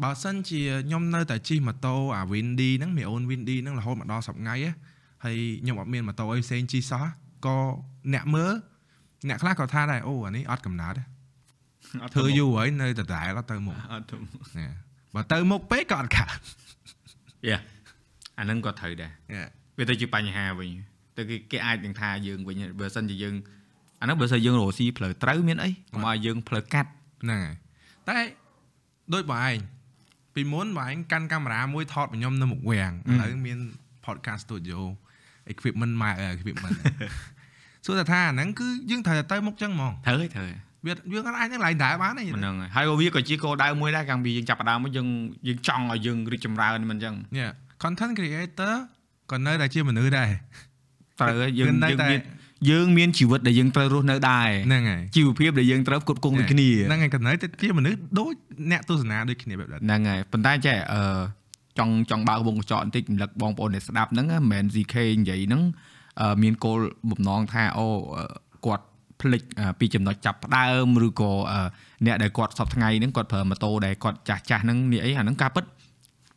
[0.03, 4.71] បើសិនជាខ្ញុំនៅតែជិះម៉ូតូអា Windy ហ្នឹងមីអូន Windy ហ្នឹងរហូតមកដល់10ថ្ងៃហ៎
[5.25, 7.05] ហើយខ្ញុំអត់មានម៉ូតូអីផ្សេងជិះសោះ
[7.45, 7.57] ក៏
[8.13, 8.51] អ្នកមើល
[9.27, 11.03] អ្នកខ្លះក៏ថាដែរអូអានេះអត់កំណត់ទេ
[12.13, 14.17] ធ្វើយូរហើយនៅដដែលអត់ទៅមុខអត់ទៅ
[14.57, 14.67] ណា
[15.15, 16.27] បើទៅមុខពេកក៏អត់ខាត
[17.49, 17.59] យ៉ា
[18.39, 19.47] អាហ្នឹងក៏ត្រូវដែរ Yeah.
[19.77, 20.69] វាទៅជាបញ្ហាវិញ
[21.17, 23.35] ទៅគេគេអាចនឹងថាយើងវិញបើសិនជាយើង
[24.01, 26.89] អាហ្នឹងបើសិនយើងរកស៊ីផ្លូវត្រូវមានអីកុំឲ្យយើងផ្លូវកាត់
[27.23, 27.55] ហ្នឹងហើយ
[28.07, 28.17] តែ
[29.13, 29.57] ដូចបងឯង
[30.35, 33.59] ពីមុនបងឯងកាន់កាមេរ៉ាមួយថតរបស់ខ្ញុំនៅមុខវាំងឥឡូវមាន
[34.05, 34.79] podcast studio
[35.53, 36.75] equipment ម៉ែ equipment
[37.85, 45.07] សួរតែថាអាហ្នឹងគឺយើងត្រូវតែទៅមុខចឹងហ្មងត្រូវហើយត្រូវហើយវាយើងអាចហ្នឹងឡើងដែរបានទេហ្នឹងហើយហើយក៏វាក៏ជាគោលដៅមួយដែរកាលពីយើងចាប់ផ្ដើមមកយើង
[45.47, 47.49] យើងចង់ឲ្យយើងរីកចម្រើនមិនអញ្ចឹងនេះ
[47.83, 48.73] content creator
[49.31, 50.29] ក៏នៅតែជាមនុស្សដែរ
[51.19, 52.21] ត្រូវហើយយើងវានៅយើងតែមាន
[52.69, 58.33] យើងមានជីវិតដែលយើងត្រូវរស់នៅដែរហ្នឹងហើយជីវភាពដែលយើងត្រូវផ្គត់ផ្គង់ដូចគ្នាហ្នឹងហើយក៏នៅតែជាមនុស្សដូច
[58.71, 61.21] អ្នកទស្សនាដូចគ្នាបែបហ្នឹងហ្នឹងហើយប៉ុន្តែចេះអឺ
[61.79, 65.90] ចង់ចង់បើកវងកញ្ចក់បន្តិចរំលឹកបងប្អូនដែលស្ដាប់ហ្នឹងមិនមែន ZK និយាយហ្នឹងអឺ
[66.43, 66.79] មានគោល
[67.11, 68.25] បំណងថាអូអឺ
[68.65, 68.85] គាត់
[69.21, 71.59] ភ្លេចអឺពីចំណុចចាប់ផ្ដើមឬក៏អឺ
[72.05, 75.63] អ្នកដែលគាត់សពថ្ងៃហ្នឹងគាត់ប្រើម៉ូតូដែលគាត់ចាស់ចាស់ហ្នឹងនេះអីអាហ្នឹងការពិត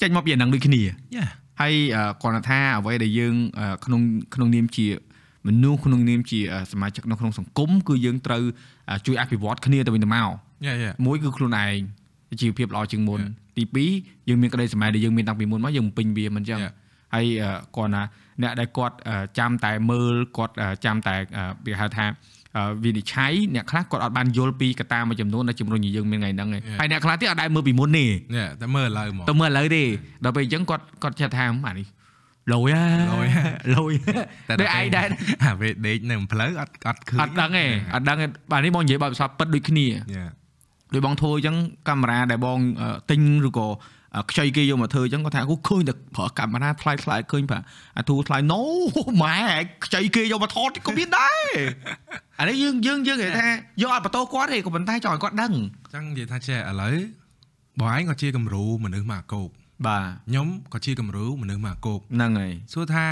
[0.02, 1.26] ចេញមកពីអាហ្នឹងដូចគ្នាយ៉ា
[1.60, 4.00] ហើយអឺគាត់ថាអ្វីដែលយើងអឺក្នុង
[4.34, 4.86] ក្នុងនាមជា
[5.46, 8.42] មនុស្សក្នុងនាមជាអឺសមាជិកនៅក្នុងសង្គមគឺយើងត្រូវ
[8.90, 10.28] អឺជួយអភិវឌ្ឍគ្នាទៅវិញទៅមក
[10.66, 11.78] យ៉ាយ៉ាមួយគឺខ្លួនឯង
[12.40, 13.32] ជីវភាពល្អជាងមុន Yeah.
[13.58, 13.64] ទី
[14.00, 16.72] 2យើងមានក្តីសម័យដែលយើងមានតាំងពីមុនមកយើងបំពេញវាមិនចឹង Yeah.
[17.14, 18.02] ហើយអឺគាត់ណា
[18.42, 22.06] អ្នកដែលគាត់អឺចាំតែមើលគាត់អឺចាំតែអឺវាហៅថា
[22.56, 26.78] អឺវិនិច្ឆ័យអ្នកខ្លះគាត់អត់បានយល់ពីកត្តាមួយចំនួនដែលជំរុញឲ្យយើងមានថ្ងៃហ្នឹងឯង Yeah.
[26.80, 29.82] ហើយអ្នកខ្លះទៀតអត់ដែលមើលពីមុនទេយ៉ាតែមើលឥឡូវហ្មងទៅមើលឥឡូវទេ
[30.24, 31.86] ដល់ពេលអញ្ចឹងគាត់គាត់ចិត្តថាអានេះ
[32.52, 33.44] លយហ่าលយហ่า
[33.76, 33.92] លយ
[34.48, 35.08] តែឯងដែរ
[35.44, 40.26] អាពេលដេកនៅផ្លូវអត់អត់ឃើញអត់ដឹងទេអត់ដឹងទេបាទនេះបងនិយាយបើពិសោធន៍ពិតដូចគ្នាយ៉ា
[40.94, 41.56] ដោយបងធ្វើអញ្ចឹង
[41.88, 43.72] កាមេរ៉ាដែលបងអឺទិញឬក៏អឺ
[44.30, 47.60] ខ្ចីគេយកមកធ្វើអញ្ចឹងគាត់ថាអូឃើញតែប្រើកាមេរ៉ាថ្លៃថ្លៃឃើញប្រា
[47.98, 48.62] អាទូថ្លៃណូ
[49.22, 49.38] ម៉ែ
[49.84, 51.46] ខ្ចីគេយកមកថតក៏មានដែរ
[52.40, 53.48] អានេះយើងយើងយើងនិយាយថា
[53.82, 55.52] យកអត់បន្ទោគាត់ទេក៏ប៉ុន្តែចង់ឲ្យគាត់ដឹង
[55.94, 56.96] ចឹងនិយាយថាចេះឥឡូវ
[57.80, 59.48] បងឯងក៏ជាគំរូមនុស្សមកអាកោក
[59.86, 63.06] បាទខ្ញុំក៏ជាគំរូមនុស្សមកអាកោកហ្នឹងហើយសួរថា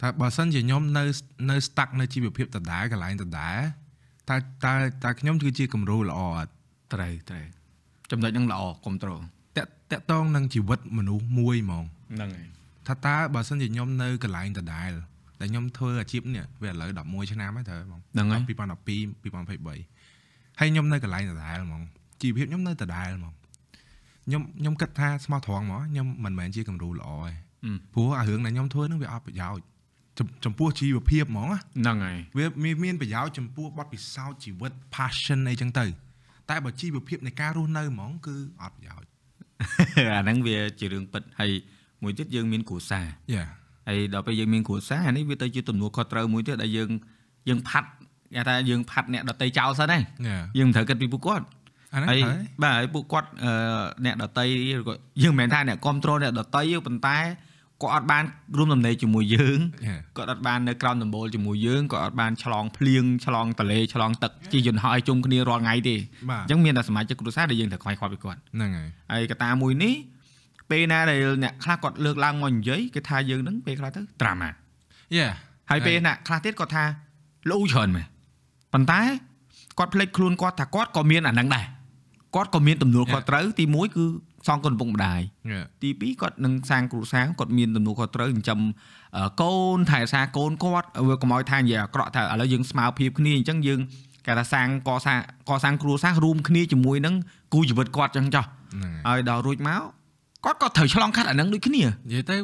[0.00, 1.02] ថាបើសិនជាខ្ញុំនៅ
[1.50, 3.58] នៅ stuck នៅជីវភាពដដែលកន្លែងដដែល
[4.30, 6.50] តើតើតើខ្ញុំគឺជាគំរូល្អអត់
[6.92, 7.46] ត្រូវត្រូវ
[8.10, 9.20] ចំណុចហ្នឹងល្អគ្រប់ត្រូល
[9.92, 12.48] តាក់តាក់តងនឹងជីវិតមនុស្សមួយហ្មងហ្នឹងហើយ
[12.86, 14.90] ថាតើបើសិនជាខ្ញុំនៅកន្លែងដដែល
[15.40, 18.50] តែខ្ញុំធ្វើអាជីពនេះវាឥឡូវ11ឆ្នាំហើយត្រូវហ្មងហ្នឹងហើយ2012
[19.22, 21.82] 2023ហើយខ្ញុំនៅកន្លែងដដែលហ្មង
[22.22, 23.34] ជីវភាពខ្ញុំនៅដដែលហ្មង
[24.26, 27.32] ខ្ញុំខ្ញុំគិតថាស្មោះត្រង់ហ្មងខ្ញុំមិនមែនជាគំរូល្អទេ
[27.64, 29.64] អឺព្រោះអារឿងដែលខ្ញុំធ្វើហ្នឹងវាអត់ប្រយោជន៍
[30.18, 35.86] ចំចំពោះជីវភាពហ្មងណាហ្នឹងហើយវាមានមានប្រយោជន៍ចំពោះបទពិសោធន៍ជីវិត passion អីចឹងទៅ
[36.50, 39.11] តែបើជីវភាពនៃការរស់នៅហ្មងគឺអត់ប្រយោជន៍
[40.14, 41.50] អាហ្នឹងវាជារឿងពិតហើយ
[42.02, 43.44] មួយទៀតយើងមានគ្រួសារយ៉ា
[43.88, 46.90] ហើយដល់ពេលយើងមានគ្រួសារអានេះវាទៅជាទំនួលខុសត្រូវមួយទៀតដែលយើង
[47.48, 47.88] យើងផាត់
[48.34, 51.44] គេថាយើងផាត់អ្នកដតីចោលសិនហ្នឹងយ៉ាយើងមិនត្រូវគិតពីពួកគាត់
[51.94, 53.52] អាហ្នឹងហើយហើយបាទហើយពួកគាត់អឺ
[54.04, 54.46] អ្នកដតី
[54.80, 57.18] ឬក៏យើងមិនមែនថាអ្នកគ្រប់គ្រងអ្នកដតីទេប៉ុន្តែ
[57.82, 58.24] គាត់អត់បាន
[58.58, 65.96] រួមដំណេកជាមួយយើងយ៉ាគាត់អត់បាននៅក្រោមដំបូលជាមួយយើងគាត់អត់បានឆ្លងភ្លៀងឆ្លងតលេឆ្លងទឹកជាយន្តហោះឲ្យជុំគ្នារាល់ថ្ងៃទេ
[66.30, 69.94] បាទអញ្ចឹងមានតែសមាជិកគ្រួសារដែលយើងត្រូវខ្វាយខ្វល់ពីគាត់ហ្នឹងហើយហើយកត្តាមួយនេះ
[70.70, 74.50] ពេលណាដែលអ្នកខ្លះគាត់លើកឡើងមកនិយាយគេថាយើងនឹងពេលខ្លះទៅត្រាម៉ា
[75.16, 75.28] យ៉ា
[75.70, 76.84] ហើយពេលណាខ្លះទៀតគាត់ថា
[77.50, 78.06] លូច្រើនមែន
[78.72, 79.00] ប៉ុន្តែ
[79.78, 81.64] គាត់ភ្លេចខ្លួនគាត់ថាគាត់ក៏មានអាហ្នឹងដែរ
[82.34, 84.04] គាត់ក៏មានទំនួលខុសត្រូវទី1គឺ
[84.46, 85.20] សងគុណឪពុកម្ដាយ
[85.50, 88.58] យ៉ាទី2គាត់នឹងសាងគ្រួសារគាត់មានទំនួលខុសត្រូវចិញ្ចឹម
[89.16, 93.80] អឺកូនថែរក្សាកូនគាត់វាកុំឲ្យថានិយាយអាក្រក់ថាឥឡូវយើងស្មើភាពគ្នាអញ្ចឹងយើង
[94.26, 95.18] គេថាសាងកសាង
[95.48, 97.14] កសាងគ្រួសាររួមគ្នាជាមួយនឹង
[97.52, 99.82] គូជីវិតគាត់អញ្ចឹងចុះហ្នឹងហើយហើយដល់រួចមក
[100.44, 102.36] គាត់ក៏ត្រូវឆ្លងកាត់អាហ្នឹងដូចគ្នានិយាយទៅ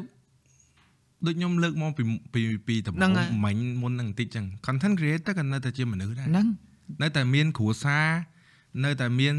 [1.26, 2.02] ដូចខ្ញុំលើកមកពី
[2.34, 6.46] ពីពីដំបូហ្នឹងងហើយមិញមុនហ្នឹងបន្តិចចឹង content creator ក៏នៅតែជាមនុស្សដែរហ្នឹង
[7.02, 8.06] នៅតែមានគ្រួសារ
[8.84, 9.34] នៅតែមាន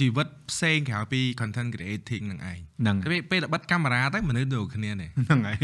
[0.00, 5.58] ជីវិតផ្សេងក្រៅពី content creating ហ្នឹងឯងហ្នឹងតែពេលពេលដែលបិទកាមេរ៉ាទៅមនុស្សដូចគ្នានេះហ្នឹងហើយ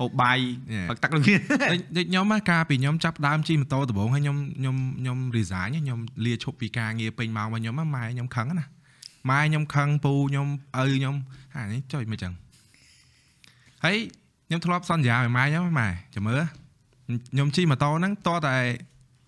[0.00, 0.38] ហូបបាយ
[0.74, 0.86] Yeah.
[0.90, 1.36] ផឹកទឹកដូចគ្នា
[1.72, 8.66] ដូចដូចខ្ញុំណាកាលពីខ្ញុំចាប់ដើមជិះម៉ូតូដំបូងហើយខ្ញុំខ្ញុំខ្ញុំ resign ខ្ញុំលាឈប់ពីការងារពេញម៉ោងរបស់ខ្ញុំណាម៉ែខ្ញុំខឹងណា
[9.30, 10.46] ម៉ែខ្ញុំខឹងពូខ្ញុំ
[10.80, 11.14] ឪខ្ញុំ
[11.56, 12.32] អានេះចុយមិនចឹង
[13.84, 13.96] ហើយ
[14.46, 16.42] ខ្ញុំធ្លាប់សន្យាឲ្យម៉ែខ្ញុំម៉ែចាំមើល
[17.32, 18.56] ខ្ញុំជិះម៉ូតូហ្នឹងតតែ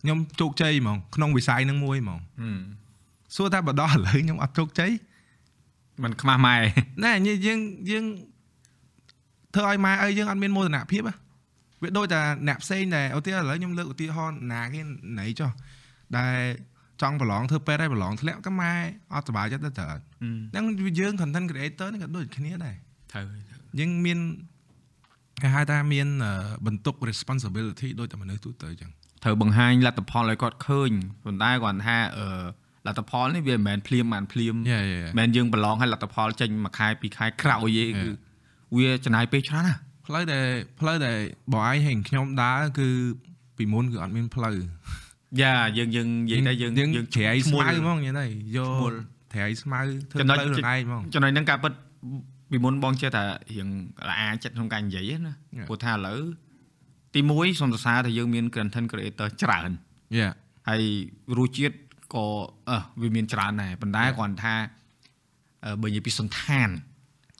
[0.03, 2.21] ខ្ញុំជោគជ័យហ្មងក្នុងវិស័យហ្នឹងមួយហ្មង
[3.37, 4.91] សួរថាបដោះឥឡូវខ្ញុំអត់ជោគជ័យ
[6.03, 6.55] มันខ្មាស់ម៉ែ
[7.05, 7.13] ណែ
[7.47, 7.59] យើង
[7.91, 8.05] យើង
[9.55, 11.15] ធ្វើឲ្យម៉ែឪយើងអត់មានមោទនភាពហ៎
[11.83, 14.81] វាដូចតែអ្នកផ្សេងដែរឧទាហរណ៍ឥឡូវខ្ញុំលើកឧទាហរណ៍ណាគេ
[15.19, 15.51] ណៃចុះ
[16.19, 16.37] ដែល
[17.03, 18.73] ចង់ប្រឡងធ្វើពេទ្យហើយប្រឡងធ្លាក់ក៏ម៉ែ
[19.15, 20.65] អត់សុបាយចិត្តទៅត្រូវហ្នឹង
[21.01, 22.77] យើង content creator នេះក៏ដូចគ្នាដែរ
[23.13, 23.25] ត្រូវ
[23.79, 24.19] យើងមាន
[25.43, 26.09] គេហៅថាមាន
[26.67, 28.91] បន្ទុក responsibility ដូចតែមនុស្សទូទៅអញ្ចឹង
[29.25, 30.91] ត្រូវបង្ហាញលទ្ធផលឲ្យគាត់ឃើញ
[31.25, 32.27] ប៉ុន្តែគាត់ថាអឺ
[32.87, 38.11] លទ្ធផលនេះវាមិនមែនភ្លាមមិនភ្លាមយេយេមិនមែនយើងប្រឡងឲ្យលទ្ធផលចេញមួយខែពីរខែក្រោយទេគឺ
[38.77, 40.47] វាចំណាយពេលច្រើនណាស់ផ្លូវដែល
[40.81, 41.19] ផ្លូវដែល
[41.53, 42.89] បងឯងហេងខ្ញុំដើរគឺ
[43.57, 44.57] ពីមុនគឺអត់មានផ្លូវ
[45.41, 48.27] យ៉ាយើងយើងនិយាយតែយើងយើងជ្រៃស្មៅហ្មងនិយាយទៅ
[48.57, 48.93] យឈ្មោះក
[49.33, 51.73] ជ្រៃស្មៅធ្វើចំណុចផ្លូវខ្លួនឯងហ្មងចំណុចហ្នឹងការពិត
[52.51, 53.69] ពីមុនបងចេះតែរៀង
[54.09, 55.67] ល្អចិត្តក្នុងការនិយាយណា Yeah.
[55.69, 56.21] ព្រោះថាឥឡូវ
[57.15, 59.71] ទី1សូមសរសើរថាយើងមាន content creator ច្រើន
[60.17, 60.27] យេ
[60.69, 60.83] ហើយ
[61.39, 61.77] រសជាតិ
[62.15, 62.27] ក៏
[62.69, 64.55] អឺវាមានច្រើនដែរប៉ុន្តែគ្រាន់ថា
[65.65, 66.69] អឺបើនិយាយពីសន្តាន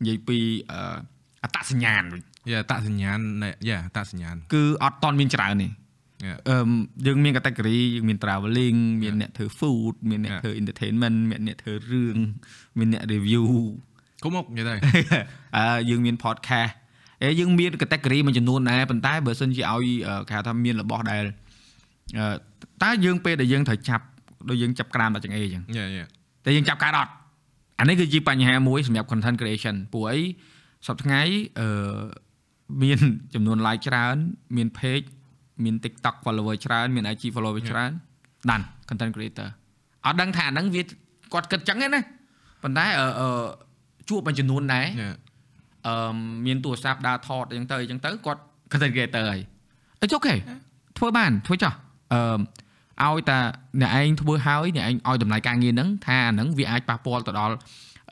[0.03, 0.39] និយាយពី
[0.71, 0.97] អឺ
[1.43, 5.69] អត្តសញ្ញាណវិញយេតសញ្ញាណនៃយេតសញ្ញាណគឺអត់តន់មានច្រើនទេ
[6.27, 6.39] Yeah.
[6.49, 6.69] អឺម
[7.07, 10.43] យើងមាន category យើងមាន traveling មានអ្នកធ្វើ food មានអ្នក Yeah.
[10.43, 12.17] ធ្វើ entertainment មានអ្នកធ្វើរឿង
[12.79, 13.45] មានអ្នក review
[14.23, 14.75] គុំមកនិយាយទៅ
[15.57, 16.73] អឺយើងមាន podcast
[17.23, 21.25] អេយើងមាន category មួយចំនួនដែរប៉ុន្តែបើសិនជាឲ្យអឺគេហៅថាមានរបស់ដែល
[22.19, 22.27] អឺ
[22.83, 24.05] តើយើងពេលដែលយើងត្រូវចាប់
[24.49, 26.03] ដូចយើងចាប់ក្រាមដល់ចង្អេរអញ្ចឹងយេយេ
[26.45, 27.13] តែយើងចាប់កើតអត់
[27.81, 30.21] អានេះគឺជាបញ្ហាមួយសម្រាប់ content creation ព្រោះអី
[30.87, 31.23] សប្តាហ៍ថ្ងៃ
[31.61, 32.01] អឺ
[32.83, 32.99] មាន
[33.35, 34.17] ចំនួន like ច្រើន
[34.57, 35.07] មាន page
[35.65, 37.91] មាន TikTok follower ច្រើនមាន IG follower ច្រើន
[38.51, 39.49] ដាន content creator
[40.07, 40.83] អត់ដឹងថាអាហ្នឹងវា
[41.33, 42.01] គាត់គិតចឹងទេណា
[42.63, 43.29] ប៉ុន្តែអឺអឺ
[44.09, 45.09] ជួបមួយចំនួនដែរយេ
[45.87, 46.15] អឺ
[46.47, 48.41] មានទូរស័ព្ទដើរថតអញ្ចឹងទៅអញ្ចឹងទៅគាត់
[48.73, 49.41] content creator ហើយ
[50.01, 50.35] អីអូខេ
[50.99, 51.73] ធ្វើបានធ្វើចោះ
[52.13, 52.39] អឺ
[53.07, 53.39] ឲ្យតែ
[53.81, 57.55] អ្នកឯងធ្វើហើយអ្នកឯងឲ្យតម្លៃការងារហ្នឹងថាអាហ្នឹងវាអាចប៉ះពាល់ទៅដល់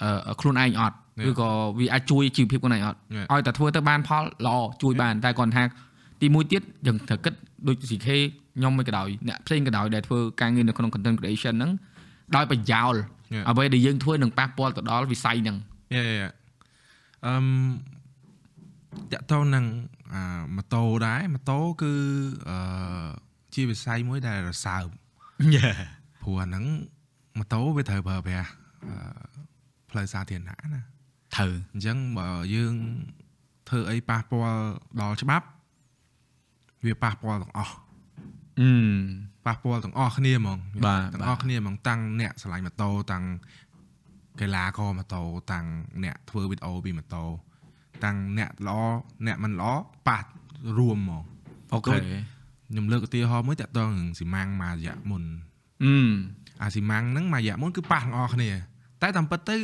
[0.03, 0.97] អឺខ្លួនឯងអត់
[1.28, 2.99] ឬក៏វាអាចជួយជីវភាពខ្លួនឯងអត់
[3.32, 5.62] ឲ្យតែធ្វើទៅបានផលល្អជួយបានតែគាត់ថា
[6.22, 7.34] ទីមួយទៀតយើងត្រូវគិត
[7.66, 8.09] ដូច CK
[8.57, 11.72] ខ្ញុំមិនក៏ដោយអ្នកផ្សេងក៏ដោយដែលធ្វើការងារនៅក្នុង content creation ហ្នឹង
[12.36, 12.95] ដោយប្រយោល
[13.49, 15.57] អ្វីដែលយើងធ្វើនឹងប៉ះពាល់ទៅដល់វិស័យហ្នឹង
[15.95, 16.28] យេយេ
[17.26, 17.47] អឹម
[19.12, 19.64] តកតទៅនឹង
[20.14, 20.22] អា
[20.57, 21.93] ម៉ូតូដែរម៉ូតូគឺ
[22.51, 22.59] អឺ
[23.59, 24.87] ជាវិស័យមួយដែលរសើប
[26.23, 26.65] ព្រោះអាហ្នឹង
[27.39, 28.51] ម៉ូតូវាត្រូវប្រើប្រាស់
[28.87, 28.95] អឺ
[29.91, 30.81] ផ្លូវសាធារណៈណា
[31.35, 32.75] ត្រូវអញ្ចឹងបើយើង
[33.69, 34.63] ធ្វើអីប៉ះពាល់
[35.01, 35.47] ដល់ច្បាប់
[36.85, 37.75] វាប៉ះពាល់ទាំងអស់
[38.61, 38.71] អឺ
[39.47, 43.25] ប៉ះពាល់ទាំងអស់គ្នាហ្មងបាទទាំងអស់គ្នាហ្មងតាំងអ្នកឆ្លាញ់ម៉ូតូតាំង
[44.41, 45.65] កីឡាករម៉ូតូតាំង
[46.05, 47.25] អ្នកធ្វើវីដេអូពីម៉ូតូ
[48.05, 48.81] តាំងអ្នកល្អ
[49.27, 49.73] អ្នកមិនល្អ
[50.09, 50.25] ប៉ះ
[50.79, 51.23] រួមហ្មង
[51.73, 51.97] អូខេ
[52.71, 55.23] ខ្ញុំលើកឧទាហរណ៍មួយតាក់ទងនឹងស៊ីម៉ាំងមួយរយៈមុន
[55.85, 55.95] អឺ
[56.62, 58.51] អាស៊ីម៉ាំងហ្នឹងមួយរយៈមុនគឺប៉ះទាំងអស់គ្នា
[59.03, 59.57] តែតាមពិតទៅ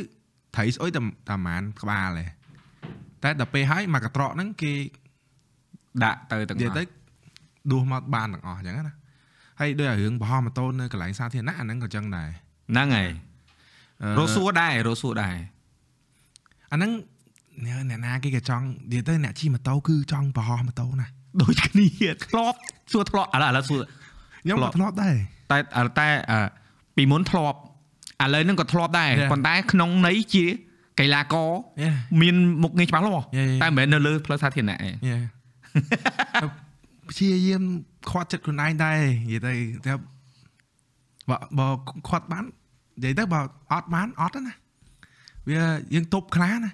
[0.55, 2.25] ត្រីស្អុយតែតែប្រហែលក្បាលទេ
[3.23, 4.73] តែដល់ពេលហើយមកកត្រកហ្នឹងគេ
[6.03, 6.83] ដាក់ទៅទាំងនិយាយអស់ទៅ
[7.71, 8.95] ដួសមកបានទាំងអស់អញ្ចឹងណា
[9.59, 12.29] ហើយដោយអារឿងបរោះម៉ូតូនៅកន្លែងសាធារណៈអាហ្នឹងក៏អញ្ចឹងដែរ
[12.71, 13.09] ហ្នឹងហើយ
[14.01, 15.35] អឺរស់សួរដែររស់សួរដែរ
[16.71, 16.91] អាហ្នឹង
[17.65, 21.07] អ្នកអ្នកណាគេក៏ចង់និយាយទៅអ្នកជិះម៉ូតូគឺចង់បរោះម៉ូតូណា
[21.41, 21.87] ដូចគ្នា
[22.25, 22.57] ធ្លាប់
[22.91, 23.81] សួរធ្លាប់ឥឡូវឥឡូវសួរ
[24.43, 25.15] ខ្ញុំក៏ធ្លាប់ធ្លាប់ដែរ
[25.51, 25.57] តែ
[25.99, 26.39] តែអឺ
[26.95, 27.57] ពីមុនធ្លាប់
[28.23, 29.29] ឥឡូវហ្នឹងក៏ធ្លាប់ដែរ Yeah.
[29.31, 30.45] ប៉ុន្តែក្នុងន័យជា
[30.99, 31.49] កីឡាករ
[31.81, 31.89] យេ
[32.21, 33.61] មានមុខងារច្បាស់លាស់ Yeah, yeah.
[33.63, 35.17] តែមិនមែននៅលើផ្លូវសាធារណៈទេយេ
[37.09, 37.63] ព្យាយាម
[38.09, 38.97] ខាត់ចិត្តខ្លួនឯងដែរ
[39.29, 39.53] និយាយទៅ
[39.85, 39.93] តែ
[41.29, 41.67] បើបើ
[42.09, 42.43] ខាត់បាន
[43.03, 43.39] និយាយទៅបើ
[43.73, 44.53] អត់បានអត់ទេណា
[45.49, 45.61] វា
[45.93, 46.71] យើងទប់ខ្លះណា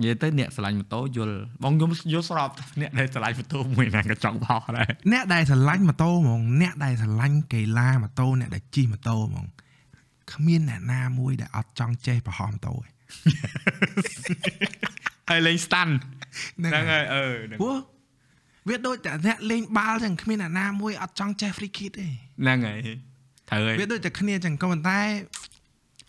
[0.00, 9.46] និយាយទៅអ្នកឆ្លាញ់ម៉ូតូយល់បងខ្ញុំយល់ស្របអ្នកដែលឆ្លាញ់ម៉ូតូមួយណាក៏ចង់បោះដែរអ្នកដែលស្រឡាញ់ម៉ូតូហ្មងអ្នកដែលស្រឡាញ់កីឡាម៉ូតូអ្នកដែលជិះម៉ូតូហ្មង
[10.32, 12.88] គ្មានអ្នកណាមួយដែលអត់ចង់ចេះប្រហោះម៉ូតូទេ
[15.30, 15.92] ហើយលេងស្តាន់
[16.58, 17.76] ហ្នឹងហ្នឹងហើយហើយអឺហ្នឹងព្រោះ
[18.68, 22.06] វាដូចតែអ្នកលេងបាល់ចឹងគ្មានអ្នកណាមួយអត់ចង់ចេះ free kick ទេ
[22.42, 22.78] ហ្នឹងហើយ
[23.48, 25.00] ត្រូវហើយវាដូចតែគ្នាចឹងក៏ប៉ុន្តែ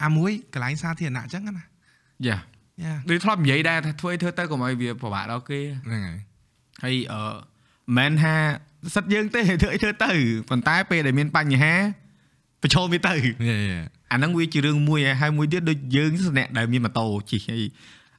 [0.04, 1.64] អាមួយកន្លែងសាធារណៈចឹងណាយ៉ា
[2.28, 2.38] យ៉ា
[3.10, 6.18] ដូចធ្លាប់និយាយដែរថាធ្វើឲ្យធ្វើទៅកុំឲ្យវាពិបាកដល់គេហ្នឹងហើយ
[6.84, 7.22] ហើយអឺ
[7.98, 8.36] មិនមែនថា
[8.96, 10.12] សិតយើងទេធ្វើអីធ្វើទៅ
[10.50, 11.74] ប៉ុន្តែពេលដែលមានបញ្ហា
[12.62, 13.58] ប្រឈមវាទៅយេយេ
[14.12, 17.62] អាហ្នឹងវាជារឿងមួយហើយហើយមួយទៀតដូចយើងស្នាក់ដែលមានម៉ូតូជិះអី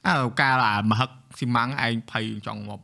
[0.07, 2.79] អើកាលអាមហឹកស៊ីម៉ាំងឯងភ័យចង់មក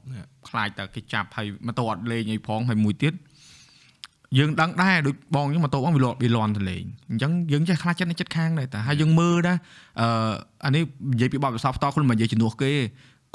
[0.50, 3.14] ខ្លាចតែគេចាប់ហើយម៉ូតូអត់លេងអីផងហើយមួយទៀត
[4.38, 9.58] យើងដឹងដែរដូចបងយើងម៉ូតូបងវាលាត់វាលន់ទៅលេងអញ្ចឹងយើងចេះខ្លាចចិត្តនៅចិត្តខាងដែរតែហើយយើងមើលដែរ
[10.02, 10.08] អឺ
[10.66, 12.72] អានេះនិយាយពីបបិសោផ្ទាល់ខ្លួនមិននិយាយជំនួសគេ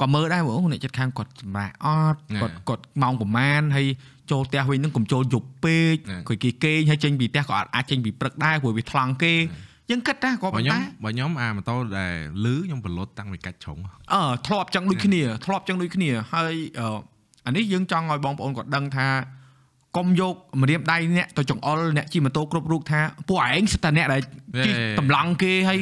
[0.01, 3.87] ក៏មើលដែរបងអ្នកចិត្តខាងគាត់សម្រាប់អត់គាត់គាត់ម៉ោងប្រហែលហើយ
[4.31, 5.95] ចូលផ្ទះវិញនឹងកុំចូលយប់ពេក
[6.27, 9.33] គាត់គេគេងហើយចេញពីផ្ទះក៏អាចចេញពីព្រឹកដែរព្រោះវាថ្លង់គេ
[9.89, 12.13] យើងគិតដែរក៏បើប៉ុន្ខ្ញុំតែបើខ្ញុំអាម៉ូតូដែល
[12.45, 13.77] លឺខ្ញុំប្រឡូតតាំងពីកាច់ជ្រុង
[14.13, 16.97] អឺធ្លាប់ចឹងដូចគ្នាធ្លាប់ចឹងដូចគ្នាហើយអឺ
[17.45, 19.07] អានេះយើងចង់ឲ្យបងប្អូនគាត់ដឹងថា
[19.97, 24.21] កុំយកម្រាមដៃអ្នកទៅចង្អុលអ្នកជិះម៉ូតូគ្រប់រូបថាពួកឯងសិតតែអ្នកដែល
[24.65, 25.79] ជិះតម្លង់គេហើយ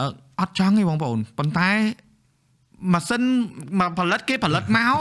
[0.00, 0.06] អឺ
[0.40, 1.70] អត់ចង់ទេបងប្អូនប៉ុន្តែ
[2.92, 3.22] ម៉ាស៊ីន
[3.80, 4.96] មកផលិតគេផលិតមក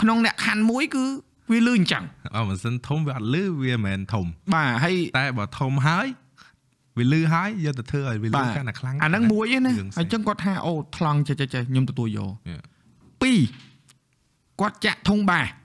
[0.00, 1.04] ក្នុងអ្នកខណ្ឌមួយគឺ
[1.52, 2.04] វាលឺអញ្ចឹង
[2.36, 6.06] អើម៉ាស៊ីនធំវាអត់លឺវាមិនមែនធំបាទហើយតែបើធំហើយ
[6.98, 12.62] វាលឺហើយយកទៅធ្វើឲ្យវាលឺបាទកាន់តែខ្លាំងអាហ្នឹងមួយឯណារឿងផ្សេងហើយអញ្ចឹងគាត់ថាអូថ្លង់ចេះចេះចេះខ្ញុំទទួលយក Yeah.
[13.22, 13.40] ពីរ
[14.60, 15.59] គាត់ចាក់ធុងបាស Yeah.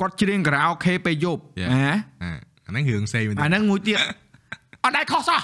[0.00, 1.70] គាត់ច្រៀងខារ៉ាអូខេពេលយប់ Yeah.
[1.74, 2.30] ណាអា
[2.66, 3.98] អាហ្នឹងរឿងផ្សេងមែនទេអាហ្នឹងមួយទៀត
[4.84, 5.40] អត់ដែរខុសសោះ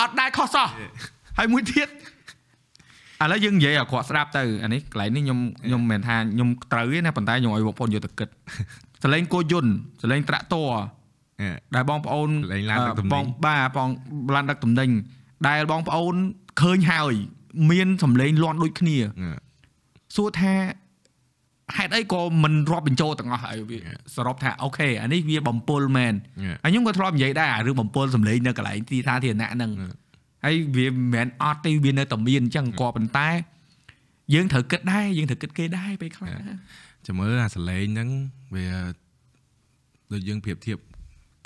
[0.00, 0.68] អត់ដែរខុសសោះ
[1.38, 8.28] ហើយមួយទៀតឥឡូវយើងនិយាយឲ្យគាត់ស្ដាប់ទៅអានេះកន្លែងនេះខ្ញុំខ្ញុំមិនមែនថាខ្ញុំត្រូវទេណាប៉ុន្តែខ្ញុំឲ្យបងប្អូនយកទៅគិត
[9.04, 9.72] សលេងគោយន្ត
[10.02, 10.70] សលេងត្រាក់ទ័រ
[11.44, 11.56] Yeah.
[11.74, 13.88] ដែលបងប្អូនសលេងឡានដឹកទំនិញបងបាទបង
[14.34, 14.90] ឡានដឹកទំនិញ
[15.48, 16.14] ដែលបងប្អូន
[16.62, 17.14] ឃើញហើយ
[17.70, 19.38] មានសំឡេងលាន់ដូចគ្នា Yeah.
[20.16, 20.54] សួរថា
[21.76, 23.98] ហេតុអីក៏មិនរាប់បញ្ចូលទាំងអស់ហើយវា Yeah.
[24.14, 26.56] សរុបថាអូខេអានេះវាបំពុលមែន Yeah.
[26.64, 29.92] ហើយខ្ញុំក៏ធ្លាប់និយាយដែរអារឿងបំពុលសម្លេងនៅកន្លែងទីសាធារណៈហ្នឹង Yeah.
[30.44, 33.28] ហើយវាមិនមែនអត់ទេវានៅតែមានអញ្ចឹងក៏ប៉ុន្តែ
[34.34, 36.28] យើងត្រូវគិតដែរយើងត្រូវគិតគេដែរពេលខ្លះ
[37.06, 38.08] ចាំមើលអាសលេងហ្នឹង
[38.54, 38.66] វា
[40.12, 40.78] ដូចយើងប្រៀបធៀប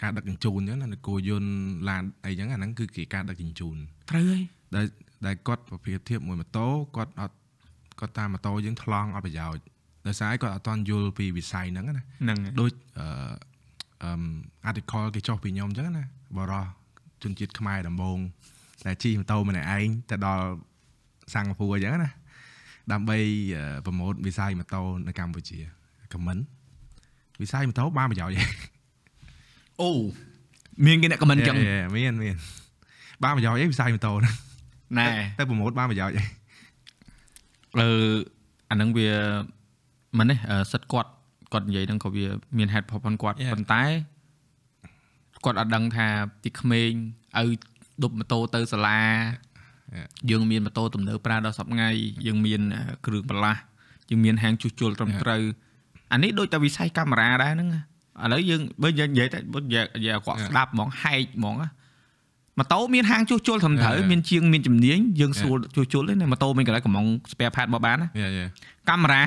[0.03, 1.51] ការដឹកជញ្ជូនអញ្ចឹងណានគរយន្ត
[1.89, 3.77] ឡានអីចឹងអាហ្នឹងគឺគេការដឹកជញ្ជូន
[4.11, 4.43] ត្រូវហើយ
[4.75, 4.85] ដែល
[5.27, 7.37] ដែលគាត់ប្រៀបធៀបមួយម៉ូតូគាត់អត់
[8.01, 9.63] គាត់តាមម៉ូតូយើងថ្លង់អត់ប្រយោជន៍
[10.09, 11.93] ដោយសារឯងគាត់អត់ទាន់យល់ពីវិស័យហ្នឹងណា
[12.23, 13.07] ហ្នឹងហើយដូចអឺ
[14.05, 14.23] អឹម
[14.69, 16.05] article គេចុះពីខ្ញុំអញ្ចឹងណា
[16.37, 16.65] បរោះ
[17.23, 18.19] ជនជាតិខ្មែរដំបង
[18.85, 20.47] តែជិះម៉ូតូម្នាក់ឯងទៅដល់
[21.35, 22.11] សិង្ហបុរីអញ្ចឹងណា
[22.93, 23.19] ដើម្បី
[23.57, 25.59] អឺប្រម៉ូទវិស័យម៉ូតូនៅកម្ពុជា
[26.13, 26.39] ខមមិន
[27.43, 28.49] វិស័យម៉ូតូបានប្រយោជន៍ឯង
[29.81, 29.91] អូ
[30.87, 32.35] មានគេអ្នកខមមិនអញ្ចឹងយេមានមាន
[33.23, 34.35] បានប្រយោជន៍ឯងវិស័យម៉ូតូហ្នឹង
[34.99, 35.07] ណែ
[35.39, 36.27] ទៅប្រម៉ូទបានប្រយោជន៍ឯង
[37.79, 37.89] អឺ
[38.71, 39.09] អាហ្នឹងវា
[40.19, 41.11] មិនទេអឺសិតគាត់
[41.53, 42.27] គាត់និយាយហ្នឹងក៏វា
[42.59, 43.53] មានហេតុផលផងគាត់ Yeah.
[43.55, 43.85] ប៉ុន្តែ
[45.45, 46.07] គាត់អត់ដឹងថា
[46.45, 46.91] ទីក្មេង
[47.39, 47.49] ឲ្យ
[48.03, 49.01] ដប់ម៉ូតូទៅសាលា
[49.97, 50.07] Yeah.
[50.31, 51.89] យើងមានម៉ូតូទំនើបប្រើដល់សប្ងៃ
[52.27, 53.61] យើងមានអឺគ្រឿងបន្លាស់
[54.11, 55.21] យើងមានហាងជួសជុលត្រឹម Yeah.
[55.23, 55.43] ត្រូវ
[56.13, 57.81] អានេះដូចតែវិស័យកាមេរ៉ាដែរហ្នឹងណា
[58.25, 60.49] ឥឡូវយើងបើយើងនិយាយតែបើនិយាយនិយាយឲ្យគាត់ Yeah.
[60.49, 61.69] ស្ដាប់ហ្មងហែកហ្មងណា
[62.59, 64.09] ម៉ូតូមានហាងជួសជុលត្រឹមត្រូវ Yeah.
[64.11, 65.41] មានជាងមានជំនាញយើង Yeah.
[65.41, 68.45] សួរជួសជុលទេណាម៉ូតូមានកន្លែងកំង spare part មកបានណាយេយេ
[68.89, 69.23] កាមេរ៉ា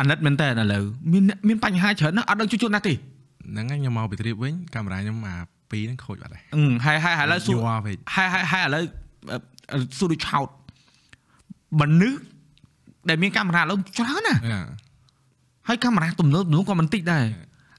[0.00, 5.34] អាណិតមែនតើឥឡូវមានអ្នកមានបញ្ហាច្រើនណាស់អត់ដឹងជួសជុលណាស់ទេហ្នឹងហើយខ្ញុំមកពីត្រៀបវិញកាមេរ៉ាខ្ញុំអា
[5.70, 8.82] ពីរហ្នឹងខូចបាត់ហើយអឺហើយហើយឥឡូវសួរយល់ពេកហើយហើយហើយឥឡូវ
[9.32, 9.38] អឺ
[9.72, 10.48] អឺសួរដូចឆោត
[11.80, 12.20] មនុស្ស
[13.08, 14.66] ដែលមានកាមេរ៉ាឥឡូវច្រើនណាស់ Yeah.
[15.68, 17.24] ហើយកាមេរ៉ាទំនើបទំនើបក៏មិនតិចដែរ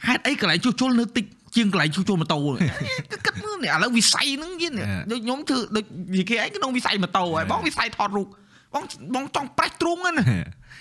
[0.07, 2.37] ហេតុអីកន្លែងជួសជុលនៅតិចជាងកន្លែងជួសជុលម៉ូតូ
[3.25, 5.01] គិតមើលនេះឥឡូវវិស័យហ្នឹងយីនេះ Yeah.
[5.11, 7.51] ដូចខ្ញុំធ្វើដូចនិយាយគេឯងក្នុងវិស័យម៉ូតូហើយ Yeah.
[7.51, 8.27] បងវិស័យថតរូប
[8.73, 8.83] បង
[9.15, 10.25] បងចង់ប្រេះទ្រូងហ្នឹងណា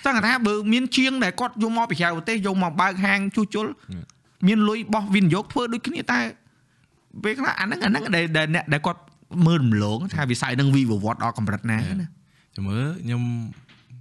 [0.07, 4.07] ចឹងគេថាបើមានជាងដែលគាត់យកមកពីក្រៅប្រទេសយកមកបើកហាងជួសជុល Yeah.
[4.47, 6.19] មានលុយបោះវិនិយោគធ្វើដូចគ្នាតែ
[7.23, 9.01] ពេលខ្លះអាហ្នឹងអាហ្នឹងដែលដែលអ្នកដែលគាត់
[9.47, 11.97] មើលរំលងថាវិស័យហ្នឹងវិវត្តន៍ដល់កម្រិតណា Yeah.
[12.01, 12.09] ណា
[12.55, 13.23] ចាំមើលខ្ញុំ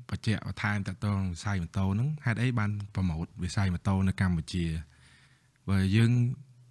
[0.09, 4.65] បញ្ជាក់បន្ថែមតទៅនឹងវិស័យម៉ូតូហ្នឹងហេតុអីបានប្រម៉ូទវិស័យម៉ូតូនៅកម្ពុជា
[5.69, 6.11] បើយើង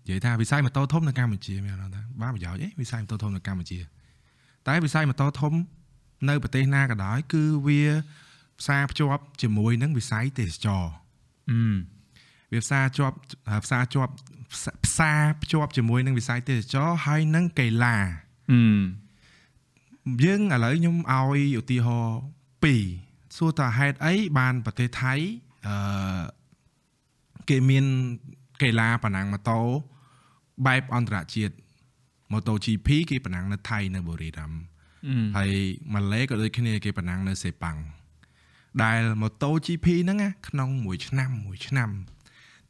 [0.05, 3.79] និយាយថាវិស័យម៉ូតូធំនៅកម្ពុជាមានអត់ថាបានប្រយោជន៍អីវិស័យម៉ូតូធំនៅកម្ពុជា
[4.69, 5.53] តែវិស័យម៉ូតូធំ
[6.29, 7.83] នៅប្រទេសណាក៏ដោយគឺវា
[8.61, 10.85] ផ្សារភ្ជាប់ជាមួយនឹងវិស័យទេសចរ
[11.51, 11.59] អឺ
[12.53, 13.17] វាផ្សារជាប់
[13.65, 14.13] ផ្សារជាប់
[14.87, 17.97] ផ្សារភ្ជាប់ជាមួយនឹងវិស័យទេសចរហើយនឹងកីឡា
[18.53, 18.61] អឺ
[20.25, 22.19] យើងឥឡូវខ្ញុំឲ្យឧទាហរណ៍
[22.75, 25.15] 2សួរតើហេតុអីបានប្រទេសថៃ
[25.67, 26.23] អឺ
[27.51, 27.85] គេមាន
[28.63, 29.61] កីឡាប្រណាំងម៉ូតូ
[30.67, 31.55] បែបអន្តរជាតិ
[32.33, 34.53] ម៉ូតូ GP គេប្រណាំងនៅថៃនៅបូរីរាម
[35.37, 35.51] ហើយ
[35.95, 37.79] ម៉ាឡេក៏ដូចគ្នាគេប្រណាំងនៅសេប៉ាំង
[38.83, 41.89] ដែល MotoGP ហ្នឹងណាក្នុងមួយឆ្នាំមួយឆ្នាំ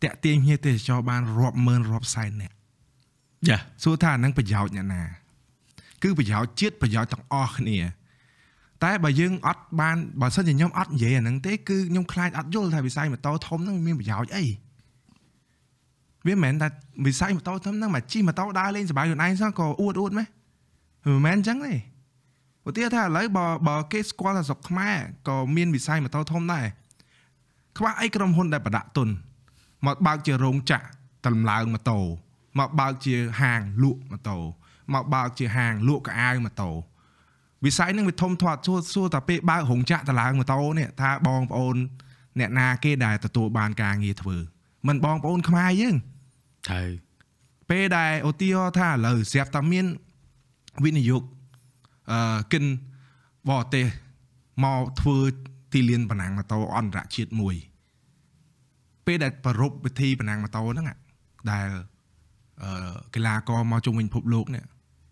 [0.02, 2.54] តាក់ទាញភ្ញៀវទេសចរបានរាប់ម៉ឺនរាប់សែននាក់
[3.48, 5.02] យ៉ាសួរថាអានឹងប្រយោជន៍អ្នកណា
[6.02, 7.78] គឺប្រយោជន៍ជាតិប្រយោជន៍ទាំងអស់គ្នា
[8.84, 14.44] តែបើយើងអត់បានបើសិនជាខ្ញុំអត់និយាយអាហ្នឹងទេគឺខ្ញុំខ្លាចអត់យល់ថាវិស័យម៉ូតូធំហ្នឹងមានប្រយោជន៍អី
[16.26, 16.68] វាមិនមែនថា
[17.06, 20.26] វិស័យម៉ូតូធំហ្នឹងមកជិះម៉ូតូដើរលេងសប្បាយខ្លួនឯងសោះក៏អួតអួតម៉េះ
[21.06, 21.74] មិនមែនអញ្ចឹងទេ
[22.68, 24.96] ឧទាហរណ៍ថាឥឡូវបើបើគេស្គាល់ថាស្រុកខ្មែរ
[25.28, 26.66] ក៏មានវិស័យម៉ូតូធំដែរ
[27.78, 29.08] ខ្វះអីក្រុមហ៊ុនដែលប្រដាក់ទុន
[29.86, 30.84] មកបើកជារោងចក្រ
[31.26, 31.98] តម្លើងម៉ូតូ
[32.58, 34.38] មកបើកជាហាងលក់ម៉ូតូ
[34.94, 36.70] មកបើកជាហាងលក់កៅអៅម៉ូតូ
[37.64, 41.76] វិស័យហ្នឹងវាធំធាត់សួរសួរតែពេលបើករោងចក្រតម្លើងម៉ូតូនេះថាបងប្អូន
[42.38, 44.36] អ្នកណាគេដែលទទួលបានការងារធ្វើ
[44.88, 45.96] មិនបងប្អូនខ្មែរយើង
[46.68, 46.90] ត្រូវ
[47.70, 49.86] ពេលដែលឧទាហរណ៍ថាឥឡូវស្រាប់តែមាន
[50.84, 51.33] វិនិយោគអឺ
[52.52, 52.64] គិន
[53.48, 53.86] បរទេស
[54.64, 55.18] មកធ្វើ
[55.72, 57.54] ទីលានប្រណាំងម៉ូតូអន្តរជាតិមួយ
[59.06, 60.96] ពេលដែលប្រពៃពិធីប្រណាំងម៉ូតូហ្នឹងអា
[61.52, 61.68] ដែល
[62.62, 64.64] អឺកីឡាករមកជុំវិញពិភពលោកនេះ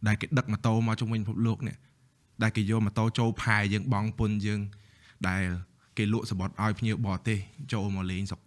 [0.06, 1.76] ដែលគេដឹកម៉ូតូមកជុំវិញពិភពលោកនេះ
[2.42, 4.60] ដែលគេយកម៉ូតូចូលផែយើងបងពុនយើង
[5.28, 5.42] ដែល
[5.96, 7.38] គេលក់សបុតឲ្យភ្ញៀវបរទេស
[7.72, 8.40] ចូលមកលេងស្រុក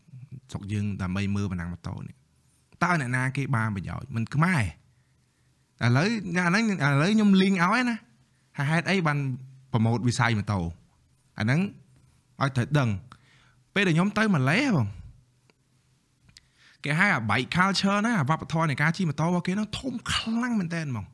[0.52, 2.16] ស្រុកយើងដើម្បីមើលប្រណាំងម៉ូតូនេះ
[2.84, 4.64] តើអ្នកណាគេបានប្រយោជន៍មិនខ្មែរ
[5.84, 7.96] ឥឡូវអាហ្នឹងឥឡូវខ្ញុំលីងឲ្យណា
[8.70, 9.18] ហេតុអីបាន
[9.72, 10.60] ប្រម៉ូតវិស័យម៉ូតូ
[11.40, 11.60] អាហ្នឹង
[12.42, 12.90] ឲ្យត្រូវដឹង
[13.74, 14.88] ពេលដែលខ្ញុំទៅម៉ាឡេបង
[16.84, 21.06] គេហៅអា bike culture ណាអាវប្បធម៌នៃការជិះម៉ូតូរបស់គេហ្នឹងធំខ្លាំងមែនតើហ្មង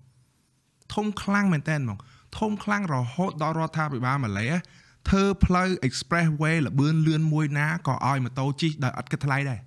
[0.94, 1.98] ធំខ្លាំងមែនតើហ្មង
[2.40, 4.48] ធំខ្លាំងរហូតដល់រដ្ឋាភិបាលម៉ាឡេ
[5.10, 9.60] ធ្វើផ្លូវ expressway លបឿនលឿនមួយណាក៏ឲ្យម៉ូតូជិះដោយឥតគិតថ្លៃដែរ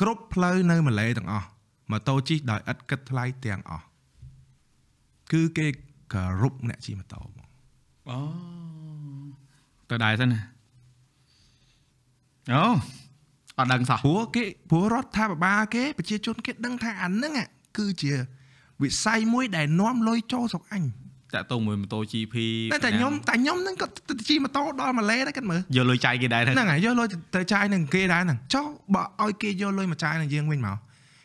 [0.00, 1.46] គ្រប់ផ្លូវនៅម៉ាឡេទាំងអស់
[1.90, 3.84] ម៉ូតូជិះដោយឥតគិតថ្លៃទាំងអស់
[5.32, 5.66] គឺគេ
[6.14, 7.46] គោរពអ្នកជិះម៉ូតូហ្មង
[8.10, 8.18] អូ
[9.90, 10.40] ទៅដែរសិនណា
[12.52, 12.64] អូ
[13.58, 17.46] អត់ដឹងសោះព្រោះគេព្រោះរដ្ឋាភិបាលគេប្រជាជនគេដឹងថាអាហ្នឹងអា
[17.78, 18.12] គឺជា
[18.82, 20.84] វិស័យមួយដែលនាំលុយចូលស្រុកអញ
[21.34, 22.34] តាក់ទងមួយម៉ូតូ GP
[22.72, 27.06] តែតែខ្ញុំតែខ្ញុំហ្នឹងក៏ទៅជិះម៉ូតូដល់ម៉ាឡេដែរគាត់មើលយកលុយចាយគេដែរទៅហ្នឹងហើយយកលុយ
[27.36, 30.76] ទៅចាយនឹងគេដែរហ្នឹងចុះបើឲ្យគេយកលុយមកចាយនឹងយើងវិញមក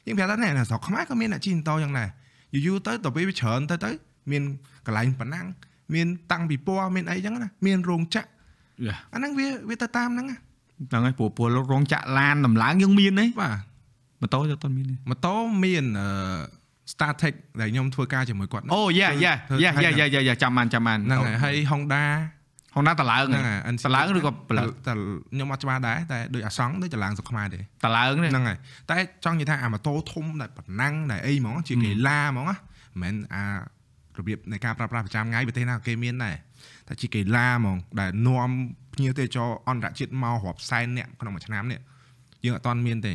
[0.07, 2.09] យើងប្រាប់ថាណែនៅស្រុកខ្មែរក៏មានអ្នកជិះម៉ូតូយ៉ាងដែរ
[2.53, 3.91] យូរយូរទៅទៅពេលវាច្រើនទៅទៅ
[4.31, 4.43] មាន
[4.85, 5.47] កន្លែងប៉ណ្ណាំង
[5.93, 8.27] មានតាំងពីពណ៌មានអីចឹងណាមានរោងចក្រ
[8.87, 10.37] យ៉ាអាហ្នឹងវាវាទៅតាមហ្នឹងណា
[10.89, 16.07] ហ្នឹងហើយព្រោះព្រោះរោងចក្រឡានដំឡើងយើងមានទេបាទម៉ូតូទៅអត់មានទេម៉ូតូមានអឺ
[16.91, 22.03] StarTech ដែលខ្ញុំធ្វើការជាមួយគាត់ហ្នឹងអូយ៉ាយ៉ាធ្វើយ៉ាធ្វើយ៉ាយ៉ាយ៉ាយ៉ាចាំបានចាំបានហ្នឹងហើយហើយ Honda
[22.77, 24.93] ហុងណាតឡើងហ្នឹងហើយ NC តឡើងឬក៏ផលិតតែ
[25.31, 28.57] ខ្ញុំអត់ច្បាស់ដែរតែដូចអាសង់ដូចតឡើងស្រុកខ្មែរទេតឡើងនេះហ្នឹងហើយ
[28.89, 33.43] តែចង់និយាយថាអាម៉ូតូធំដែលប៉ណ្ណឹងដែលអីហ្មងជាកីឡាហ្មងណាមិនមែនអា
[34.17, 36.35] របៀបនៃការប្រើប្រាស់ប្រចាំថ្ងៃប្រទេសណាក៏គេមានដែរ
[36.87, 38.49] តែជាកីឡាហ្មងដែលនាំ
[38.93, 41.79] ភ្ញៀវទេសចរអន្តរជាតិមករាប់សែនអ្នកក្នុងមួយឆ្នាំនេះ
[42.43, 43.13] យើងអត់ទាន់មានទេ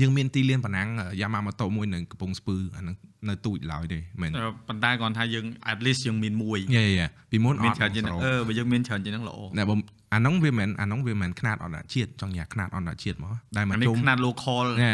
[0.00, 0.88] យើងមានទីលានប៉ណ្ណឹង
[1.20, 2.96] យ៉ាម៉ាម៉ូតូមួយនៅកំពង់ស្ពឺអាហ្នឹង
[3.28, 9.78] នៅទូចឡើយទេមែន អឺប៉ុន្តែគាត់ថាយើង at least យើងមានមួយ យេយេពីមុនអ មាន ត់ ច្រើនជាងហ្នឹង សរុប អឺបើយើងមានច្រើនជាងហ្នឹងល្អ ណែបង
[10.14, 14.92] អាហ្នឹងវាមិនអាហ្នឹងវាមិនຂະຫນាតអន្តរជាតិចង់និយាយຂະຫນាតអន្តរជាតិមកដែលមក អានេះ ជុំ ຂະຫນាត local ណែ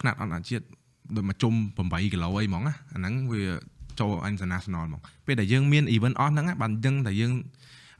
[0.00, 0.64] ຂະຫນាតអន្តរជាតិ
[1.16, 1.52] ដូចមកជុំ
[1.82, 3.42] 8គីឡូអីហ្មងណាអាហ្នឹងវា
[4.00, 7.32] ចូល international ហ្មងពេលដែលយើងមាន event អស់ហ្នឹងណាបានដឹងតែយើង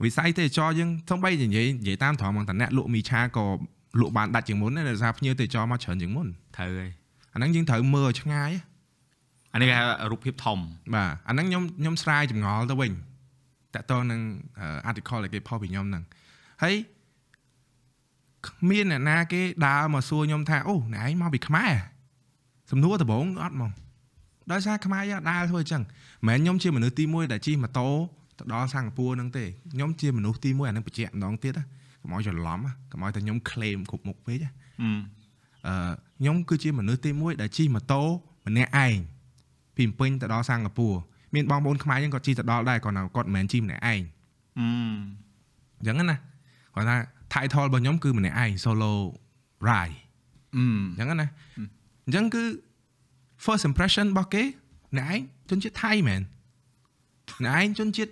[0.04, 3.44] វិស័យទេសចរយើងសំបីនិយាយនិយាយតាមត្រង់ហ្មងតាអ្នកលក់មីឆាក៏
[3.99, 6.27] លក់បានដាច់ជាងមុនដែរដោយសារភ្ញៀវទេសចរមកច្រើនជាងមុន
[6.57, 6.91] ត្រូវហើយ
[7.33, 8.51] អាហ្នឹងយើងត្រូវមើលឲ្យឆ្ងាយ
[9.53, 10.57] អានេះគេហៅរូបភាពធំ
[10.95, 12.91] បាទអាហ្នឹងខ្ញុំខ្ញុំស្រាយចម្ងល់ទៅវិញ
[13.75, 14.21] តើតើនឹង
[14.89, 16.03] article ដែលគេផុសពីខ្ញុំហ្នឹង
[16.63, 16.75] ហើយ
[18.47, 21.73] គ្មានអ្នកណាគេដើរមកសួរខ្ញុំថាអូអ្នកឯងមកពីខ្មែរ
[22.71, 23.71] សំណួរដំបូងអត់ហ្មង
[24.51, 25.83] ដោយសារខ្មែរយើងអត់ដើរធ្វើអញ្ចឹង
[26.27, 27.87] មិនមែនខ្ញុំជាមនុស្សទី1ដែលជិះម៉ូតូ
[28.37, 31.63] ទៅដល់សិង្ហបុរីហ្នឹងទេខ្ញុំជាមនុស្សទី1អានឹងបញ្ជាក់ម្ដងទៀតណា
[32.03, 34.51] កុំឲ្យច្រឡំណាកុំឲ្យតែខ្ញុំ claim គ្រប់មុខពេកណា
[34.81, 34.89] អឺ
[35.67, 38.01] អឺខ្ញុំគឺជាមនុស្សទី1ដែលជិះម៉ូតូ
[38.47, 38.97] ម្នាក់ឯង
[39.75, 40.97] ពីភ្នំពេញទៅដល់សិង្ហបុរី
[41.35, 44.01] មានបងប្អូនខ្មែរយើងក៏ជិះទៅដល់ដែរគាត់ណាគាត់មិនមែនជិះម្នាក់ឯង
[44.59, 44.67] អឺ
[45.79, 46.17] អញ្ចឹងណា
[46.75, 46.95] គាត់ថា
[47.33, 48.93] title របស់ខ្ញុំគឺម្នាក់ឯង solo
[49.67, 49.95] ride
[50.55, 51.27] អឺអញ្ចឹងណា
[52.05, 52.43] អញ្ចឹងគឺ
[53.45, 54.43] first impression របស់គេ
[54.97, 56.21] អ្នកឯងជនជាតិថៃមែន
[57.45, 58.11] អ្នកឯងជនជាតិ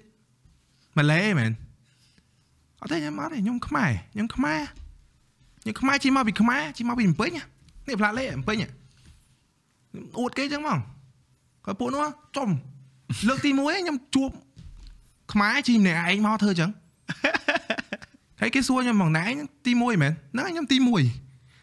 [0.98, 1.52] ម៉ាឡេមែន
[2.82, 4.62] អត់ទេខ្ញុំអត់ទេខ្ញុំខ្មែរខ្ញុំខ្មែរ
[5.62, 7.30] ខ្ញុំខ្មែរជិះមកពីខ្មែរជិះមកពីភ្នំពេញ
[7.88, 8.58] នេះផ្លាកលេភ្នំពេញ
[10.20, 10.80] អួតគេអញ្ចឹងហ្មង
[11.66, 12.06] ក៏ពួកនោះ
[12.38, 12.50] ចំ
[13.28, 14.32] លើកទី1ខ្ញុំជួប
[15.34, 16.72] ខ្មែរជិះម្នាក់ឯងមកធ្វើអញ្ចឹង
[18.42, 20.78] ហើយគេសួរខ្ញុំហ្មងណែឯងទី1មែនហ្នឹងហើយខ្ញុំទី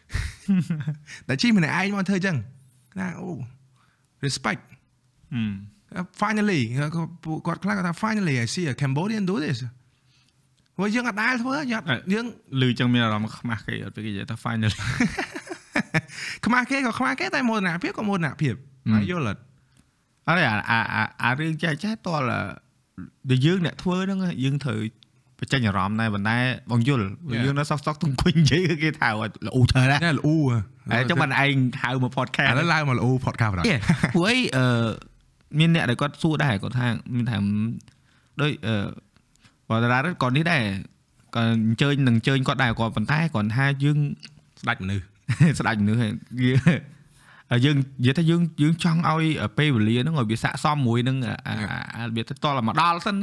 [0.01, 2.37] 1តែជិះម្នាក់ឯងមកធ្វើអញ្ចឹង
[2.99, 3.29] ណាអូ
[4.25, 4.61] respect
[5.33, 6.93] អឺ finally គាត់
[7.23, 9.57] ពួកគាត់ខ្លះគាត់ថា finally I see a Cambodian do this
[10.79, 12.25] ព្រោះយើងអត់ដែលធ្វើយើងអត់យើង
[12.61, 14.71] ឮចឹងមានអារម្មណ៍ខ្មាស់គេអត់ពេលគេនិយាយថា final
[16.45, 18.53] ខ្មាស់គេក៏ខ្មាស់គេតែមោទនភាពក៏មោទនភាព
[18.93, 19.41] ហើយយល់អត់
[20.27, 22.21] អរេអាអាអាអារឿងចែកចាស់តល
[23.29, 24.79] ដែលយើងអ្នកធ្វើហ្នឹងយើងត្រូវ
[25.39, 26.37] បញ្ចេញអារម្មណ៍ដែរប៉ុន្តែ
[26.71, 30.29] បងយល់ព្រោះយើងនៅសោកសោកទុំគុញនិយាយគឺគេថាអត់ល្អច្រើនណាស់ណែល្អ
[30.91, 33.75] ហើយចុះបានឯងហៅមក podcast ឥឡូវឡើងមកល្អ podcast បណ្ដោយទេ
[34.15, 34.65] ព្រោះអីអឺ
[35.59, 37.37] មានអ្នកដែលគាត់សួរដែរគាត់ថាមានថា
[38.41, 38.75] ដូចអឺ
[39.69, 40.63] បាទតារារិទ្ធក៏នេះដែរ
[41.35, 43.97] ក៏អញ្ជើញនឹងអញ្ជើញគាត់ដែរគាត់ប៉ុន្តែគាត់ថាយើង
[44.61, 45.05] ស្ដាច់មនុស្ស
[45.59, 49.23] ស្ដាច់មនុស្សហើយយើងនិយាយថាយើងយើងចង់ឲ្យ
[49.57, 51.17] ពេលវេលាហ្នឹងឲ្យវាស័កសមមួយនឹង
[52.07, 53.15] របៀបទៅតល់មកដល់សិន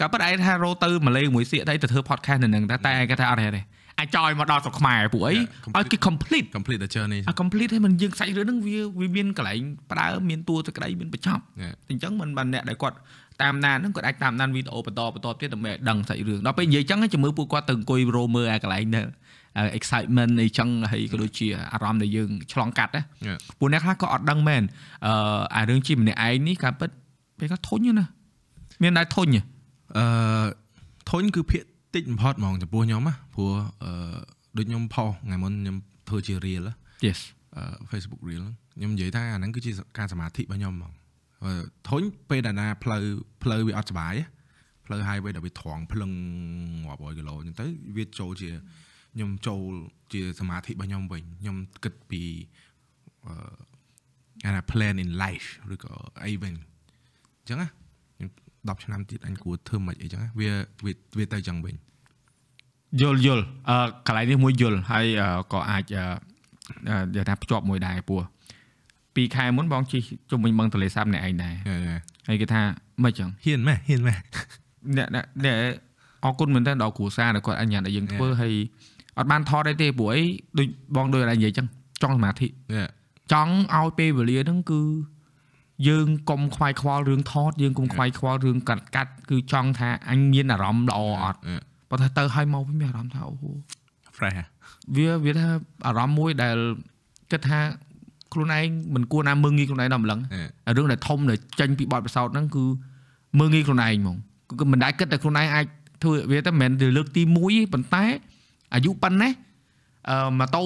[0.00, 3.62] ក៏ប៉ុន្តែឯងថារោទៅម៉ាឡេមួយសៀកតែទៅធ្វើ podcast នៅនឹងតែតែឯងគាត់ថាអត់ទេ
[3.98, 5.34] អាចចយមកដល់ស្រុកខ្មែរពួកអី
[5.76, 9.60] ឲ្យគេ complete complete the journey អា complete ហើយមិនយើងសាច់រឿងហ្នឹងវាវាមានកន្លែង
[9.92, 11.42] ប្រើមានតួតក្តីមានបញ្ចប់
[11.90, 12.96] អញ្ចឹងមិនបានអ្នកដែលគាត់
[13.42, 19.02] តាមដានហ្នឹងគាត់អាចតាមដានវីដេអូបន្តបន្តទៀតដើម្បីឲ្យដឹងសាច់រឿងដល់ពេលនិយាយអញ្ចឹងជំរឿពួកគាត់ទៅអង្គុយរោមើលអាកន្លែងទៅ
[19.78, 23.38] excitement អីចឹងហើយក៏ដូចជាអារម្មណ៍ដែលយើងឆ្លងកាត់ណា Yeah.
[23.58, 24.62] ពួកអ្នកខ្លះក៏អត់ដឹងមែន
[25.06, 26.90] អឺអារឿងជីម្នាក់ឯងនេះការពិត
[27.38, 28.06] ពេលគាត់ធុញណា
[28.82, 29.42] មានដែរធុញហ៎
[29.98, 30.04] អឺ
[31.10, 31.62] ធុញគឺភាក
[31.94, 33.50] តិចបំផុតហ្មងចំពោះខ្ញុំណាព្រោះ
[33.84, 33.92] អឺ
[34.56, 35.76] ដូចខ្ញុំផុសថ្ងៃមុនខ្ញុំ
[36.08, 36.74] ធ្វើជា reel ណា
[37.06, 37.20] Yes
[37.56, 40.99] អឺ Facebook reel ហ្នឹងខ្ញុំនិយាយថាអាហ្នឹងគឺជាការសមាធិរបស់ខ្ញុំហ្មងអឺ
[41.88, 43.02] ធុញពេលដែលណាផ្លូវ
[43.42, 44.26] ផ្លូវវាអត់សុបាយណា
[44.86, 46.10] ផ្លូវ highway ដែលវាត្រង់ភ្លឹង
[46.88, 47.66] រាប់រយគីឡូអញ្ចឹងទៅ
[47.96, 48.50] វាចូលជា
[49.14, 49.62] ខ្ញុំចូល
[50.12, 52.22] ជាសមាធិរបស់ខ្ញុំវិញខ្ញុំគិតពី
[53.26, 53.34] អឺ
[54.46, 55.92] អាណា plan in life ឬក៏
[56.24, 56.54] អីវិញ
[57.38, 57.68] អញ្ចឹងណា
[58.16, 60.50] ខ្ញុំ10ឆ្នាំទៀតអញគួរធ្វើមិនអីចឹងណាវា
[60.84, 61.74] វាវាទៅចឹងវិញ
[63.00, 63.76] យល់យល់អឺ
[64.06, 66.04] កន្លែងនេះមួយយល់ហើយអឺក៏អាចអឺ
[66.88, 71.96] អឺនិយាយថាភ្ជាប់មួយដែរព្រោះពីខែមុនបងជិះជុំវិញបឹងទន្លេសាបអ្នកឯងដែរយេយេ
[72.28, 72.62] ហើយគេថា
[73.04, 74.18] មិនចឹងហ៊ានម៉េះហ៊ានម៉េះ
[74.96, 75.56] អ្នកអ្នកអ្នក
[76.24, 78.54] អរគុណមែនតើដល់គ្រូសាដែលគាត់អញ្ញាតឲ្យយើងធ្វើហើយ
[79.18, 80.22] អត់បានថតអីទេព្រោះអី
[80.58, 81.66] ដូចបងដូចអត់និយាយចឹង
[82.02, 82.82] ចង់សមាធិយេ
[83.32, 84.82] ចង់ឲ្យពេលវេលាហ្នឹងគឺ
[85.88, 91.54] យើងកុំខ្វាយខ្វល់រឿងថតយើងកុំខ្វាយខ្វល់រឿងកាត់កាត់គឺចង់ថាអញមានអារម្មណ៍ល្អអត់យេ
[91.90, 93.34] បើថាទៅឲ្យមកវិញមានអារម្មណ៍ថាអូ
[94.16, 94.44] fresh ហ៎
[94.96, 95.48] វាវាថា
[95.86, 96.56] អារម្មណ៍មួយដែល
[97.30, 97.60] គិតថា
[98.32, 102.64] ខ្លួនឯងមិនគួរណាមើងងាយខ្លួនឯងដល់ម្លឹងយេអារឿងដែលធំដែលចេញពីបទពិសោធន៍ហ្នឹងគឺ
[103.38, 104.16] មើងងាយខ្លួនឯងហ្មង
[104.58, 105.64] គឺមិនដែលគិតតែខ្លួនឯងអាច
[106.02, 108.04] ធ្វើវាទៅមិនមែនទៅលើកទី1ទេប៉ុន្តែ
[108.74, 109.32] អាយុប៉ុណ្ណេះ
[110.08, 110.62] អឺម៉ូតូ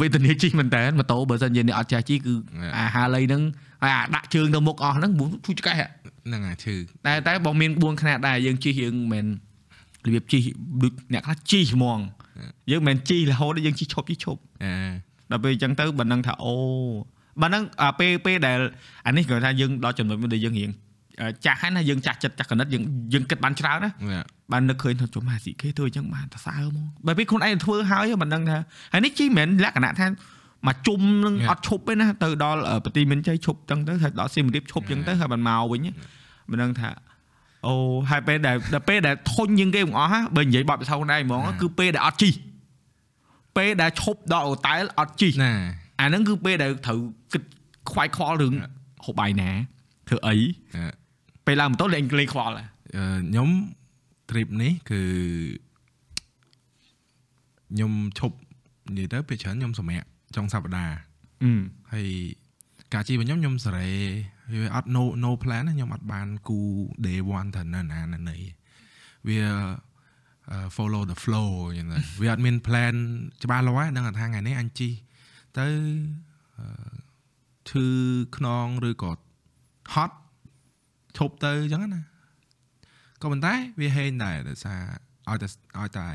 [0.00, 2.34] វេទនាជិះមែនតើម៉ូតូបើសិនជាអ្នកអត់ចេះជិះគឺ
[2.78, 3.42] អាហាលីហ្នឹង
[3.82, 5.10] ហើយអាដាក់ជើងទៅមុខអស់ហ្នឹង
[5.44, 5.90] ធូរឆ្កេះហ่ะ
[6.26, 6.74] ហ្នឹងហើយឈឺ
[7.06, 9.26] តែតែបងមានក្បួនខ្នាតដែរយើងជិះយើងមិនមែន
[10.06, 10.42] របៀបជិះ
[10.82, 11.98] ដូចអ្នកខ្លះជិះហ្មង
[12.70, 16.54] យើងមិនមែនជិះរហូតដល់យើងជិះឈប់ជិះឈប់អឺ ដល់ពេលអញ្ចឹងទៅបើនឹងថាអូ
[17.42, 18.58] បើនឹងអាពេលពេលដែល
[19.06, 20.70] អានេះគាត់ថាយើងដល់ចំណុចមួយដែលយើងរៀង
[21.20, 22.82] អឺចាស់ហើយណាយើងចាស់ចិត្តចាស់កណិតយើង
[23.14, 24.20] យើងគិតបានច្រើនណាយេ
[24.52, 28.58] បាននឹកឃើញថាជុំអាស៊ីគេធ្វើអញ្ចឹងបានតសើមកបើពេលខ្លួនឯងធ្វើហើយមិនដឹងថា
[28.92, 30.06] ហើយនេះជីមិនមែនលក្ខណៈថា
[30.66, 35.86] មកជុំនឹងអត់ឈប់ទេណាទៅដល់អឺប្រទីមានជ័យឈប់អញ្ចឹងទៅហើយដល់សៀមរាបឈប់អញ្ចឹងទៅហើយបានមកវិញ
[36.50, 36.88] មិនដឹងថា
[37.66, 37.74] អូ
[38.10, 42.30] ហើយពេលដែលដល់ពេលដែលធុញជាងគេទាំងអស់ហ่าបើនិយាយបបពិសោធន៍ដែរហ្មងគឺពេលដែលអត់ជី
[43.56, 45.52] ពេលដែលឈប់ដល់អូតែលអត់ជីណា
[46.00, 47.00] អាហ្នឹងគឺពេលដែលត្រូវ
[47.32, 47.42] គិត
[47.90, 48.54] ខ្វាយខ្វល់រឿង
[49.04, 49.50] ហូបបាយណា
[50.08, 50.36] ធ្វើអី
[50.76, 50.90] អឺ
[51.46, 52.64] ពេលឡើងម៉ូតូលេងលេងខ្វល់ហ៎
[52.96, 53.48] អឺខ្ញុំ
[54.30, 55.02] trip នេះគឺ
[57.70, 58.36] ខ្ញុំឈប់
[58.96, 60.96] និយាយទៅពេលច្រើនខ្ញុំសម្រាប់ចុងសប្តាហ៍
[61.42, 61.52] អឺ
[61.92, 62.08] ហើយ
[62.94, 63.90] ការជិះរបស់ខ្ញុំខ្ញុំសេរី
[64.52, 66.58] វាអត់ no no plan ណាខ្ញុំអត់បានគូ
[67.06, 68.38] day 1ទៅនៅណានៅណី
[69.28, 69.52] វាអឺ
[70.76, 72.94] follow the flow អញ្ចឹងទៅវាអត់មាន plan
[73.42, 74.92] ច្បាស់លាស់ទេដឹងថាថ្ងៃនេះអញជិះ
[75.58, 75.66] ទៅ
[76.58, 76.66] អឺ
[77.70, 77.86] ឈឺ
[78.36, 79.12] ខ្នងឬក៏
[79.94, 80.16] ហត់
[81.18, 82.02] ឈប់ទៅអញ្ចឹងណា
[83.22, 84.80] ក៏ប៉ុន្តែវាហេងដែរដោយសារ
[85.30, 86.06] ឲ្យតែឲ្យតែ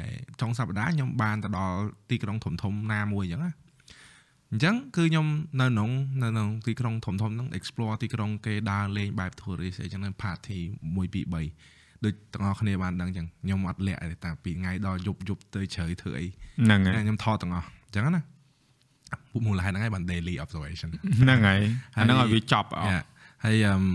[0.42, 1.80] ចុងសប្តាហ៍ខ្ញុំបានទៅដល់
[2.10, 3.52] ទីក្រុងធំធំៗណាមួយអញ្ចឹងណា
[4.52, 5.28] អញ្ចឹងគឺខ្ញុំ
[5.62, 5.90] នៅក្នុង
[6.22, 10.60] នៅក្នុងទីក្រុងធំធំហ្នឹង explore ទីក្រុងគេដើរលេងបែប tourist អីចឹងហ្នឹង party
[10.96, 16.26] 1 2 3 ដូចទាំងអស់គ្នាបានដឹងអញ្ចឹងខ្ញុំអត់លាក់ទេតែពីថ្ងៃដល់យប់យប់ទៅជ្រៅធ្វើអី
[16.66, 18.22] ហ្នឹងហើយខ្ញុំថតទាំងអស់អញ្ចឹងណា
[19.32, 20.90] ពុកមូលហេតុហ្នឹងហើយបាន daily observation
[21.22, 21.62] ហ្នឹងហើយ
[21.98, 23.04] អាហ្នឹងឲ្យវាចប់អស់ Yeah.
[23.46, 23.86] ហើយអឺម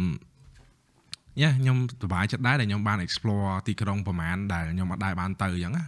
[1.42, 5.84] យ៉ាខ្ញុំសប្បាយចិត្តដែរដែលខ្ញុំបាន explore ទីក្រុងប្រហែលដែលខ្ញុំអត់ដែរបានទៅអញ្ចឹងណា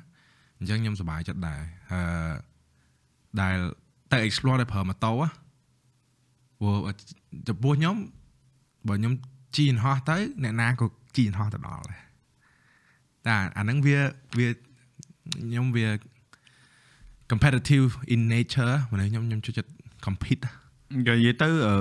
[0.59, 1.61] អញ្ចឹងខ្ញុំសប្បាយចិត្តដែរ
[1.93, 2.33] អឺ
[3.41, 3.57] ដែល
[4.13, 5.29] ទៅ explore ដោយប្រើម៉ូតូណា
[6.61, 6.77] ព្រោះ
[7.49, 7.97] ចំពោះខ្ញុំ
[8.89, 9.13] បើខ្ញុំ
[9.57, 12.01] ជិះយន្តហោះទៅអ្នកណាក៏ជិះយន្តហោះទៅដល់ដែរ
[13.29, 13.99] តែអាហ្នឹងវា
[14.39, 15.87] វាខ្ញុំវា
[17.31, 19.71] competitive in nature មនុស្សខ្ញុំខ្ញុំចូលចិត្ត
[20.07, 20.43] compete
[20.97, 21.79] និយាយទៅអឺ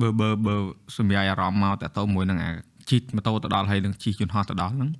[0.00, 0.54] បើបើបើ
[0.96, 2.50] សម្រាប់អារម្មណ៍មកតទៅមួយនឹងអា
[2.90, 4.90] ជិះម៉ូតូទៅដល់ហើយនឹងជិះយន្តហោះទៅដល់ហ្នឹង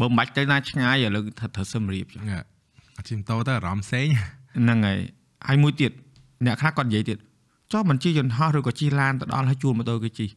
[0.00, 2.44] បើមិនបាច់ទៅណាឆ្ងាយឥឡូវថាត្រូវសឹមរៀបចឹងហ្នឹង
[2.98, 4.06] អាជីម៉ូតូទៅអារម្មណ៍ផ្សេង
[4.58, 4.98] ហ្នឹងហើយ
[5.48, 5.92] ហើយមួយទៀត
[6.46, 7.18] អ្នកខ្លះគាត់និយាយទៀត
[7.72, 10.28] ចុះមិនជិះយន្តហោះឬក៏ជិះឡានទៅដល់ហើយជួលម៉ូតូគេជិះ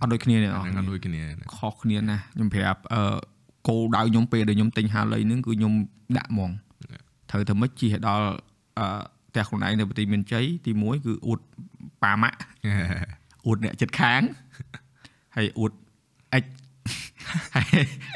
[0.00, 1.22] អត់ដូចគ្នាទេអអាស់ហ្នឹងអត់ដូចគ្នា
[1.56, 3.02] ខុសគ្នាណាស់ខ្ញុំប្រាប់អឺ
[3.68, 5.72] គោលដៅខ្ញុំពេលដែលខ្ញុំទិញហាលីហ្នឹងគឺខ្ញុំ
[6.18, 6.50] ដាក់ហ្មង
[7.30, 8.26] ត្រូវធ្វើម៉េចជិះឲ្យដល់
[8.78, 8.86] អឺ
[9.28, 11.40] ផ្ទះខ្លួនឯងនៅប្រទេសមានជ័យទី1គឺអួត
[12.02, 12.38] ប៉ាម៉ាក់
[13.46, 14.20] អួតអ្នកចិត្តខាង
[15.36, 15.72] ហើយអួត
[16.34, 16.44] អិច
[17.54, 17.66] ហើយ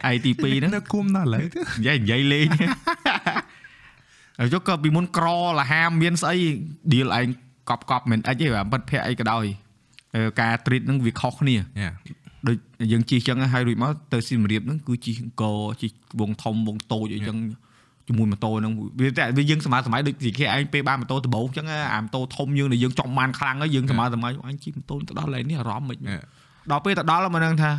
[0.04, 2.46] ហើយទី2ហ្នឹងនៅគុំដល់ឥឡូវទៅនិយាយនិយាយលេង
[4.38, 5.26] ហើយចុះក៏ពីមុនក្រ
[5.58, 6.36] លហាមមានស្អី
[6.92, 7.26] deal ឯង
[7.70, 9.44] កប់កប់មិនអិចទេបាទពិតភ័ក្រអីក៏ដោយ
[10.14, 11.94] អឺការ treat ហ្នឹងវាខុសគ្នា Yeah.
[12.48, 12.56] ដូច
[12.92, 17.36] យើងជិះចឹងហើយរួចមកទៅស៊ីមរៀបហ្នឹងគឺជិះអង្គរជិះវងធំវងតូចអីចឹង
[18.08, 26.24] ជាមួយម៉ូតូហ្នឹងវាតែវាយើងសម័យសម័យដូចទីគេឯងពេលបានម៉ូតូដំបូងចឹងអាម៉ូតូធំយើងដែលយើងចំបានខ្លាំងហើយយើងសម័យសម័យអញជិះម៉ូតូទៅដល់ឡែនេះអារម្មណ៍មិន Yeah.
[26.70, 27.70] ដល់ពេលទៅដល់មកហ្នឹងថា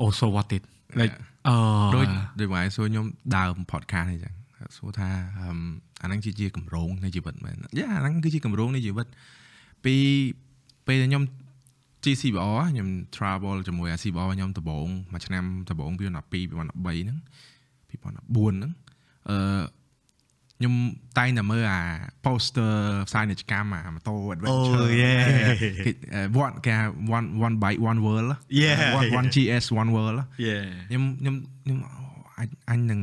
[0.00, 0.62] អូ so what it
[1.00, 1.14] like
[1.48, 1.56] អឺ
[1.94, 2.06] ដូច
[2.40, 3.06] ដូចបងឯងសួរខ្ញុំ
[3.36, 4.34] ដើម podcast នេះចឹង
[4.76, 5.08] សួរថា
[5.40, 5.58] អឹម
[6.02, 9.06] អាហ្នឹងជាជាកម្រងនៃជីវិតមែនយ៉ាអាហ្នឹងគឺជាកម្រងនៃជីវិត
[9.84, 9.94] ពី
[10.86, 11.24] ពេលដែលខ្ញុំ
[12.04, 17.18] GCBR ខ្ញុំ travel ជាមួយអា CBR ខ្ញុំដំបូងមួយឆ្នាំដំបូង2012 2013ហ្នឹង
[17.90, 18.72] 2014ហ្នឹង
[19.30, 19.62] អឺ
[20.58, 20.74] ខ្ញុំ
[21.18, 21.80] តែងតែមើលអា
[22.24, 22.72] poster
[23.08, 25.18] ផ្សាយនីយកម្មអាម៉ូតូ adventure អូ yeah
[25.84, 26.72] គេអឺ one គេ
[27.16, 28.30] one one bike one world
[28.62, 28.78] Yeah.
[28.98, 31.34] one one GS one world yeah ខ្ញុំខ្ញុំ
[31.64, 31.94] ខ្ញុំអូ
[32.38, 33.00] អញអញនឹង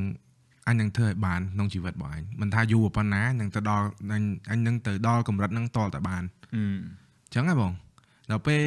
[0.67, 6.23] អញនឹងធ្វើឲ្យបានក្នុងជីវិតរបស់អញមិនថាយូរប៉ុណ្ណានឹងទៅដល់អញអញនឹងទៅដល់កម្រិតហ្នឹងតលតែបាន
[6.53, 6.67] អឺអ
[7.29, 7.71] ញ្ចឹងហ៎បង
[8.31, 8.61] ដល់ពេល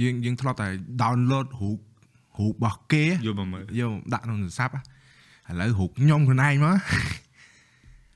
[0.00, 0.68] យើងយើងធ្លាប់តែ
[1.02, 1.78] download រូប
[2.38, 4.80] រូបរបស់គេយកមកមើលយកមកដាក់ក្នុងទូរស័ព្ទហ៎
[5.50, 6.76] ឥឡូវរូបខ្ញុំខ្លួនឯងមក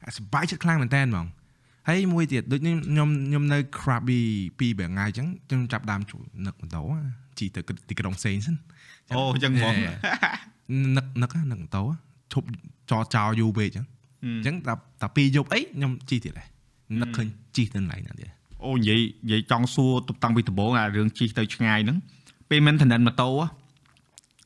[0.05, 1.27] អាសប្បាយចិត្តខ្លាំងមែនតើហ្មង
[1.89, 4.21] ហើយមួយទៀតដូចខ្ញុំខ្ញុំខ្ញុំនៅ Krabi
[4.59, 6.83] ពីរបីថ្ងៃអញ្ចឹងខ្ញុំចាប់ដើមជួលនឹកម៉ូតូ
[7.39, 8.57] ជីទៅទីក្រុងផ្សេងសិន
[9.11, 9.75] អូអញ្ចឹងហ្មង
[10.97, 11.95] នឹកនឹកហ៎នឹកម៉ូតូហ៎
[12.33, 12.47] ឈប់
[12.91, 13.87] ចោលចោលយូរពេកអញ្ចឹង
[14.25, 16.49] អញ្ចឹងតែតែពីរយប់អីខ្ញុំជិះទៀតដែរ
[17.01, 18.31] នឹកឃើញជិះទៅកន្លែងណាទៀត
[18.67, 21.99] អូនិយាយនិយាយចង់សួរទុបតាំងពីដំបូងអារឿងជិះទៅឆ្ងាយហ្នឹង
[22.51, 23.47] ពេល maintenance ម៉ូតូហ៎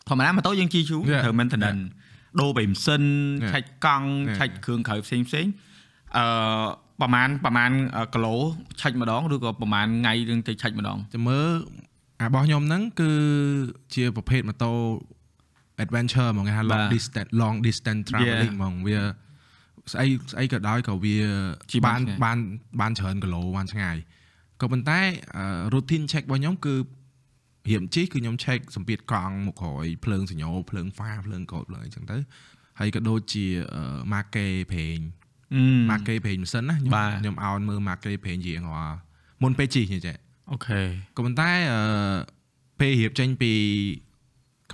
[0.08, 1.22] ធម្មតាម៉ូតូយើងជិះជូរ Yeah.
[1.24, 1.82] ត្រូវ maintenance
[2.40, 3.02] ដូរបែបម៉ាស៊ីន
[3.42, 3.50] Yeah.
[3.52, 4.36] ឆែកកង់ Yeah.
[4.38, 5.46] ឆែកគ្រឿងក្រៅផ្សេងផ្សេង
[6.16, 6.24] អឺ
[7.00, 7.70] ប្រហែលប្រហែល
[8.14, 8.34] គីឡូ
[8.80, 11.48] ឆែកម្ដងឬក៏ប្រហែលថ្ងៃរឿងទៅឆែកម្ដងចាំមើល
[12.20, 13.10] អារបស់ខ្ញុំហ្នឹងគឺ
[13.94, 14.72] ជាប្រភេទម៉ូតូ
[15.84, 19.00] adventure ហ្មងគេហៅ long បាទ distance long distance traveling ហ្មងវា
[19.92, 21.16] ស្អីស្អីក៏ដោយក៏វា
[21.70, 22.38] ជិះបាបាននឆ្ងាយបាន
[22.80, 23.96] បានច្រើនគីឡូបានឆ្ងាយ
[24.60, 25.00] ក៏ប៉ុន្តែ
[25.36, 26.74] អឺ routine check របស់ខ្ញុំគឺ
[27.68, 32.16] រៀមជិះគឺខ្ញុំ check សម្ពាធកង់មកក្រោយភ្លើងសញ្ញោភ្លើងហ្វាភ្លើងកោតភ្លើងអីចឹងទៅ
[32.80, 33.82] ហើយក៏ដូចជាអឺ
[34.12, 34.98] marque ប្រេង
[35.54, 38.96] អឺ marque ប្រេងម៉ាស៊ីនណាខ្ញុំបាទខ្ញុំអោនមើល marque ប្រេងជាងរាល់
[39.42, 40.16] មុនពេលជិះនេះចេះ
[40.52, 40.80] អូខេ
[41.16, 41.82] ក៏ប៉ុន្តែអឺ
[42.80, 43.52] ពេលរៀបចេញពី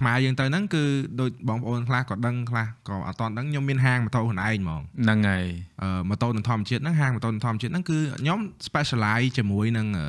[0.02, 0.82] ខ្មែរយើងទៅហ្នឹងគឺ
[1.20, 5.44] ដូចបងប្អូនខ្លះក៏ដឹងខ្លះក៏អត់តន់ដឹងខ្ញុំមានហាងម៉ូតូខ្លួនឯងហ្មងហ្នឹងហើយ
[5.82, 10.06] អឺម៉ូតូនឹងធម្មជាតិហ្នឹងហាងម៉ូតូនឹងធម្មជាតិហ្នឹងគឺខ្ញុំ specialize ជាមួយនឹងអឺ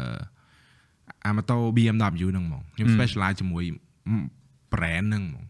[1.25, 3.63] អាម៉ូតូ BMW ហ្នឹងហ្មងខ្ញុំ specialize ជាមួយ
[4.73, 5.45] brand ហ្នឹងហ្មង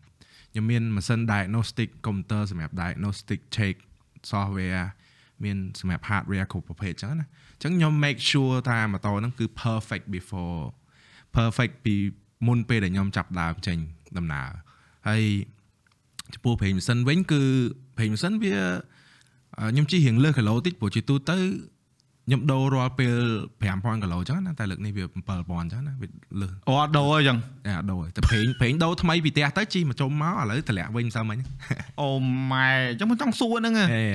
[0.51, 3.75] ខ្ញុំមានម៉ាស៊ីន diagnostic computer សម្រាប់ diagnostic check
[4.31, 4.85] software
[5.43, 10.63] មានសម្រាប់ hardware គ្រប់ប្រភេទអញ្ចឹងណាអញ្ចឹងខ្ញុំ make sure ថាម៉ូតូហ្នឹងគឺ perfect before
[11.37, 11.95] perfect ពី
[12.47, 13.77] មុនពេលដែលខ្ញុំចាប់ដើមចេញ
[14.17, 14.47] ដំណើរ
[15.07, 15.21] ហើយ
[16.33, 17.41] ចំពោះប្រេងម៉ាស៊ីនវិញគឺ
[17.97, 18.53] ប្រេងម៉ាស៊ីនវា
[19.59, 21.37] អឺខ្ញុំជិះរៀងលើសគីឡូតិចព្រោះជាទូទៅ
[22.27, 23.15] ខ្ញុំដូររាល់ពេល
[23.61, 26.07] 5000គីឡូអញ្ចឹងណាតែលើកនេះវា7000អញ្ចឹងណាវា
[26.41, 27.37] លើសអូអត់ដូរអញ្ចឹង
[27.67, 31.37] អាដូរតែប្រេងប្រេងដូរថ្មីពីផ្ទះទៅជិះមកជុំមកឥឡូវតម្លាក់វិញមិនសើមិញ
[32.01, 32.09] អូ
[32.51, 34.05] ម៉ែអញ្ចឹងមិនចង់សួរហ្នឹងហ៎ហេ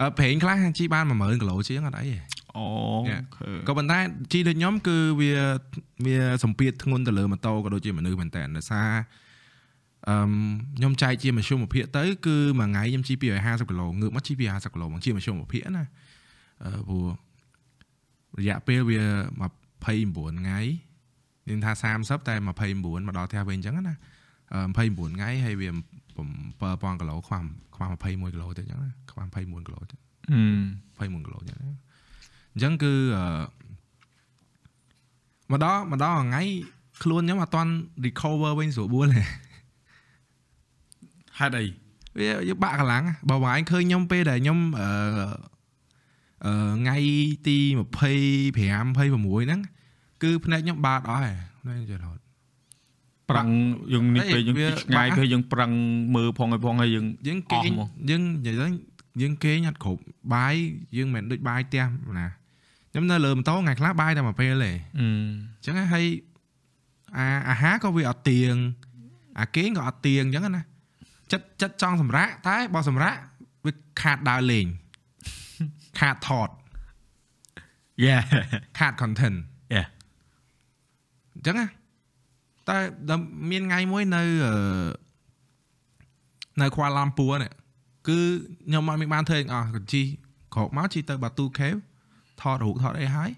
[0.00, 2.18] អឺប្រេងខ្លះជិះបាន10000គីឡូជាងអត់អីទេ
[2.56, 2.66] អូ
[3.10, 3.22] Yeah.
[3.36, 3.98] ខេក៏ប៉ុន្តែ
[4.32, 5.32] ជីដូចខ្ញុំគឺវា
[6.06, 8.90] វាសម្ពាធធ្ងន់ទៅលើម៉ូតូក៏ដូចជាមនុស្សមែនតើដោយសារ
[10.08, 10.30] អឺម
[10.76, 15.84] ខ្ញុំចែកជាមធ្យមភាគទៅគឺមួយថ្ងៃខ្ញុំជិះពី50គីឡូងើបមកជិះពី50គីឡូមកជាមធ្យមភាគណា
[16.64, 17.04] អឺព្រោះ
[18.38, 19.00] រយៈពេលវា
[19.68, 20.60] 29ថ្ងៃ
[21.46, 22.46] មានថា30តែ29
[23.08, 23.96] មកដល់ផ្ទះវិញអញ្ចឹងណា
[24.54, 25.68] អឺ29ថ្ងៃហើយវា
[26.34, 27.40] 7000គីឡូខ្វះ
[27.74, 29.96] ខ្វះ21គីឡូទៅអញ្ចឹងណាខ្វះ21គីឡូទៅ
[30.30, 31.66] អឺ21គីឡូអញ្ចឹងណា
[32.54, 33.24] អញ្ចឹងគឺអឺ
[35.52, 36.42] មកដល់មកដល់ថ្ងៃ
[37.02, 37.72] ខ្លួនខ្ញុំអត់ទាន់
[38.04, 39.22] recover វិញស្រួលបួលទេ
[41.38, 41.66] ហេតុអី
[42.18, 44.88] វាយើងបាក់កម្លាំងបើបងឯងឃើញខ្ញុំពេលដែលខ្ញុំអឺ
[46.46, 46.96] អឺថ្ងៃ
[47.46, 49.60] ទី25 26ហ្នឹង
[50.22, 52.22] គឺភ្នែកខ្ញុំបាតអស់ហើយភ្នែកចេះរត់
[53.30, 53.48] ប្រឹង
[53.92, 55.70] យើងនេះហេពេលយើងវាពីឆ្ងាយបាក់ពេលយើងប្រឹង
[56.14, 58.66] មើលផងឲ្យផងហើយយើងយើងអគេស់ងមកយើងនិយាយទៅ
[59.22, 60.00] យើងគេងអត់គ្រប់
[60.34, 60.54] បាយ
[60.96, 61.84] យើងមិនមែនដូចបាយផ្ទះ
[62.18, 62.28] ណា
[62.90, 66.04] ខ្ញុំនៅលើម៉ូតូថ្ងៃខ្លះបាយតែមួយពេលទេអឺអញ្ចឹងហើយ
[67.16, 68.54] អាអាហារក៏វាអត់ទៀង
[69.40, 70.62] អាគេងក៏អត់ទៀងអញ្ចឹងណា
[71.34, 73.14] ចិត្តចិត្តចង់សម្រាកតែបើសម្រាក
[73.66, 74.66] វាខាតដើរលេង
[75.98, 76.48] ខាតថត
[78.04, 78.14] យេ
[78.78, 79.38] ខាត content
[79.74, 79.82] យេ
[81.34, 81.66] អញ្ចឹងណា
[82.68, 82.76] តែ
[83.08, 84.54] ដល់មានថ្ងៃមួយនៅអឺ
[86.60, 87.52] នៅខ្វាឡាំពួរនេះ
[88.08, 88.18] គឺ
[88.66, 90.02] ខ្ញុំអត់មានបានធ្វើអីអស់ក៏ជី
[90.54, 91.74] ក្រោកមកជីទៅបាទូខេវ
[92.40, 93.30] ថតរូបថតអីហើយ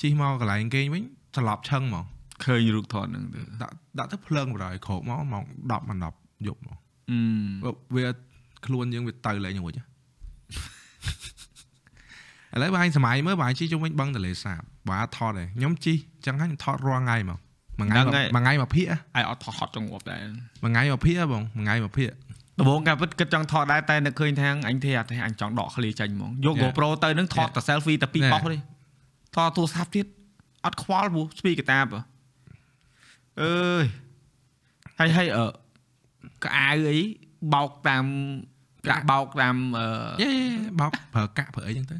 [0.00, 1.04] ជីមកកន្លែងគេងវិញ
[1.36, 2.04] ត្រឡប់ឆឹងហ្មង
[2.44, 6.81] ឃើញរូបថតហ្នឹងទៅដាក់ដាក់ទៅភ្លើងបរយក្រោកមកម៉ោង10មិន10យប់មកអឺ
[7.96, 8.04] វា
[8.66, 9.82] ខ្លួនយើងវាទៅលេងរួចហ៎
[12.54, 14.60] ឥឡូវបើឯងសម័យមើលបើឯងជិះជុំវិញបឹងទន្លេសាប
[14.90, 15.96] បើថតឯងខ្ញុំជិះ
[16.26, 17.38] ចឹងហើយខ្ញុំថតរាល់ថ្ងៃហ្មង
[17.78, 18.86] មួយថ្ងៃមួយថ្ងៃមួយភាគ
[19.16, 20.20] អាយអត់ថតហត់ចង្អប់ដែរ
[20.62, 22.10] មួយថ្ងៃមួយភាគបងមួយថ្ងៃមួយភាគ
[22.58, 28.58] ដំបូងការពិតគិតចង់ថតដែរតែនឹកឃើញថាអញទេអត់ទេអញចង់ដកឃ្លាចេញហ្មងយក GoPro ទៅនឹងថតតែ selfie តែពីរបោះទេ
[29.36, 30.06] ថតទូរស័ព្ទទៀត
[30.66, 31.86] អត់ខ្វល់ព្រោះស្ពីកតាប
[33.42, 33.84] អើយ
[34.98, 35.44] ហើយហើយអឺ
[36.44, 36.98] កៅអៅអី
[37.54, 38.04] បោកតាម
[38.88, 39.86] កាក់បោកតាមអឺ
[40.22, 40.30] យេ
[40.80, 41.96] បោកប្រើកាក់ប្រើអីចឹងទៅ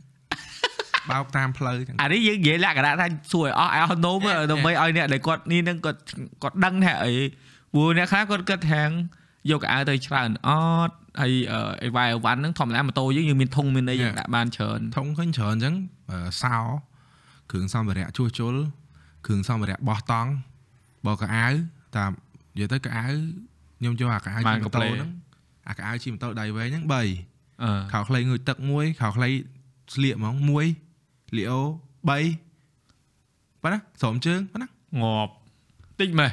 [1.11, 4.19] បោកតាមផ្លូវចឹងអានេះយើងនិយាយលក្ខណៈថាសួរឲ្យអស់ឲ្យអស់នោម
[4.53, 6.01] ដើម្បីឲ្យអ្នកដែលគាត់នេះនឹងគាត់
[6.43, 7.15] គាត់ដឹងថាអី
[7.73, 8.83] ព្រោះអ្នកខ្លះគាត់គិតថា
[9.51, 10.51] យកកៅអៅទៅច្រើនអ
[10.89, 11.33] ត់ហើយ
[11.83, 15.75] អីវ៉ៃអីវ៉ាន់ហ្នឹងធម្មតាម៉ូតូយើងយើងមានធុងមានអីយើងដាក់បានច្រើនធំឃើញច្រើនចឹង
[16.43, 16.57] សោ
[17.51, 18.55] គ្រឿងសម្ភារៈជួសជុល
[19.27, 20.31] គ្រឿងសម្ភារៈបោះតង់
[21.07, 21.47] បោកកៅអៅ
[21.97, 22.11] តាម
[22.55, 23.07] និយាយទៅកៅអៅ
[23.83, 25.11] ខ្ញុំយកអាកៅអៅជិះម៉ូតូហ្នឹង
[25.69, 29.31] អាកៅអៅជិះម៉ូតូដៃវែងហ្នឹង3អឺខោខ្លីងុយទឹកមួយខោខ្លី
[29.95, 30.67] ស្លៀកហ្មងមួយ
[31.37, 32.09] លីអូ3
[33.63, 34.69] ប៉ណ្ណាស្រោមជើងប៉ណ្ណា
[35.01, 35.31] ងាប់
[36.01, 36.31] តិចមែន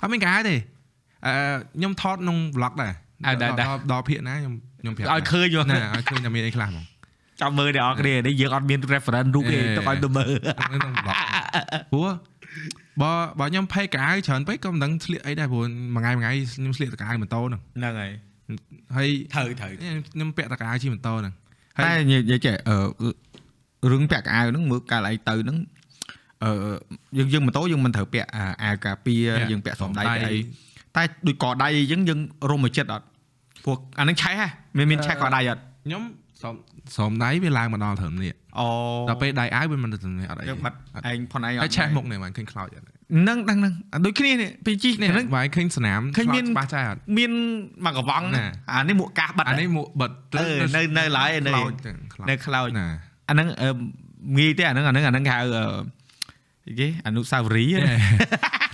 [0.00, 0.56] អត់មានកៅអៅទេ
[1.26, 1.32] អឺ
[1.76, 2.92] ខ្ញុំថតក្នុង vlog ដែរ
[3.26, 6.84] អើដែរដល់ដល់ភាគណាខ្ញុំខ្ញុំប្រាប់ឲ្យឃើញយកណាឲ្យឃើញថាមានអីខ្លះហ្មង
[7.40, 11.16] ចាំមើលអ្នកនរគ្នានេះយើងអត់មាន reference រូបទេអេទៅឲ្យទៅមើលក្នុង vlog
[11.92, 12.08] ព្រោះ
[13.02, 18.10] បើបើខ្ញុំភ័យកៅអៅច្រើនពេកក៏មិនដឹងស្លៀកអីដែរព្រោះមួយថ្ងៃមួយថ្ងៃខ្ញុំស្លៀកតកៅអៅម៉ូតូហ្នឹងហ្នឹងហើយ
[18.96, 19.72] ហើយត្រូវត្រូវ
[20.12, 21.34] ខ្ញុំពាក់តកៅអៅជិះម៉ូតូហ្នឹង
[21.84, 22.78] តែនិយាយចេះអឺ
[23.92, 25.56] រឿងពាក់កៅអៅហ្នឹងមើលកាលឯងទៅហ្នឹង
[26.44, 26.50] អឺ
[27.18, 30.38] យើងយើងម៉ូតូយើងមិនត្រូវពាក់អាអាវការពារយើងពាក់សំដៃពាក់អី
[30.96, 32.20] តែដូចកដៃអីចឹងយើង
[32.50, 33.04] រុំមកចិត្តអត់
[33.64, 36.02] ព្រោះអានឹងឆេះហ៎មានមានឆេះកដៃអត់ខ្ញុំ
[36.42, 36.54] សំ
[36.96, 38.66] សំដៃវាឡើងមកដល់ត្រឹមនេះអូ
[39.08, 40.76] ដល់ពេលដៃអាវវាមិនទៅត្រឹមនេះអត់អីយើងបាត់
[41.10, 43.72] ឯងផុនឯងអហើយត់ឆេះមុខនេះមិនឃើញខ្លោចអត់ហ្នឹងហ្នឹងហ្នឹង
[44.04, 47.32] ដូចគ្នានេះពីជីនេះហ្នឹងវាយឃើញស្នាមឃើញមានច្បាស់ចាស់អត់មាន
[47.86, 52.86] មកកវងណាអានេះមួកកាសបាត់អានេះមួកបិទអឺនៅនៅឡើយនៅខ្លោចចឹងខ្លោចនៅខ្លោចណា
[53.28, 53.70] អាហ្នឹងអឺ
[54.38, 55.64] ងាយទេអាហ្នឹងអាហ្នឹងអាហ្នឹងគេហៅអឺ
[56.66, 57.76] អីគេអនុស្សាវរីយ៍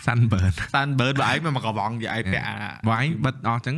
[0.06, 2.56] សាន់បឺនសានបឺនបើឯងមកកវងយកឯងពាក់អា
[2.90, 3.76] វាយបិទអស់ចឹង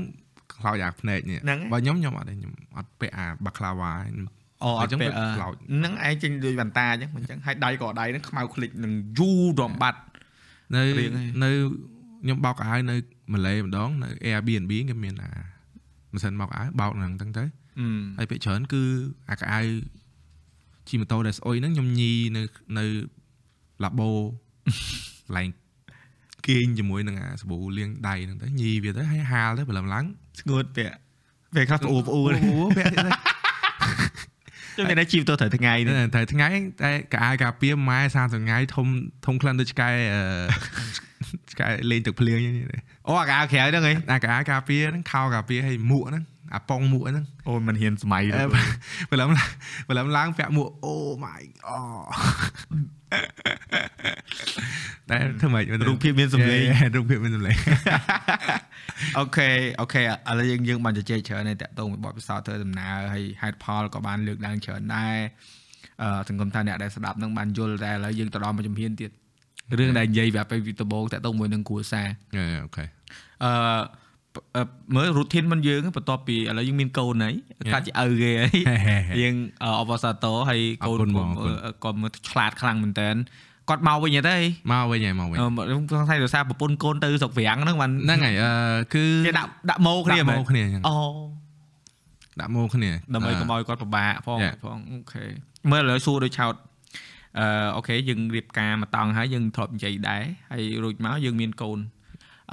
[0.60, 1.38] ខ្លោចអាភ្នែកនេះ
[1.72, 4.28] បើខ្ញុំខ្ញុំអត់ទេខ្ញុំអត់ពាក់អាបាក្លាវ៉ាខ្ញុំ
[4.64, 10.00] អូអត់ពាក់ខ្លោចហ្នឹងឯងចេញដូចវ៉ាន់តាអញ្ចឹងអញ្ចឹងហើយដៃក៏ដៃហ្នឹងខ្មៅខ្លេចនឹងយូររំបាត់
[10.74, 10.82] នៅ
[11.44, 11.50] នៅ
[12.22, 12.96] ខ្ញុំបោកអាវនៅ
[13.32, 15.30] ម៉ាឡេម្ដងនៅ Airbnb គេមានអា
[16.12, 17.44] ម៉ាស៊ីនបោកអាវបោកហ្នឹងអញ្ចឹងទៅ
[18.18, 18.82] ហើយពាក្យច្រើនគឺ
[19.30, 19.64] អាកអាវ
[20.88, 22.42] ជីម៉ូតូដែលស្អុយហ្នឹងខ្ញុំញីនៅ
[22.78, 22.84] នៅ
[23.84, 24.10] labo
[25.36, 25.48] ឡើង
[26.46, 30.04] គេងជាមួយនឹងអាសាប៊ូលាងដៃហ្នឹងទៅញីវាទៅហើយហាលទៅព្រលឹមឡើង
[30.40, 30.96] ស្ងួតពាក់
[31.54, 33.12] ពេលខ្លះប្អូប្អូអូនពាក់ទៀតទៅ
[34.74, 36.48] ខ្ញុំមានតែជីវទៅត្រូវថ្ងៃនេះតែថ្ងៃ
[36.82, 38.86] តែកៅអៅការពារម៉ែ30ថ្ងៃធំ
[39.26, 40.22] ធំក្លិនដូចឆ្កែអឺ
[41.52, 46.24] ឆ្កែលេងទឹកភ្លៀងនេះអូអាកាក្រៅហ្នឹងឯងអាកៅអៅការពារហ្នឹងខោការពារឲ្យមួកហ្នឹង
[46.54, 48.44] អាប៉ងមួកហ្នឹងអូមិនហ៊ានសម័យទេ
[49.10, 49.28] ព្រលឹម
[49.88, 50.94] ព្រលឹមឡើងពាក់មួកអូ
[51.24, 52.06] my god
[55.10, 56.62] តែធ្វើម៉េចរូបភាពមានសម្លេង
[56.96, 57.56] រូបភាពមានសម្លេង
[59.18, 59.48] អូខេ
[59.80, 60.04] អូខេឥ
[60.38, 65.16] ឡូវយើងយើងបានជជែកច្រើនហើយតាក់ទងពីបទពិសោធន៍ធ្វើដំណើរហើយហេតុផលក៏បានលើកឡើងច្រើនដែរ
[66.02, 69.10] អឺសង្គមថាអ្នកដែលស្ដាប់នឹងបានយល់តែឥឡូវយើងទៅដល់មួយជំហានទៀត
[69.78, 72.08] រឿងដែលនិយាយវាពេលពីដំបូងតាក់ទងមួយនឹងគ្រួសារ
[72.64, 72.88] អូខេអឺ
[73.44, 74.07] អឺ
[74.96, 77.34] មើល routine មិនយើងបន្ទាប់ពីឥឡូវយើងមានកូនហើយ
[77.72, 78.52] កាត់ជាឪគេហើយ
[79.22, 79.34] យើង
[79.80, 81.08] អបសាទរហើយកូន
[81.84, 83.08] ក៏មើលឆ្លាតខ្លាំងមែនតើ
[83.68, 84.36] គាត់មកវិញទេ
[84.72, 88.50] មកវិញហើយមកវិញអឺខ្ញុំសង្ស័យដោយសារប្រពន្ធកូនទៅស្រុកវាំងហ្នឹងបានហ្នឹងហើយអឺ
[88.94, 90.96] គឺគេដាក់ដាក់ម៉ោគ្នាដាក់មែនម៉ូគ្នាអញ្ចឹងអូ
[92.40, 94.54] ដាក់ម៉ូគ្នាដើម្បីកុំឲ្យគាត់ពិបាកផង Yeah.
[94.64, 95.24] ផងអូខេ
[95.70, 96.54] មើលឥឡូវសួរដូចឆោត
[97.38, 100.22] អឺអូខេយើងរៀបការមកតង់ហើយយើងធ្លាប់និយាយដែរ
[100.52, 101.78] ហើយរួចមកយើងមានកូន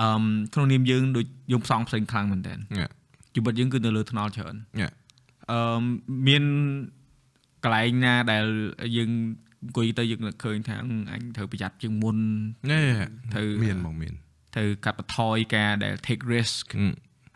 [0.01, 0.23] អឺម
[0.53, 2.89] ក្នុងនាមយើងដូចយើងផ្សងផ្សេងខ្លាំងមែនតើ Yeah.
[3.35, 4.91] ជីវិតយើងគឺនៅលើថ្នល់ច្រើន Yeah.
[5.51, 5.81] អឺម
[6.27, 6.43] មាន
[7.63, 8.45] កន្លែងណាដែល
[8.97, 9.11] យើង
[9.63, 12.17] អង្គុយទៅយើងនឹកឃើញថាអឺអញត្រូវប្រយ័ត្នជាងមុន
[12.71, 12.89] នេះ
[13.33, 14.13] ត្រូវមានមកមាន
[14.55, 16.87] ត្រូវកាត់បន្ថយការដែល take risk អឺ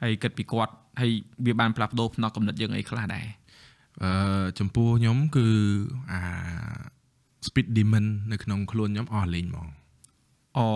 [0.02, 1.12] ហើយគិតពីគាត់ហើយ
[1.46, 3.26] វាបានផ្លាស់ប្ដូរផ្នត់កំណត់យើងអីខ្លះដែរ
[4.04, 5.48] អឺចំពោះខ្ញុំគឺ
[6.12, 6.22] អា
[7.48, 9.68] speed demon នៅក្នុងខ្លួនខ្ញុំអស់លេងហ្មង
[10.58, 10.68] អូ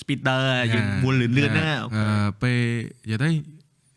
[0.00, 0.42] speeder
[0.74, 1.66] យើងមូលលឿនលឿនហ្នឹង
[1.96, 2.60] អឺពេល
[3.04, 3.30] និយាយទៅ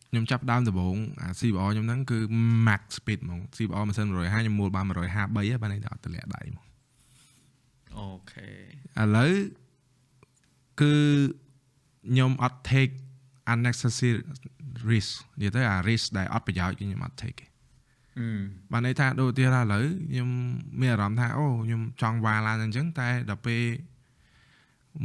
[0.09, 2.17] ខ្ញុំចាប់ដើមដំបូងអា CBR ខ្ញុំហ្នឹងគឺ
[2.67, 6.65] max speed ហ្មង CBR ម៉ាស៊ីន150ខ្ញុំមូលបាន153ហើយបានន័យថាអត់ទម្លាក់ដៃហ្មង
[7.97, 8.47] អូខេ
[9.01, 9.33] ឥឡូវ
[10.81, 10.93] គឺ
[12.09, 12.93] ខ្ញុំអត់ take
[13.53, 14.11] unnecessary
[14.91, 17.45] risk និយាយទៅអា risk ដែលអត់ប្រយោជន៍គឺខ្ញុំអត់ take ទេ
[18.19, 18.39] អឺ
[18.71, 20.29] បានន័យថាដូចទៀតឥឡូវខ្ញុំ
[20.79, 23.61] មានអារម្មណ៍ថាអូខ្ញុំចង់វ៉ាឡានអញ្ចឹងតែដល់ពេល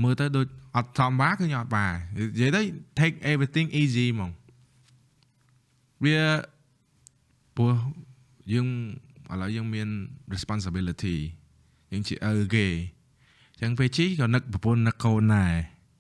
[0.03, 0.47] មើលទៅដូច
[0.77, 2.63] អត់សមវ៉ាគឺខ្ញុំអត់វ៉ានិយាយទៅ
[2.99, 4.31] take everything easy ហ្មង
[6.05, 6.19] វា
[7.57, 7.75] ព្រោះ
[8.53, 8.69] យើង
[9.33, 9.89] ឥឡូវយើងមាន
[10.35, 11.17] responsibility
[11.93, 12.67] យើងជាឪគេ
[13.53, 15.55] អញ្ចឹងពេលជីក៏នឹកប្រពន្ធនឹកកូនដែរ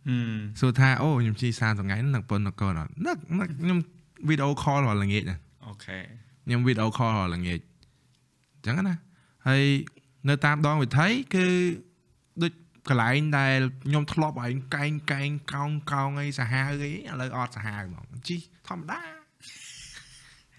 [0.08, 3.78] ហឹមសួរថាអូខ្ញុំជី30ថ្ងៃហ្នឹងនឹកប្រពន្ធនឹកកូនអត់នឹកនឹកខ្ញុំ
[4.28, 5.98] video call រាល់ល្ងាចណាអូខេ
[6.44, 7.58] ខ្ញុំ video call រាល់ល្ងាច
[8.54, 8.94] អញ្ចឹងណា
[9.46, 9.62] ហើយ
[10.28, 11.93] នៅតាមដងវិថីគឺដូច
[12.88, 18.36] កន្លែងដែលខ្ញុំធ្លាប់ឲ្យកែងកែងកោងកោងអីសាហាវអីឥឡូវអត់សាហាវហ្មងជី
[18.68, 19.00] ធម្មតា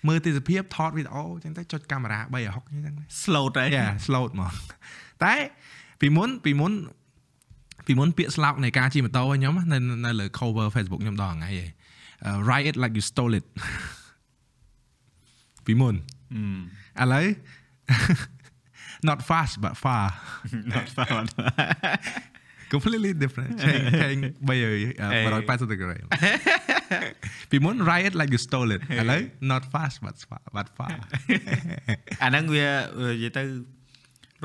[0.08, 4.52] មើលទេសភាពថតវីដេអូអញ្ចឹងទៅចុចកាមេរ៉ា360អញ្ចឹងទៅ slow តែយ៉ា slot ហ្មង
[5.24, 5.34] តែ
[6.02, 6.74] ពីមុនពីមុន
[7.88, 11.70] ពីមុនពាក្យស្លោកនៃការជិះម៉ូតូរបស់ខ្ញុំនៅនៅលើ cover Facebook ខ្ញុំដល់ថ្ងៃឯង
[12.50, 13.46] ride it like you stole it
[15.66, 15.96] ពីមុន
[17.00, 17.26] ហឹមឥឡូវ
[19.10, 20.06] not fast but far
[20.74, 21.26] not fun
[22.74, 26.02] completely different change change 380 degree
[27.50, 29.22] ពីមុន ride it like you stole it ឥឡូវ
[29.52, 30.90] not fast but far but far
[32.24, 33.44] អាហ្នឹងវានិយាយទៅ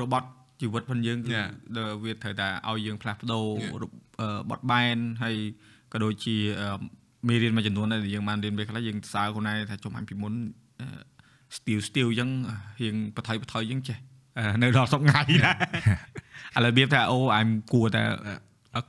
[0.01, 0.27] របត់
[0.61, 1.47] ជីវិតផងយើងគឺ Yeah.
[1.75, 3.81] ដែលវាត្រូវតែឲ្យយើងផ្លាស់ប្ដូរ Yeah.
[3.81, 3.91] រប
[4.21, 5.35] អឺបត់បែនហើយ
[5.93, 6.79] ក៏ដូចជាអឺ
[7.27, 10.33] មេរៀនមួយចំនួនដែលយើងបានរៀនពេលខ្លះយើងសើខ្លួនឯងថាចុះអញពីមុន
[10.79, 10.87] អឺ
[11.57, 12.29] still still អញ្ចឹង
[12.81, 14.10] រៀងបថុយបថុយអញ្ចឹងចេះអឺ
[14.61, 15.51] នៅដល់សប្ងាយណា
[16.55, 18.03] ឥឡូវវាថាអូអញគួរតែ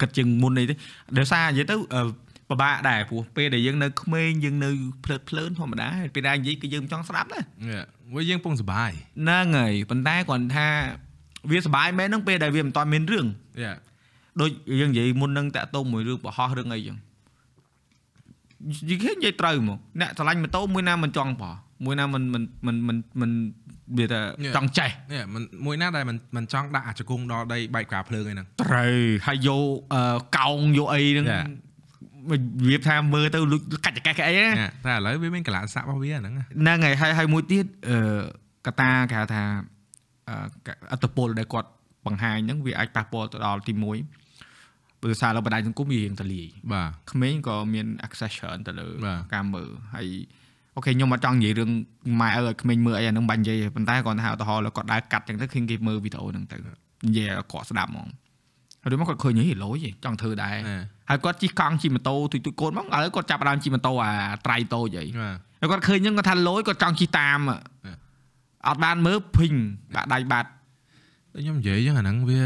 [0.00, 0.74] គិតជាងមុនអីទេ
[1.18, 2.02] ដោយសារនិយាយទៅអឺ
[2.50, 4.70] ពិបាកដែរព្រោះពេលដែលយើងនៅក្មេងយើងនៅ
[5.04, 7.84] ភ្លើតភ្លើនធម្មតាពេលដែលនិយាយគឺយើងមិនចង់ស្ដាប់ដែរ Yeah.
[8.14, 8.90] វាយើងពងសបាយ
[9.20, 10.66] ហ្នឹងហើយប៉ុន្តែគ្រាន់ថា
[11.50, 13.26] វាសប្បាយមែនហ្នឹងពេលដែលវាមិនតាន់មានរឿង
[13.64, 13.76] Yeah.
[14.40, 16.96] ដូចយើងនិយាយមុនហ្នឹងតាក់ទងមួយរឿងបរោះរឿងអីចឹង
[18.90, 21.54] និយាយនិយាយត្រូវមកអ្នកឆ្លាញ់ម៉ូតូមួយណាមិនចង់បោះ
[21.84, 23.30] មួយណាមិនមិនមិនមិនមិន
[23.98, 24.54] វាថា Yeah.
[24.56, 30.00] ចង់ចេះនេះមិនមួយណាដែលមិនមិនចង់ដាក់អាចង្គង់ដល់ដីបែកការភ្លើងអីហ្នឹងត្រូវហើយយកអឺ
[30.38, 31.44] កោងយកអីហ្នឹង Yeah.
[32.68, 37.98] វាថាមើលទៅលុចកាច់ចកេះកអីណាណាតែឥឡូវវាមានកលាស័ករបស់វាហ្នឹងណាហ្នឹងហើយហើយហើយមួយទៀតអឺ
[38.66, 39.42] កតាគេហៅថា
[40.28, 40.36] អឺ
[40.92, 41.68] អត្តពលដែលគាត់
[42.06, 50.08] បង្ហាញហ្នឹងវាអាចប៉ះពាល់ទៅដល់ទី1ព្រោះសារលើបណ្ដាញសង្គមវារៀងតលាយបាទក្មេងក៏មាន access ច្រើនទៅលើបាទការមើលហើយ
[50.74, 51.70] អូខេខ្ញុំអត់ចង់និយាយរឿង
[52.20, 56.56] ម៉ែឪឲ្យក្មេងមើលអីអាហ្នឹងបាញ់និយាយទេប៉ុន្តែគាត់ថាឧទាហរណ៍គាត់ដើរកាត់ចឹងទៅឃើញគេមើលវីដេអូហ្នឹងទៅ
[57.06, 58.08] និយាយឲ្យគាត់ស្ដាប់ហ្មង
[58.82, 60.78] ហើយមកគាត់ឃើញហីលយហីចង់ធ្វើដែរណា
[61.10, 64.12] ហើយគាត់ជិះកង់ជិះម៉ូតូទុយទុយកូនមកឥឡូវគាត់ចាប់ផ្ដើមជិះម៉ូតូអា
[64.46, 67.38] ត្រៃតូចហីបាទហើយគាត់ឃើញហ្នឹងគាត់ថាលយគាត់ចង់ជិះតាម
[68.68, 69.54] អត់បានមើលភីង
[69.94, 70.48] បាក់ដៃបាត់
[71.34, 72.42] តែខ្ញុំនិយាយចឹងអាហ្នឹងវា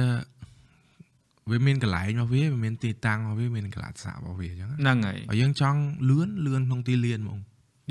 [1.51, 7.39] វាមានកន្លែងរបស់វាវាមានទីតាំងរបស់វាមានកលាស័ករបស់វាអញ្ចឹងណាហ្នឹងហើយហើយយើងចង់លឿនលឿនក្នុងទីលានហ្មង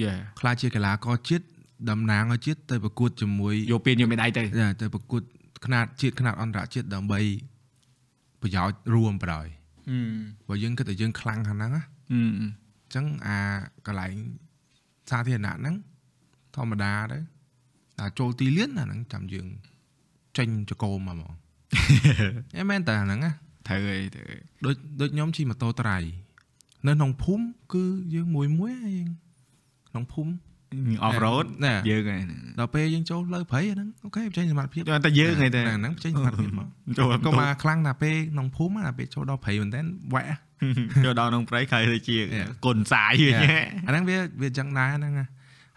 [0.03, 1.45] យេ ខ្លាចជាកីឡាករជាតិ
[1.91, 5.23] តំណាងឲ្យជាតិទៅប្រកួតជាមួយ យកពេលយកមេដាយទៅ យ៉ាទៅប្រកួត
[5.65, 7.21] ຂະຫນាតជាតិຂະຫນាតអន្តរជាតិដើម្បី
[8.43, 9.47] ប្រយោជន៍រួមបណ្ដោយ
[9.89, 10.15] ហឹម
[10.49, 13.39] បើយើងគិតតែយើងខ្លាំងខាងហ្នឹងណា ហឹម អញ្ចឹងអា
[13.87, 14.15] កន្លែង
[15.11, 15.77] សាធារណៈហ្នឹង
[16.57, 17.19] ធម្មតាទៅ
[17.99, 19.47] តែចូលទីលានអាហ្នឹងចាំយើង
[20.39, 21.33] ចេញចកោមមកហ្មង
[22.57, 23.33] អេមែនតើអាហ្នឹងណា
[23.69, 25.99] ត្រូវហើយត្រូវហើយ ដូចដូចខ្ញុំជិះម៉ូតូត្រៃ
[26.87, 29.11] នៅក្នុងភូមិគឺយើងមួយមួយហើយយើង
[29.96, 30.32] ក្នុងភូមិ
[31.08, 32.22] off road ណាយើងហើយ
[32.60, 36.68] ដល់ពេលយើងចូលលើព្រៃអាហ្នឹងអូខេបញ្ចេញសមត្ថភាពតែយើងហើយតែហ្នឹងបញ្ចេញសមត្ថភាពមក
[36.98, 39.82] ចូលក៏មកខ្លាំងណាស់ពេលក្នុងភូមិណាពេលចូលដល់ព្រៃមែនតើ
[40.14, 40.38] វ៉ាក់
[41.06, 42.50] ចូលដល់ក្នុងព្រៃខៃទៅជា Yeah.
[42.66, 43.36] គុណសាយវិញ
[43.88, 45.28] អាហ្នឹងវាវាចឹងដែរហ្នឹងណា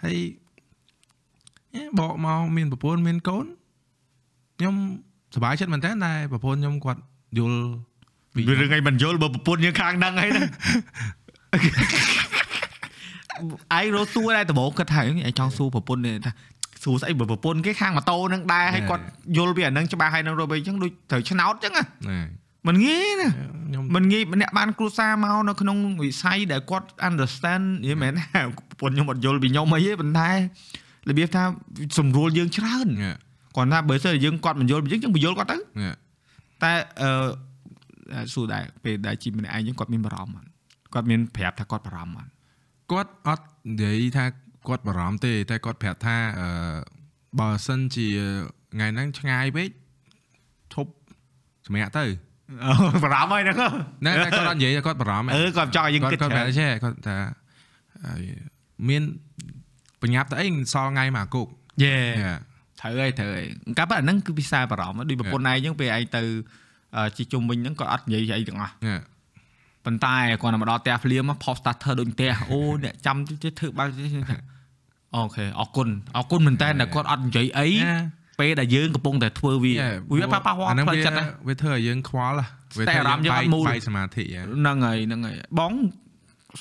[0.03, 0.17] ហើយ
[1.75, 3.47] អេបកមកមានប្រពន្ធមានកូន
[4.59, 4.75] ខ្ញុំ
[5.35, 7.01] សប្បាយចិត្តមែនតើតែប្រពន្ធខ្ញុំគាត់
[7.39, 7.61] យល់
[8.35, 10.43] ពីវារឿងអីមិនយល់បើប្រពន្ធយើងខាងហ្នឹងហើយណា
[13.79, 16.33] ឯងរត់សួរដែរដំបូងគាត់ថាឯងចង់សួរប្រពន្ធនេះថា
[16.85, 19.05] សួរស្អីបើប្រពន្ធគេខាងម៉ូតូហ្នឹងដែរហើយគាត់
[19.37, 22.21] យល់ពីអាហ្នឹងច្បាស់ហើយនឹងរត់ទៅអញ្ចឹងដូចត្រូវឆ្នោតអញ្ចឹងណាណែ
[22.67, 23.29] មិនងាយណា
[23.69, 30.31] ខ្ញុំមិនងាយម្នាក់បានគ្រួសារមកនៅក្នុងវិស័យដែលគាត់ understand និយាយមែនថាប្រពន្ធខ្ញុំអត់យល់ពីខ្ញុំអីទេប៉ុន្តែ
[31.09, 31.43] របៀបថា
[31.99, 33.13] សម្រួលយើងច្រើនណែ
[33.57, 35.91] គាត់ថាបើសិនជាយើងគាត់មិនយល់ពីយើងយើងបញ្យល់គាត់ទៅណែ
[36.63, 40.49] តែអឺសួរដែរពេលដែលជីម្នាក់ឯងយើងគាត់មានបារម្ភអត់
[40.95, 42.31] គាត់មានប្រាប់ថាគាត់បារម្ភអត់
[42.93, 44.25] គាត់អត់និយាយថា
[44.69, 46.49] គាត់បារម្ភទេតែគាត់ប្រាប់ថាអឺ
[47.41, 48.09] បើសិនជា
[48.73, 49.71] ថ្ងៃហ្នឹងឆ្ងាយពេក
[50.75, 50.91] ឈប់
[51.67, 52.05] សម្រាប់ទៅ
[52.65, 53.57] អូបារម្ភហើយហ្នឹង
[54.05, 57.17] ណែតែគាត់អត់និយាយថាគាត់បារម្ភទេអឺគាត់ចង់ឲ្យយើងគាត់គិតគាត់ច្ប្រើរាប់នចេះគាត់ថា
[58.05, 58.13] អឺ
[58.89, 59.03] មាន
[60.03, 61.47] បញ្ញាប់ទៅអីសល់ថ្ងៃមកគុក
[61.83, 61.95] យេ
[62.81, 63.47] ត្រូវហើយត្រូវហើយ
[63.79, 66.23] កាប់អាហ្នឹងគឺពិសាបារម្ភដូចប្រពន្ធឯងអញ្ចឹងពេលឯងទៅ
[66.97, 68.97] អឺជីជុំវិញហ្នឹងគាត់អត់និយាយអីទាំងអស់ណែ
[69.89, 73.89] ប៉ុន្តែគាត់មកដល់ផ្ទះភ្លាមផុស starter ដូចផ្ទះអូអ្នកចាំទៅធ្វើបែប
[75.17, 77.69] អូខេអរគុណអរគុណមែនតើគាត់អត់និយាយអី
[78.41, 79.73] ពេលដែលយើងកំពុងតែធ្វើវា
[80.11, 82.37] វាប៉ះប៉ះផ្លូវចិត្តវាធ្វើឲ្យយើងខ្វល់
[82.79, 85.73] វាធ្វើអារម្មណ៍យើងអត់មូលបាយសមាធិហ្នឹងហើយហ្នឹងហើយបង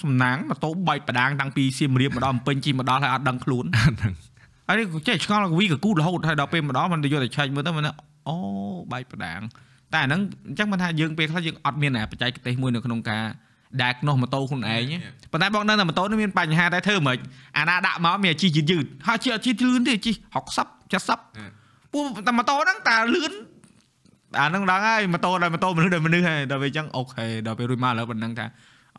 [0.02, 4.14] សំណាងម៉ូតូបែកប្រដាងតាំងពីសៀមរាបមកដល់ភ្នំពេញជីមកដល់ហើយអត់ដឹងខ្លួនអត់ដឹង
[4.68, 4.76] ហើយ
[5.08, 7.84] ចេះឆ្ងល់វីកគូរហូតហើយដល់ពេលមកដល់មិនយកតែឆែកមើលទៅមិន
[8.28, 8.36] អូ
[8.91, 9.40] បែកប្រដាង
[9.93, 13.23] តែអាហ្នឹងអញ្ចឹងមិនថាយើងពេលខ្លះយើងអត់មានអាបច្ចេកទេសមួយនៅក្នុងការ
[13.81, 14.97] diagnose ម៉ូតូខ្លួនឯងទេ
[15.31, 17.18] ប៉ុន្តែបងដឹងថាម៉ូតូនេះមានបញ្ហាតែធ្វើមិន
[17.57, 20.11] អាណាដាក់មកមានអាជីយឺតយឺតហើយជីអត់ជីលឿនទេជី
[20.57, 23.34] 60 70ពួកតែម៉ូតូហ្នឹងតែលឿន
[24.39, 28.45] អាហ្នឹងដឹងហើយម៉ូតូដល់ម៉ូតូមនុស្សដល់មនុស្សហើយដល់ពេលអញ្ចឹងអូខេដល់ពេលរួចមកឥឡូវប៉ុណ្ណឹងថា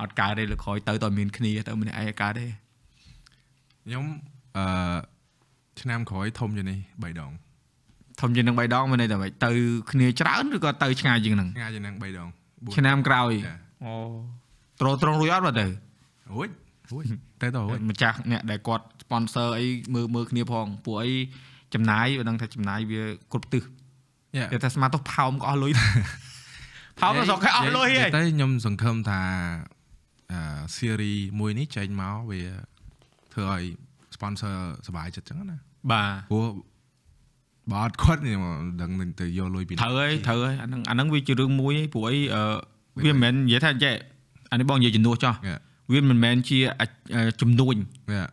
[0.01, 2.47] អត់កើតទេលើក្រោយទៅតើមានគ្នាទៅម្នាក់ឯងកើតទេ
[3.85, 4.05] ខ្ញុំ
[4.57, 4.97] អឺ
[5.81, 7.33] ឆ្នាំក្រោយធំជាងនេះ3ដង
[8.21, 9.51] ធំជាងនឹង3ដងមានន័យថាម៉េចទៅ
[9.91, 12.29] គ្នាច្រើនឬក៏ទៅឆ្ងាយជាងហ្នឹងឆ្ងាយជាងហ្នឹង3ដង
[12.65, 13.55] បួនឆ្នាំក្រោយចា
[13.85, 13.95] អូ
[14.81, 15.67] ត្រត្រង់រួចអត់បើទៅ
[16.33, 16.49] អូយ
[16.93, 17.05] អូយ
[17.41, 21.13] តែទៅអូយម្ចាស់អ្នកដែលគាត់ sponsor អីមើលមើលគ្នាផងពួកអី
[21.75, 23.63] ចំណាយបើដឹងថាចំណាយវាគ្រប់ទិស
[24.37, 25.73] យ៉ាតែថាស្មានទៅផោមក៏អស់លុយ
[27.01, 29.23] ផោមទៅស្រុកគេអស់លុយហីតែខ្ញុំសង្ឃឹមថា
[30.33, 30.41] អឺ
[30.77, 32.43] series មួយនេះចេញមកវា
[33.33, 33.63] ធ្វើឲ្យ
[34.15, 34.55] sponsor
[34.87, 35.57] សប្បាយចិត្តចឹងណា
[35.93, 36.47] បាទព្រោះ
[37.73, 38.43] បើអត់គាត់ខ្ញុំ
[38.83, 42.43] ដឹងនឹងទៅយកលុយពីណាត្រូវហើយត្រូវហើយអាហ្នឹងអាហ្នឹងវាជារឿងមួយហីព្រោះអីអឺ
[43.05, 43.95] វាមិនមែននិយាយថាចេះ
[44.51, 45.57] អានេះបងនិយាយជំនួសចោះយ៉ា
[45.93, 46.59] វាមិនមែនជា
[47.41, 47.77] ជំនួញ
[48.13, 48.25] យ៉ា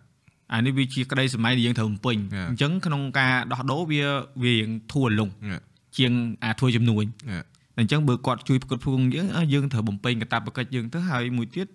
[0.53, 2.48] អានេះវាជាក្តីសម័យដែលយើងត្រូវបំពេញ Yeah.
[2.49, 4.03] អញ្ចឹងក្នុងការដោះដូរវា
[4.44, 5.60] វារៀងធួរលងយ៉ា
[5.98, 6.12] ជាង
[6.44, 7.40] អាធ្វើជំនួញយ៉ា
[7.80, 11.68] អញ្ចឹងបើគាត់ជួយផ្គត់ផ្គង់យើងអ่ะយើងត្រូវបំពេញកាតព្វកិច្ចយើងទៅហើយមួយទៀត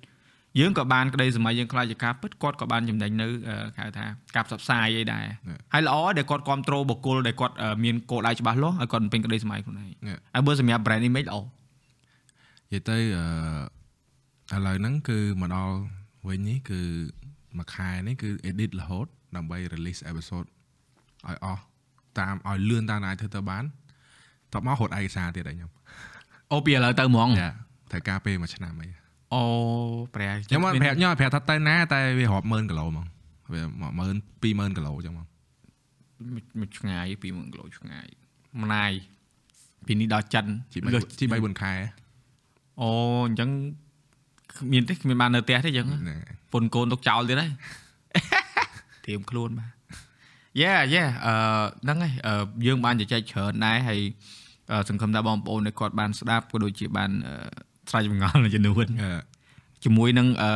[0.59, 4.07] យើងក៏បានក្តីសម័យយើងខ្លាចជាការពិតគាត់ក៏បានចំណេញនៅអឺគេហៅថា
[4.37, 5.25] ការផ្សព្វផ្សាយអីដែរ
[5.73, 10.19] ហើយល្អដែលគាត់គ្រប់គ្រងបុគ្គលដែលគាត់អឺមានគោលដៅច្បាស់លាស់ហើយគាត់បំពេញក្តីសម័យខ្លួនឯង Yeah.
[10.35, 11.45] ហើយបើសម្រាប់ brand image ល្អនិ
[12.73, 12.99] យាយទៅ
[14.53, 15.75] អឺឥឡូវហ្នឹងគឺមកដល់
[16.29, 16.81] វិញនេះគឺ
[17.59, 19.07] មួយខែនេះគឺ edit រហូត
[19.37, 20.47] ដើម្បី release episode
[21.27, 21.63] ឲ្យអស់
[22.19, 23.65] តាមឲ្យលឿនតាមណាធ្វើទៅបាន
[24.55, 25.71] តបមករត់ឯកសារទៀតឲ្យខ្ញុំ
[26.53, 27.49] អូពីឥឡូវទៅហ្មងចា
[27.91, 28.89] ត្រូវការពេលមួយឆ្នាំអី
[29.35, 29.43] អូ
[30.15, 33.07] ព្រះខ្ញុំអត់ប្រាប់ខ្ញុំអត់ប្រាប់ថាទៅណាតែវារាប់ម៉ឺនគីឡូហ្មង
[33.53, 33.63] វា
[34.09, 35.27] 10000 20000គីឡូអញ្ចឹងហ្មង
[36.61, 38.07] មួយឆ្ងាយ20000គីឡូឆ្ងាយ
[38.63, 38.93] ម្នាយ
[39.87, 41.73] ពីនេះដល់ចិនជីលើស3ជី3 4ខែ
[42.81, 42.91] អូ
[43.29, 43.51] អញ្ចឹង
[44.57, 46.19] គ្មានទេគ្មានបាននៅផ្ទះទេអញ្ចឹងហ្នឹង
[46.53, 47.51] ពុនកូនទុកចោលទៀតហើយ
[49.07, 49.71] ធៀមខ្លួនបាទ
[50.61, 51.35] យេយេអឺ
[51.83, 54.01] ហ្នឹងហើយអឺយើងបានជជែកច្រើនដែរហើយ
[54.71, 57.35] អឺសង្ឃឹមថាបងប្អូនដែលគាត់បានស្ដាប់ក៏ដូចជាបានអឺ
[57.91, 59.11] ស្រាវជ្រាវចម្ងល់មួយចំនួនអឺ
[59.85, 60.51] ជាមួយនឹងអឺ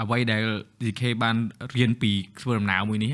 [0.00, 0.42] អ្វីដែល
[0.82, 1.36] DK បាន
[1.76, 2.10] រៀនពី
[2.40, 3.12] ធ្វើដំណើរមួយនេះ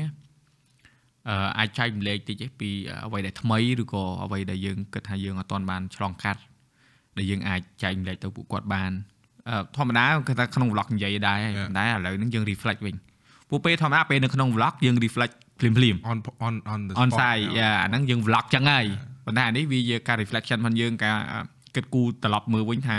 [1.29, 2.69] អឺអាចចែកម្លែកតិចទេពី
[3.05, 6.41] អ្វីដែលថ្មីឬក៏អ្វីដែលយើងគិតថាយើងអត់ទាន់បានឆ្លងកាត់
[7.17, 8.91] ដែលយើងអាចចែកម្លែកទៅពួកគាត់បាន
[9.49, 12.95] អឺធម្មតាគឺថាក្នុង vlog និយាយដែរហើយប៉ុន្តែឥឡូវហ្នឹងយើង reflect វិញ
[13.49, 16.17] ពួកពេលធម្មតាពេលនៅក្នុង vlog យើង reflect ភ្លាមភ្លាម on
[16.47, 18.85] on on the អន spot សាយយ៉ាអាហ្នឹងយើង vlog ចឹងហើយ
[19.25, 21.17] ប៉ុន្តែអានេះវាជាការ reflection របស់យើងការ
[21.77, 22.97] គិតគូរត្រឡប់មើលវិញថា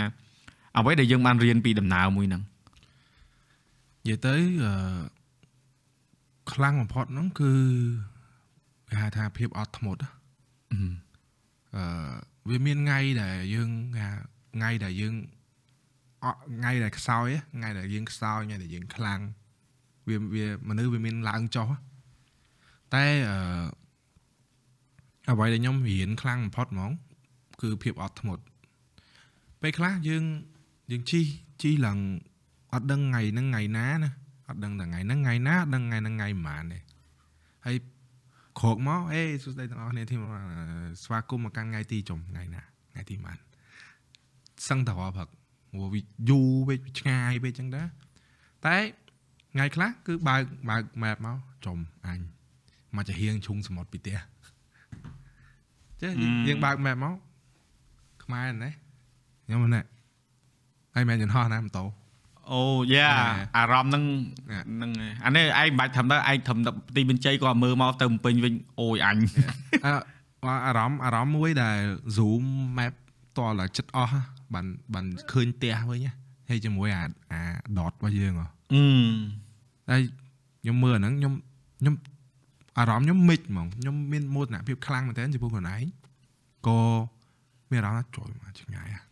[0.77, 2.43] អ្វីដែលយើងបានរៀនពីដំណើរមួយហ្នឹង
[4.03, 4.35] និយាយទៅ
[4.65, 4.73] អឺ
[6.53, 7.51] ខ្លាំងបំផុតហ្នឹងគឺ
[8.87, 10.09] គេហៅថាភាពអត់ធ្មត់ណា
[11.75, 12.11] អឺ
[12.49, 14.13] វាមានថ្ងៃដែលយើងគេហៅ
[14.55, 15.13] ថ្ងៃដែលយើង
[16.25, 19.19] អត់ថ្ងៃដែលខ្សោយណាថ្ងៃដែលយើងខ្សោយថ្ងៃដែលយើងខ្លាំង
[20.07, 21.77] វាវាមនុស្សវាមានឡើងចុះណា
[22.93, 23.37] តែអឺ
[25.31, 26.91] អ្វីដែលខ្ញុំរៀនខ្លាំងបំផុតហ្មង
[27.61, 28.43] គឺភាពអត់ធ្មត់
[29.61, 30.23] ពេលខ្លះយើង
[30.91, 31.21] យើងជី
[31.61, 31.99] ជីឡើង
[32.73, 34.11] អត់ដឹងថ្ងៃហ្នឹងថ្ងៃណាណា
[34.49, 36.79] អត់ដឹងតែថ្ងៃហ្នឹងថ្ងៃណាអត់ដឹងថ្ងៃហ្នឹងថ្ងៃប៉ុន្មានទេ
[37.65, 37.75] ហើយ
[38.59, 40.31] ក្រោកមកអេសួស្តីទាំងអស់គ្នាទីមក
[41.03, 42.61] ស្វាគមន៍មកកាន់ថ្ងៃទីចុងថ្ងៃណា
[42.91, 43.49] ថ្ងៃទីប៉ុន្មាន
[44.67, 45.29] សឹងតែរាល់ព្រឹក
[45.71, 47.87] ព្រោះវាយូរពេកឆ្ងាយពេកចឹងដែរ
[48.65, 48.77] តែ
[49.53, 52.19] ថ្ងៃខ្លះគឺបើកបើក map មកចំអញ
[52.95, 54.19] មកចាហៀងឈុងសមុទ្រពីផ្ទះ
[56.01, 56.11] ចេះ
[56.47, 57.15] យើងបើក map មក
[58.23, 58.71] ខ្មែរណា
[59.49, 59.81] ខ្ញុំណា
[60.95, 61.83] ហើយមិនយន្តហោះណាម៉ូតូ
[62.51, 62.63] អូ
[62.93, 63.27] យ៉ាណែ
[63.57, 64.03] អារម្មណ៍ហ្នឹង
[64.49, 69.17] ណែហ្នឹងហើយអានេះឯងមិនបាច់ធ្វើទៅឯងធ្វើទៅទីបញ្ជ័យក៏មើលមកទៅបំពេញវិញអូយអញ
[69.85, 69.91] អឺ
[70.65, 71.79] អារម្មណ៍អារម្មណ៍មួយដែល
[72.17, 72.43] zoom
[72.77, 72.93] map
[73.37, 74.21] តលតែចិត្តអស់ហ៎
[74.53, 76.11] បានបានឃើញផ្ទះវិញណា
[76.49, 77.41] ហើយជាមួយអាអា
[77.77, 78.83] dot របស់យើងហ៎អឺ
[79.89, 80.01] ហើយ
[80.61, 81.33] ខ្ញុំមើលអាហ្នឹងខ្ញុំ
[81.79, 81.95] ខ្ញុំ
[82.79, 85.83] អារម្មណ៍ខ្ញុំមិចហ្មងខ្ញុំមានមោទនភាពខ្លាំងមែនទែនចំពោះខ្លួនឯង
[86.67, 86.79] ក៏
[87.71, 89.08] មានអារម្មណ៍ថាជួយមកឆ្ងាយហ៎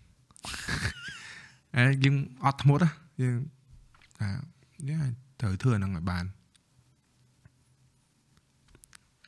[1.76, 2.16] អេយើង
[2.46, 2.90] អត់ធ្មត់ហ៎
[3.22, 3.36] យើង
[4.20, 4.30] ថា
[4.90, 5.08] យើង
[5.42, 6.26] ត្រូវធ្វើអាហ្នឹងឲ្យបាន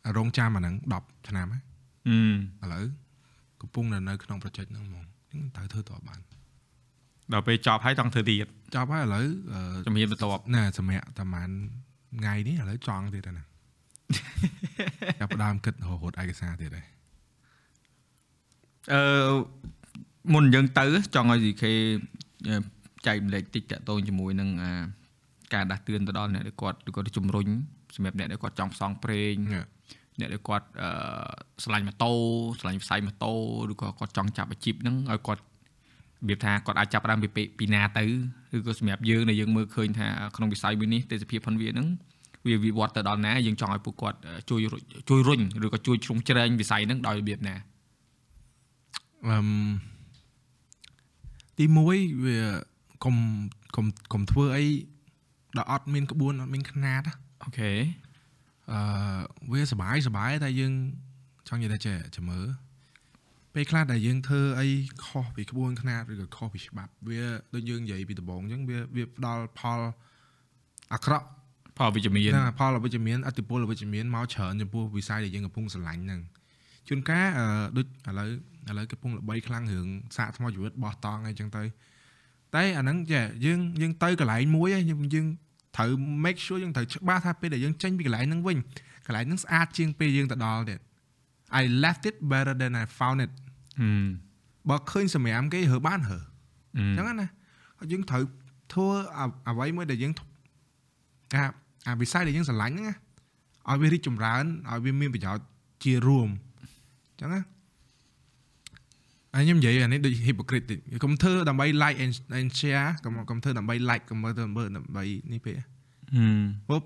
[0.05, 1.59] អារងចាំអាហ្នឹង10ឆ្នាំហ៎
[2.61, 2.85] អឺឥឡូវ
[3.61, 6.19] កំពុងនៅនៅក្នុង project ហ្នឹងហ្មងហ្នឹងត្រូវធ្វើតបបាន
[7.33, 11.49] ដល់ពេលចប់ហើយចង់ធ្វើទៀតចប់ហើយឥឡូវអឺជំនាញបន្ទាប់ណែសម្រាប់តែប្រហែល
[12.19, 13.43] ថ្ងៃនេះឥឡូវចង់ទៀតហើយណា
[15.19, 16.87] ចាប់ផ្ដើមគិតរហូតឯកសារទៀតហើយ
[18.93, 19.03] អឺ
[20.33, 20.85] មុនយើងទៅ
[21.15, 21.63] ចង់ឲ្យ DK
[23.05, 24.71] ចែកម្លែកតិចតកតងជាមួយនឹងអា
[25.53, 27.47] ការដាស់តឿនទៅដល់អ្នកដែលគាត់ឬក៏ជំរុញ
[27.95, 29.67] សម្រាប់អ្នកដែលគាត់ចង់ផ្សងព្រេង Yeah.
[30.19, 30.89] អ្នកដែលគាត់អឺ
[31.63, 32.11] ឆ្លាញ់ម៉ូតូ
[32.61, 33.33] ឆ្លាញ់ផ្សាយម៉ូតូ
[33.71, 35.43] ឬក៏គាត់ចង់ចាប់អាជីពហ្នឹងឲ្យគាត់រ
[36.27, 38.03] បៀបថាគាត់អាចចាប់ផ្ដើមពីពេលពីណាទៅ
[38.57, 41.87] ឬក៏សម្រាប់យើងដែលយើងមើលឃើញថាក្នុងវិស័យមួយនេះទេសភាពផនវាហ្នឹង
[42.47, 44.17] វាវិវត្តទៅដល់ណាយើងចង់ឲ្យពួកគាត់
[44.49, 47.55] ជួយរុញជួយរុញឬក៏ជួយជ្រុំជ្រែងវិស័យហ្នឹងដោយរបៀបណា
[49.27, 49.47] អឹម
[51.60, 52.38] ទី1វា
[53.03, 53.15] កុំ
[53.76, 54.65] កុំកុំធ្វើអី
[55.57, 57.03] ដល់អត់មានក្បួនអត់មានຂណាត
[57.44, 57.72] អូខេ
[58.72, 58.80] អឺ
[59.52, 60.73] វាសបាយសបាយតែយើង
[61.48, 62.48] ចង់និយាយថាចេះចាំមើល
[63.53, 64.68] ពេលខ្លះដែលយើងធ្វើអី
[65.06, 67.22] ខុសពីក្បួនខ្នាតឬក៏ខុសពីច្បាប់វា
[67.53, 69.80] ដូចយើងនិយាយពីដំបូងអញ្ចឹងវាវាផ្ដល់ផល
[70.94, 71.26] អាក្រក់
[71.77, 76.22] ផលវិជ្ជមានណាផលវិជ្ជមានអតិពលវិជ្ជមានមកច្រើនចំពោះវិស័យដែលយើងកំពុងស្រឡាញ់ហ្នឹង
[76.90, 77.45] ជួនកាលអឺ
[77.78, 78.30] ដូចឥឡូវ
[78.70, 79.88] ឥឡូវកំពុងល្បីខ្លាំងរឿង
[80.18, 81.64] សាកថ្មជីវិតបោះតង់អីចឹងទៅ
[82.56, 85.26] តែអាហ្នឹងចេះយើងយើងទៅកន្លែងមួយឯងយើងយើង
[85.78, 85.91] ត្រូវ
[86.24, 88.57] make sure យើងត្រូវច្បាស់ថាពេលដែលយើងចេញពីកន្លែងហ្នឹងវិញ
[89.06, 90.80] កន្លែងហ្នឹងស្អាតជាងពេលយើងទៅដល់ទៀត
[91.60, 93.32] I left it better than I found it
[93.80, 94.07] ហឹម
[94.70, 96.20] បើឃើញសម្រាមគេរើបានរើ
[96.78, 97.28] អឺអញ្ចឹងណា
[97.78, 98.24] ហើយយើងត្រូវ
[98.74, 98.88] ធ្វើ
[99.18, 100.14] អ្អ្វីមួយដែលយើង
[101.36, 101.44] អា
[101.88, 102.95] អាវិស័យដែលយើងស្រឡាញ់ហ្នឹងណា
[103.70, 105.44] ឲ្យវារីកចម្រើនឲ្យវាមានប្រយោជន៍
[105.84, 107.41] ជារួមអញ្ចឹងណា
[109.35, 115.63] អញខ្ញុំនិយាយអានេះដូច hypocrite តិចកុំធ្វើដើម្បី like and and share កុំកុំធ្វើដើម្បី like កុំធ្វើដើម្បីដើម្បីនេះពេកហឹ
[116.41, 116.81] មពុប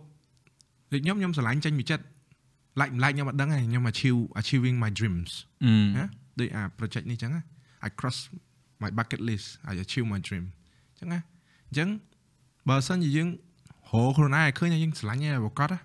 [0.91, 2.03] ដូចខ្ញុំខ្ញុំស្រឡាញ់ចេញពីចិត្ត
[2.81, 5.31] like មិន like ខ្ញុំអត់ដឹងទេខ្ញុំ achieve achieving my dreams
[5.63, 6.05] អឺណា
[6.39, 7.41] ដូចអា project នេះអញ្ចឹងណា
[7.87, 8.17] I cross
[8.83, 11.19] my bucket list I achieve my dream អញ្ចឹងណា
[11.67, 11.89] អញ្ចឹង
[12.69, 13.29] បើសិនជាយើង
[13.91, 15.79] រកខ្លួនឯងឲ្យឃើញថាយើងស្រឡាញ់ឯប្រកបណា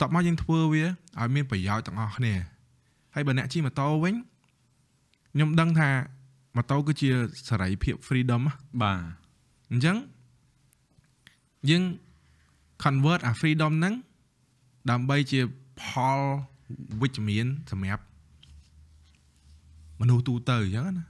[0.00, 0.84] តបមកយើងធ្វើវា
[1.20, 2.34] ឲ្យមានប្រយោជន៍ទាំងអស់គ្នា
[3.14, 4.14] ហើយបើអ្នកជិះម៉ូតូវិញ
[5.32, 5.90] ខ្ញុំដឹងថា
[6.56, 7.10] ម៉ូតូគឺជា
[7.48, 8.98] សេរីភាព freedom ណាបាទ
[9.70, 9.96] អញ្ចឹង
[11.70, 11.82] យើង
[12.82, 13.94] convert អា freedom ហ្នឹង
[14.90, 15.40] ដើម្បីជា
[15.82, 15.84] ផ
[16.16, 16.18] ល
[17.00, 18.04] វិជ្ជមានសម្រាប់
[20.00, 21.04] មនុស្សទូទៅអញ្ចឹងណា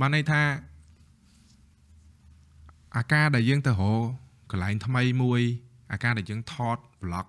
[0.00, 0.42] បានន័យថា
[2.96, 3.80] អាការដែលយើងទៅរក
[4.50, 5.40] កន្លែងថ្មីមួយ
[5.92, 7.26] អាការដែលយើងថត vlog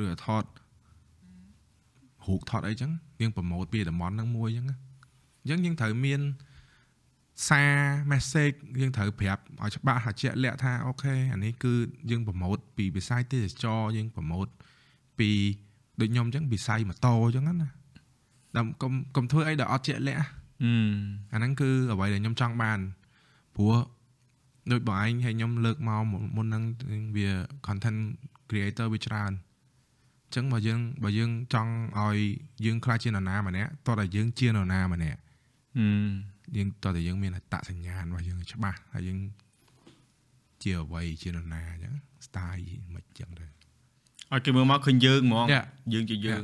[0.00, 0.44] ឬក៏ថត
[2.30, 2.90] រូបថតអីចឹង
[3.20, 4.76] យើងប្រម៉ូទពីតំបន់ហ្នឹងមួយចឹងណា
[5.42, 6.20] អញ្ចឹងយើងត្រូវមាន
[7.48, 7.72] សារ
[8.10, 11.72] message យើងត្រូវប្រាប់ឲ្យច្បាស់ហើយជាក់លាក់ថាអូខេអានេះគឺ
[12.10, 14.48] យើងប្រម៉ូទពីវិស័យទេសចរយើងប្រម៉ូទ
[15.18, 15.30] ពី
[16.00, 17.68] ដូចខ្ញុំអញ្ចឹងវិស័យម៉ូតូអញ្ចឹងណា
[18.56, 20.92] ដើម្បីកុំកុំធ្វើអីដែលអត់ជាក់លាក់ហឹម
[21.32, 22.78] អាហ្នឹងគឺអ្វីដែលខ្ញុំចង់បាន
[23.56, 23.74] ព្រោះ
[24.72, 26.02] ដូចបងឯងឲ្យខ្ញុំលើកមក
[26.36, 26.64] មុនហ្នឹង
[27.16, 27.28] វា
[27.66, 28.00] content
[28.48, 29.32] creator វាច្រើន
[30.30, 32.18] អញ្ចឹងបើយើងបើយើងចង់ឲ្យ
[32.64, 35.18] យើងខ្លាចជានរណាម្នាក់តោះតែយើងជានរណាម្នាក់
[35.78, 36.10] ហឹម
[36.56, 39.18] យើងតើតែយើងមានអត្តសញ្ញាណរបស់យើងឲ្យច្បាស់ហើយយើង
[40.62, 41.94] ជាអ្វីជានរណាអញ្ចឹង
[42.26, 43.46] style មិនអញ្ចឹងទៅ
[44.32, 45.64] ឲ្យគេមើលមកឃើញយើងហ្មង Yeah.
[45.92, 46.42] យើងជាយើង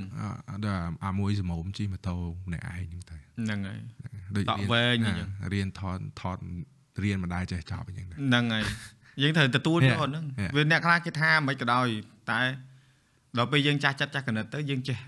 [0.51, 3.79] អត់ដល់អាមួយសមោមជិះម៉ូតូម្នាក់ឯងហ្នឹងទៅហ្នឹងហើយ
[4.37, 6.39] ដូចដកវែងអញ្ចឹងរៀនថតថត
[7.05, 8.65] រៀនមិនដែរចេះចប់អញ្ចឹងទៅហ្នឹងហើយ
[9.23, 9.99] យើងត្រូវទទួលយក Yeah.
[10.03, 10.51] ហ្នឹង Yeah.
[10.57, 11.87] វាអ្នកខ្លះគេថាមិនក៏ដោយ
[12.31, 12.41] តែ
[13.39, 14.99] ដល់ពេលយើងចាស់ចិត្តចាស់កណិតទៅយើងចេះ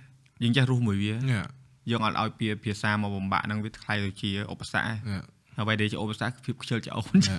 [0.43, 1.47] យើងចេះរស់មួយវា Yeah.
[1.91, 5.25] យើងអត់ឲ្យពាភាសាមកបំបាក់ហ្នឹងវាខ្លាយទៅជាឧបសគ្គ Yeah.
[5.57, 7.39] ហើយអ្វីដែលជាឧបសគ្គគឺភាពខ្ជិលច្អូន Yeah.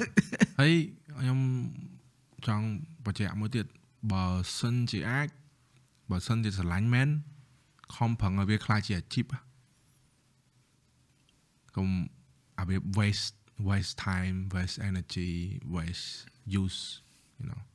[0.60, 0.74] ហើយ
[1.20, 1.40] ខ្ញុំ
[2.48, 2.66] ចង់
[3.06, 3.66] បញ្ជាក់មួយទៀត
[4.12, 4.26] បើ
[4.58, 5.30] សិនជាអាច
[6.10, 7.10] បើសិនជាស្រឡាញ់មែន
[7.96, 9.40] ខំប្រឹងឲ្យវាខ្លាចជាអាជីពណា
[11.76, 11.88] កុំ
[12.60, 13.36] ឲ្យវា waste
[13.68, 15.32] waste time waste energy
[15.76, 16.08] waste
[16.62, 16.80] use
[17.40, 17.69] you know អាប់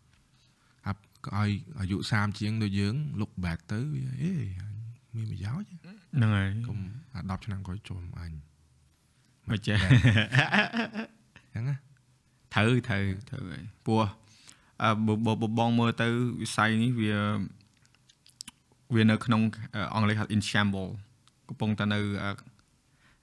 [1.39, 4.33] ឲ្យអាយុ30ជាងដូចយើង look back ទៅវាអេ
[5.15, 5.69] មានប្រយោជន៍
[6.17, 6.79] ហ្នឹងហើយកុំ
[7.15, 8.33] អា10ឆ្នាំក្រោយចូលអញ
[9.49, 11.77] មិនចេះអញ្ចឹងណា
[12.55, 14.03] ត្រូវត្រូវត្រូវហើយព្រោះ
[14.83, 16.09] អឺបើបើបើបងមើលទៅ
[16.43, 17.15] វិស័យនេះវា
[18.95, 19.43] វានៅក្នុង
[19.75, 20.91] អឺអង់គ្លេសហៅ in shamble
[21.49, 22.31] កំពុងតែនៅអឺ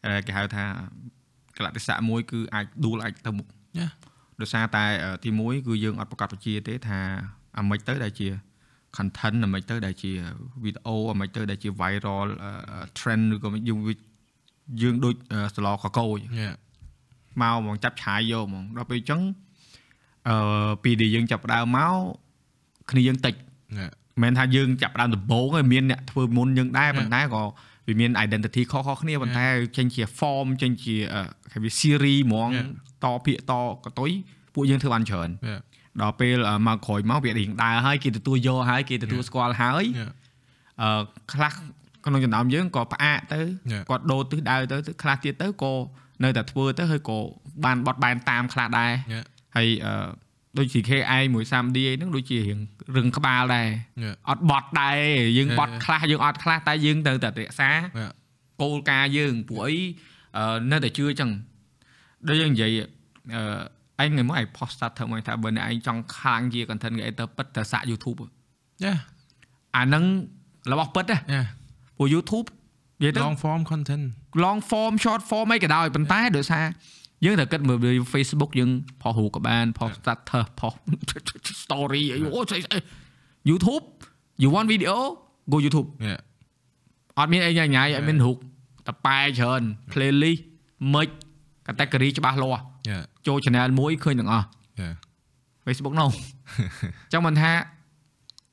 [0.04, 0.66] អឺគេហៅថា
[1.58, 3.48] កលៈទេសៈមួយគឺអាចដួលអាចទៅមុខ
[3.80, 3.92] Yeah.
[4.42, 7.00] ដោយសារតែអឺទី1គឺយើងអត់ប្រកាសបញ្ជាទេថា
[7.58, 8.28] អាម៉េចទៅដែលជា
[8.98, 10.12] content អាម៉េចទៅដែលជា
[10.64, 13.94] វីដេអូអាម៉េចទៅដែលជា viral អឺ trend ឬក៏យើងវា
[14.82, 16.56] យើងដូចអឺស្លកកោច Yeah.
[17.42, 19.22] មកហ្មងចាប់ឆាយយកហ្មងដល់ពេលអញ្ចឹង
[20.28, 21.94] អឺពីដែលយើងចាប់ផ្ដើមមក
[22.92, 23.36] គ្នាយើងតិច
[23.80, 23.92] Yeah.
[24.22, 26.98] មិនមែនថាយើងចាប់ផ្ដើមដំបូងឯងមានអ្នកធ្វើមុនយើងដែរ Yeah.
[26.98, 27.44] ប៉ុន្តែក៏
[27.88, 29.46] វាមាន identity ខុសៗគ្នាប៉ុន្តែ
[29.78, 31.22] ចេញជា form ចេញជាអឺ
[31.52, 32.68] គេវា series ហ្មង Yeah.
[33.04, 33.54] តពាក្យត
[33.86, 34.12] កតុយ
[34.54, 35.60] ពួកយើងធ្វើបានច្រើន Yeah.
[36.02, 39.28] ដល់ពេលអឺមកក្រោយមកវារៀងដើរហើយគេទទួលយកហើយគេទទួល Yeah.
[39.28, 40.12] ស្គាល់ហើយ Yeah.
[40.82, 41.02] អឺ
[41.34, 41.54] ខ្លះ
[42.06, 43.40] ក្នុងចំណោមយើងក៏ផ្អាកទៅ
[43.72, 43.84] Yeah.
[43.90, 45.74] គាត់ដូរទិសដៅទៅទៅខ្លះទៀតទៅក៏
[46.24, 47.20] នៅតែធ្វើទៅហើយក៏
[47.66, 49.24] បានបត់បែនតាមខ្លះដែរ Yeah.
[49.56, 49.94] ហើយអឺ
[50.58, 52.60] ដូចជា KI មួយ 3D ហ្នឹងដូចជារឿង
[52.98, 53.68] រឹងក្បាលដែរ
[54.04, 54.16] Yeah.
[54.30, 54.98] អត់បត់ដែរ
[55.38, 58.12] យើងហេបត់ខ្លះយើងអត់ខ្លះតែយើងទៅតែរក្សា Yeah.
[58.62, 59.78] គោលការណ៍យើងព្រោះអី
[60.38, 61.32] អឺនៅតែជឿអញ្ចឹង
[62.28, 62.72] ដូចយើងនិយាយ
[63.36, 63.44] អឺ
[64.02, 68.20] ឯងថ្ងៃមកឯង post start ធ្វើមកថាបើអ្នកឯងចង់ខ្លាំងជា content creator ពិតទៅសាក YouTube
[68.86, 68.98] Yeah.
[69.76, 70.04] អាហ្នឹង
[70.72, 71.46] របស់ពិតណា Yeah.
[71.98, 72.48] ព្រោះ YouTube
[73.02, 74.04] និយាយទៅ Long form content.
[74.46, 76.66] long form short form អីក៏ដោយប៉ុន្តែដោយសារ
[77.26, 78.70] យើងត្រូវគិតមើល Facebook យើង
[79.02, 80.74] ផុសរូបក៏បានផុស status ផុស
[81.64, 82.78] story អីអូស្អីស្អី
[83.50, 83.86] YouTube
[84.44, 84.96] you want video
[85.52, 86.20] go YouTube Yeah.
[87.18, 88.38] អត់មានអីញ៉ៃញ៉ៃអត់មានរូប
[88.88, 90.42] តប៉ែច្រើន playlist
[90.94, 91.10] មិច
[91.68, 92.71] category ច្បាស់លាស់ Yeah.
[93.28, 94.48] ចូល channel មួយឃើញទាំងអស់
[94.82, 94.94] Yeah.
[95.66, 96.10] Facebook នោះ
[97.14, 97.52] ចឹងមិនថា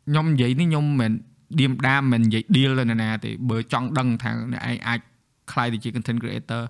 [0.09, 1.13] ខ្ញុំនិយាយនេះខ្ញុំមិន
[1.59, 5.01] ឌៀមដាមមិននិយាយ deal ទៅនរណាទេបើចង់ដឹងថាអ្នកឯងអាច
[5.53, 6.63] ខ្លាយទៅជា content creator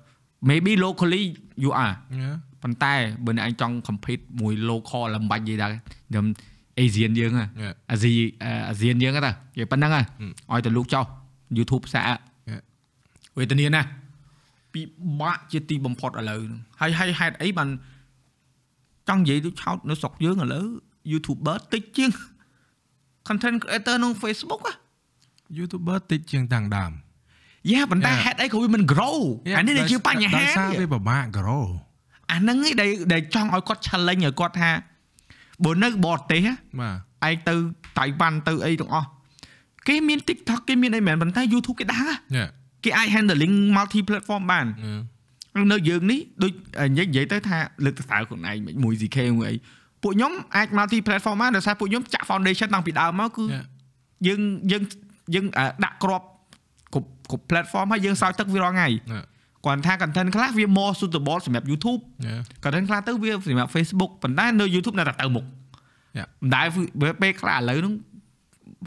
[0.48, 1.22] maybe locally
[1.64, 2.34] you are Yeah.
[2.62, 2.94] ប៉ុន្តែ
[3.24, 5.70] បើអ្នកឯងចង់ compete មួយ local លំបាច់និយាយដែរ
[6.08, 6.24] ខ្ញុំ
[6.82, 7.74] Asian យើងហ៎ Yeah.
[7.90, 8.12] អាស៊ី
[8.68, 11.04] អាស៊ានយើងហ្នឹងទៅនិយាយប៉ុណ្្នឹងហ៎ហឹមឲ្យទៅលោកចោះ
[11.56, 12.18] YouTube សាក
[12.50, 12.60] Yeah.
[13.38, 13.88] វេទនាណាស់
[14.72, 14.82] ពិ
[15.20, 17.68] បាកជាទីបំផុតឥឡូវហ្នឹងហើយហើយហេតុអីបាន
[19.08, 20.66] ចង់និយាយទៅឆោតនៅស្រុកយើងឥឡូវ
[21.12, 22.10] YouTuber តិចជាង
[23.28, 24.74] content creator ក្នុង Facebook ហ៎
[25.58, 26.92] YouTuber តិចជាងតាំងដើម
[27.70, 28.24] យ៉ាប៉ុន្តែ Yeah.
[28.24, 29.18] ហេតុអីក៏វាមិន grow
[29.56, 31.64] អានេះជាបញ្ហាដោយសារវាពិបាក grow
[32.32, 34.70] អាហ្នឹងឯងដែលដែលចង់ឲ្យគាត់ challenge ឲ្យគាត់ថា
[35.64, 36.90] បើនៅបរទេសហ៎បា
[37.24, 37.54] ទឯងទៅ
[37.98, 39.08] តៃវ៉ាន់ទៅអីទាំងអស់
[39.88, 42.48] គេមាន TikTok គេមានអីមែនប៉ុន្តែ YouTube គេដឹងហ៎ Yeah.
[42.84, 45.02] គេអាច handling multi platform បាន Yeah.
[45.72, 46.52] នៅយើងនេះដូច
[46.90, 49.56] និយាយនិយាយទៅថាលើកទៅសើខ្លួនឯងមិនមួយ ZK មួយអី
[50.02, 53.64] ពួកខ្ញុំអាច multi platform បានដោយសារពួកខ្ញុំចាក់ foundation តាំងពីដើមមកគឺ Yeah.
[54.26, 54.40] យើង
[54.70, 54.82] យើង
[55.34, 56.22] យើងអឺដាក់ក្រប
[56.92, 59.24] គ្រប់គ្រប់ platform ហើយយើងសោយទឹកវារាល់ថ្ងៃ Yeah.
[59.66, 62.40] គាត់ថា content ខ្លះវា more suitable សម្រាប់ YouTube Yeah.
[62.64, 65.44] content ខ្លះទៅវាសម្រាប់ Facebook ប៉ុន្តែនៅ YouTube នៅតែទៅមុខ
[66.18, 66.28] Yeah.
[66.42, 66.66] មិនដែល
[67.22, 67.94] ពេលខ្លះឥឡូវហ្នឹង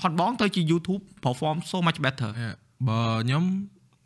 [0.02, 2.56] ផនបងទៅជា YouTube perform so much better Yeah.
[2.88, 3.44] បើខ្ញុំ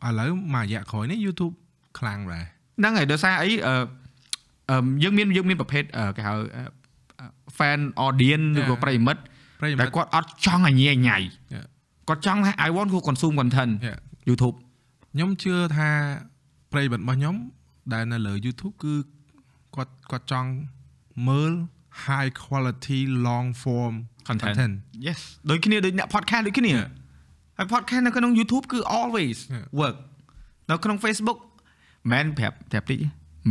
[0.08, 1.54] ឥឡូវមួយរយៈក្រោយនេះ YouTube
[2.00, 2.46] ខ្លាំងដែរ
[2.80, 3.76] ហ្នឹងហើយដោយសារអីអឺ
[4.72, 6.64] អឺយើងមានយើងមានប្រភេទអឺគេហៅអឺ
[7.58, 8.82] fan audience ឬក៏ Yeah.
[8.84, 9.22] ប្រិយមិត្ត
[9.62, 11.18] ប្រិយមិតែត្តគាត់អត់ចង់ឲ្យញ៉ៃញ៉ៃ
[11.56, 11.66] Yeah.
[12.08, 14.00] គាត់ចង់ថា I want to consume content Yeah.
[14.30, 14.56] YouTube
[15.14, 15.90] ខ្ញុំជឿថា
[16.72, 17.36] ប្រិយមិត្តរបស់ខ្ញុំ
[17.94, 18.94] ដែលនៅលើ YouTube គឺ
[19.76, 20.50] គាត់គាត់ចង់
[21.28, 21.54] មើល
[22.06, 23.94] high quality long form
[24.30, 24.56] Content.
[24.56, 24.74] content
[25.08, 25.20] yes
[25.50, 26.88] ដូចគ្នាដូចអ្នក podcast ដូចគ្នា Yeah.
[27.58, 29.66] ហើយ podcast នៅក្នុង YouTube គឺ always Yeah.
[29.82, 29.98] work
[30.70, 31.40] នៅក្នុង Facebook
[32.12, 33.00] មិនប្រាប់ប្រាប់តិច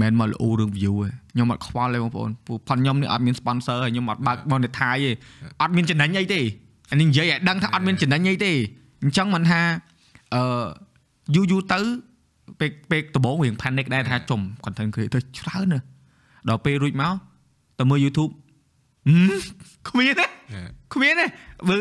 [0.00, 5.10] មិនមកលូរឿង view ទេខ្ញុំអត់ខ្វល់ទេបងប្អូនព្រោះផនខ្ញុំនេះអត់មាន sponsor ហើយខ្ញុំអត់បើក monetize ទេ
[5.62, 6.40] អត់មានចំណេញអីទេ
[6.90, 8.52] អានេះនិយាយឲ្យដឹងថាអត់មានចំណេញអីទេ
[9.02, 9.60] អញ្ចឹងមិនថា
[10.34, 10.42] អឺ
[11.34, 11.78] យូរយូរទៅ
[12.60, 15.84] ពេលពេលដំបូងរៀង panic ដែរថាចំ content creator ច្រើនណាស់
[16.48, 17.14] ដល់ពេលរួចមក
[17.78, 18.32] ទៅមើល YouTube
[19.08, 19.32] ហឹម
[19.88, 20.68] គ្មានទេ Yeah.
[20.94, 21.26] គ្មានទេ
[21.68, 21.76] បើ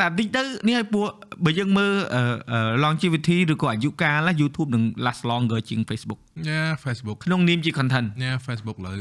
[0.00, 1.06] តែតិចទៅនេះឲ្យពួក
[1.44, 2.22] បើយើងមើលអឺ
[2.52, 6.20] អឺ longevity ឬក៏អាយុកាលណា YouTube នឹង last longer ជាង Facebook
[6.50, 8.92] Yeah Facebook ក្នុងនាមជា content Yeah Facebook លើ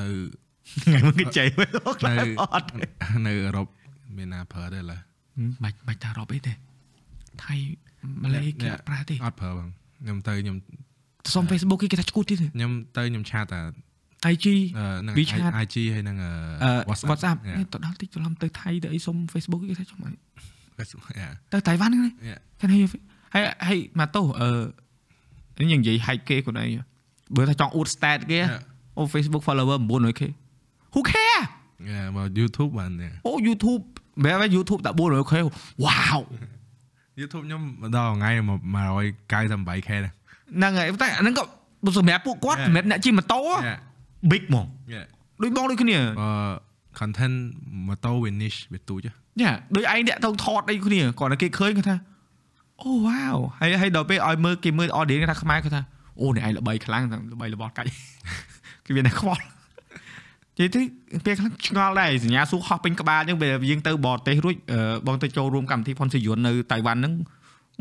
[0.00, 0.06] នៅ
[0.82, 1.68] ថ្ងៃមុនគេចៃមើល
[2.00, 2.24] ខ្លះនៅ
[2.54, 2.68] អត់
[3.26, 3.66] នៅអឺរ៉ុប
[4.16, 5.00] មានណាប្រើទេឡើយ
[5.64, 6.52] បាច់បាច់ថារ៉ុបអីទេ
[7.44, 7.54] ថៃ
[8.22, 9.68] ម៉ាឡេគេអត់ប្រើទេអត់ប្រើបង
[10.02, 10.56] ខ្ញុំទៅខ្ញុំ
[11.34, 13.60] សុំ Facebook គេគេថាឈួតទៀតខ្ញុំទៅខ្ញុំឆាតតែ
[14.33, 16.31] IG អឺនឹង WeChat IG ហើយនឹងអឺ
[16.63, 17.57] អឺ WhatsApp WhatsApp Yeah.
[17.59, 20.11] នេះទៅដល់តិចច្រឡំទៅថៃទៅអីសុំ Facebook គេថាចុះមក
[20.77, 22.77] Facebook yeah ទៅតៃវ៉ាន់ហ្នឹង yeah គេថា
[23.33, 24.49] ហើយហើយមកទោសអឺ
[25.59, 26.69] នេះយើងនិយាយ hike គេខ្លួនឯង
[27.35, 28.97] បើថាចង់អួត stat គេ Yeah.
[28.97, 30.21] អូ Facebook follower 900k
[30.93, 31.43] who care
[31.89, 33.81] yeah មក YouTube បាន yeah អូ YouTube
[34.23, 35.33] បែប YouTube តែ 400k
[35.83, 36.19] វ៉ាវ
[37.19, 38.31] YouTube ខ្ញុំម្ដងថ្ងៃ
[38.87, 40.11] 198k ដែរ
[40.57, 41.43] ហ្នឹងហើយតែអាហ្នឹងក៏
[41.97, 42.67] សម្រាប់ពួកគាត់ Yeah.
[42.67, 43.79] សម្រាប់អ្នកជិះម៉ូតូ Yeah
[44.30, 45.06] big ហ្មង yeah
[45.42, 46.28] ដូចបងដូចគ្នាអឺ
[46.98, 47.36] content
[47.86, 51.96] ម៉ូតូវា niche វាទូចហ៎យ៉ាដូចឯងអ្នកទៅថតអីគ្នាគាត់តែគេឃើញគាត់ថា
[52.82, 55.82] អូវ៉ាវហើយហើយដល់ពេលឲ្យមើលគេមើល audience គេថាខ្មែរគាត់ថា
[56.20, 57.88] អូនេះឯងល្បីខ្លាំងល្បីរបស់កាច់
[58.86, 59.42] គេមានតែខ្វល់
[60.58, 60.80] និយាយទៅ
[61.26, 67.14] ពេលខ្លះឆ្ងល់ដែរសញ្ញាសួរហោះពេញក្បាលអញ្ចឹងពេលយើងទៅបរទេសរួចអឺបងទៅចូលរួមកម្មវិធីផុនសយន្តនៅតៃវ៉ាន់ហ្នឹង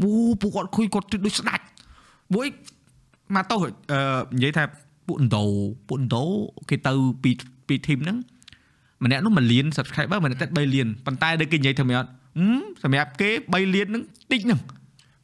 [0.02, 0.10] អូ
[0.42, 1.64] ពួកគាត់ឃើញគាត់ដូចស្ដាច់
[2.36, 2.48] មួយ
[3.36, 3.56] មកទៅ
[3.92, 4.00] អឺ
[4.36, 4.64] និយាយថា
[5.08, 5.44] ពួកឥណ្ឌូ
[5.88, 6.24] ពួកឥណ្ឌូ
[6.70, 6.94] គេទៅ
[7.24, 7.32] ពី
[7.68, 8.18] ពីធីមហ្នឹង
[9.04, 12.10] ម្នាក់នោះ1លាន subscriber ម្នាក់ទៀត3លានប៉ុន្តែដូចគេនិយាយថាមិនអត់
[12.40, 14.60] ហឹមសម្រាប់គេ3លានហ្នឹងតិចហ្នឹង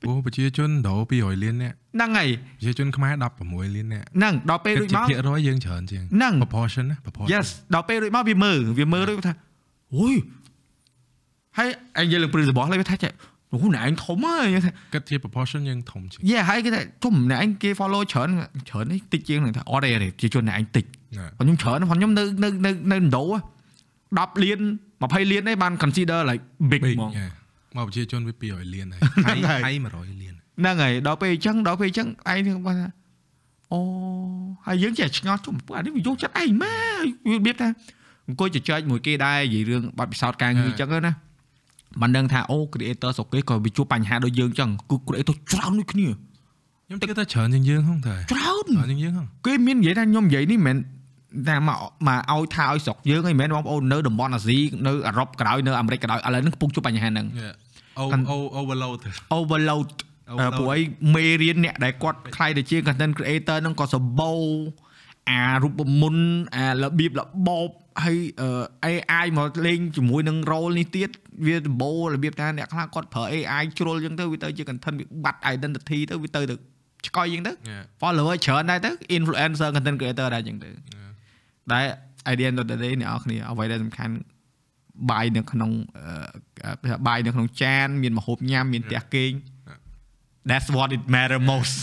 [0.02, 2.30] ព្រោះប្រជាជនដូរ200លានអ្នកហ្នឹងហើយ
[2.60, 9.34] ប្រជាជនខ្មែរ16លានអ្នកហ្នឹងដល់ពេលគិរួតចជាមកភាគរយយើងច្រើនជាងហ្នឹង proportion ណា proportion yes ដល់ពេលរួចមកវាមើលវាមើលរួចវាថា
[9.96, 10.16] អូយ
[11.58, 11.70] ហើយ
[12.00, 13.12] ឯងនិយាយលើ principle លេវាថាចេះ
[13.54, 18.30] អូអ្នកឯងធំហើយខ្ញុំថាគិតជា proportion យើងធំជាងយេហើយគេថាជុំអ្នកឯងគេ follow ច្រើន
[18.70, 20.86] ច្រើននេះតិចជាងនឹងថាអត់ទេប្រជាជនអ្នកឯងតិច
[21.18, 23.40] ណាខ្ញុំច្រើនខ្ញុំនៅនៅនៅនៅឥណ្ឌូហ៎
[24.20, 24.60] 10លាន
[25.00, 27.32] 20លានទេបាន consider like big ហ្មង Yeah.
[27.78, 32.90] មកប្រជាជនវា200លានហើយហ្នឹងហើយហើយ100លានហ្នឹងហើយដល់ពេលអញ្ចឹងដល់ពេលអញ្ចឹងឯងនឹងបានថា
[33.74, 33.80] អូ
[34.66, 36.74] ហើយយើងចេះឆ្ងល់ជុំពួកអានេះវាយកចិត្តឯងម៉ែ
[37.30, 37.70] វារបៀបថា
[38.28, 41.14] អង្គុយជជែកមួយគេដែរនិយាយរឿងបទពិសោធន៍ការងារអញ្ចឹងណា
[42.02, 46.08] មិនដឹងថាអូ creator ស្រុកគេក៏វាជួបបញ្ហាដូចយើងអញ្ចឹងគឺ creator ច្រើនដូចគ្នា
[46.86, 50.78] ខ្ញុំគិតថាច្រើនជាងយើងហ្នឹងតើច្រើនច្រើនជាងយើងហ្នឹងគេមាននិយាយថាខ្ញុំនិយាយនេះមិនមែន
[51.48, 54.58] ថាមកមកឲ្យថាឲ្យស្រុកយើងឯងមិនមែនបងប្អូននៅតំបន់អាស៊ី
[54.88, 57.26] នៅអឺរ៉ុបក៏ដោយនៅអាមេរិកក៏ដោយឥឡូវហ្នឹងកំពុងជួបបញ្ហាហ្នឹង
[58.00, 59.00] អូកាន់អូ overload
[59.40, 59.90] overload
[60.30, 60.80] អឺ Overload ព្រោះអី
[61.16, 64.42] មេរៀនអ្នកដែលគាត់ខ្លាយទៅជា content creator ហ្នឹងក៏សម្បូរ
[65.30, 66.26] អារូបមន្ត
[66.56, 67.70] អារបៀបរបប
[68.04, 68.50] ហើយអឺ
[68.94, 71.10] AI មកលេងជាមួយនឹង role នេះទៀត
[71.46, 76.56] វាសម្បូររបៀបថាអ្នកខ្លះគាត់ប្រើ AI ជ្រុលចឹងទៅវាទៅជា content វាបាត់ identity ទៅវាទៅទៅ
[77.08, 77.52] ឆ្កយចឹងទៅ
[78.02, 80.70] follower ច្រើនដែរទៅ influencer content creator ដែរចឹងទៅ
[81.72, 81.86] ដែល
[82.32, 84.16] idea ទៅនេះអ្នកនរគ្នាអ្វីដែលសំខាន់
[85.12, 85.72] បាយនៅក្នុង
[86.66, 89.32] អឺបាយនៅក្នុងចាន មានម្ហូបញ៉ាំមានផ្ទះគេង
[90.50, 91.78] that's what it matter most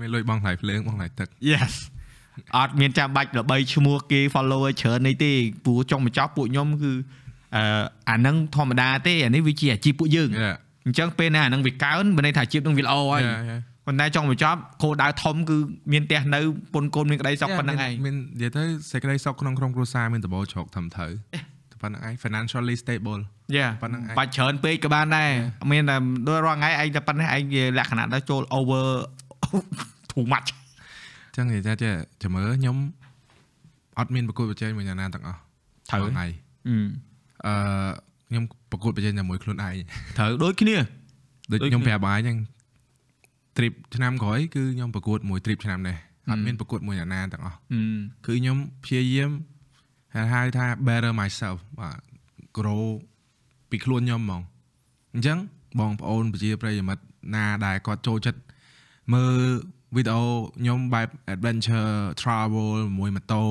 [0.00, 1.72] មានលុយបងថ្លៃភ្លើងបងថ្លៃទឹក yes
[2.56, 5.32] អត់មានចាំបាច់ល្បីឈ្មោះគេ follower ច្រើននេះទេ
[5.64, 6.92] ព្រោះចុងបញ្ចប់ពួកខ្ញុំគឺ
[7.56, 7.62] អឺ
[8.10, 10.56] អាហ្នឹងធម្មតាទេអានេះវាជាអាជីពពួកយើង Yeah
[10.86, 13.60] អញ្ចឹងពេលណាអាហ្នឹងវាកើនមានន័យថាអាជីពហ្នឹងវាល្អហើយ Yeah, yeah.
[13.86, 15.56] ប៉ុន្តែចុងបញ្ចប់គោលដៅធំគឺ
[15.92, 16.40] មានផ្ទះនៅ
[16.72, 21.12] ពុនកូនមានក្តីសុខប៉ុណ្្នឹងឯងមាននិយាយទៅសេចក្តីសុខក្នុងក្រុមគ្រួសារមានដបោជ្រកធំត្រូវ
[21.70, 23.20] តែប៉ុណ្្នឹងឯង financially stable
[23.56, 25.30] យ៉ាប៉ុណ្្នឹងឯងបាច់ច្រើនពេកក៏បានដែរ
[25.72, 25.96] មានតែ
[26.28, 28.84] ដូចរាល់ថ្ងៃឯងតែប៉ុណ្ណេះឯងវាលក្ខណៈដល់ចូល over
[30.10, 31.90] too much អញ្ចឹងនិយាយថា
[32.22, 32.76] ចាំមើលខ្ញុំ
[33.98, 35.38] អត់មានប្រកួតប្រជែងមួយយ៉ាងណាទាំងអស់
[35.90, 36.26] ត្រូវថ្ងៃ
[36.68, 36.76] អឺ
[37.46, 37.54] អឺ
[38.28, 39.74] ខ្ញុំប្រកួតប្រជែងតែមួយខ្លួនឯង
[40.18, 40.76] ត្រូវដូចគ្នា
[41.50, 42.38] ដូចដូចខ្ញុំគ្នាប្រាប់បាយអញ្ចឹង
[43.56, 45.96] trip ឆ្នាំក្រោយគឺខ្ញុំប្រកួតមួយ trip ឆ្នាំនេះ
[46.30, 47.80] អត់មានប្រកួតមួយយ៉ាងណាទាំងអស់អឺ
[48.26, 49.30] គឺខ្ញុំព្យាយាម
[50.14, 51.98] ហៅហៅថា better myself បាទ
[52.56, 52.84] grow
[53.70, 54.42] ពីខ្លួនខ្ញុំហ្មង
[55.14, 55.38] អញ្ចឹង
[55.80, 57.02] បងប្អូនប្រជាប្រិយមិត្ត
[57.34, 58.40] ណាដែលគាត់ចូលចិត្ត
[59.12, 59.40] មើល
[59.96, 60.22] វីដេអូ
[60.60, 61.92] ខ្ញុំបែប adventure
[62.22, 62.68] travel
[62.98, 63.44] មួយម៉ូតូ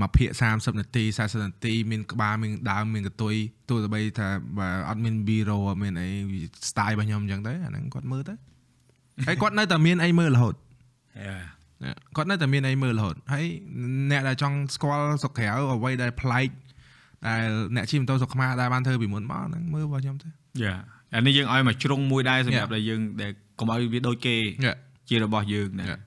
[0.00, 3.34] មកភាគ30នាទី40នាទីមានក្បាលមានដើមមានកតុយ
[3.68, 4.28] ទោះបីថា
[4.58, 6.08] បើអត់មាន B-roll អត់មានអី
[6.68, 8.34] style របស់ខ្ញុំអញ្ចឹងទៅអាហ្នឹងគាត់មើលទៅ
[9.26, 10.54] ហើយគាត់នៅតែមានអីមើលរហូត
[12.16, 13.44] គាត់នៅតែមានអីមើលរហូតហើយ
[14.10, 16.48] អ្នកដែលចង់ស្គាល់សុកក្រៅអ្វីដែលប្លែក
[17.26, 17.44] ដែល
[17.76, 20.28] អ្នកជិះម៉ូតូសុកខ្មែរដែលបានធ្វើពីមុនមកហ្នឹងមើលរបស់ខ្ញុំទៅ
[20.62, 20.74] យ៉ា
[21.14, 22.74] អានេះយើងឲ្យមកជ្រុងមួយដែរសម្រាប់ Yeah.
[22.76, 24.36] ដែលយើងដែលកុំឲ្យវាដូចគេ
[25.08, 26.00] ជារបស់យើងណា Yeah.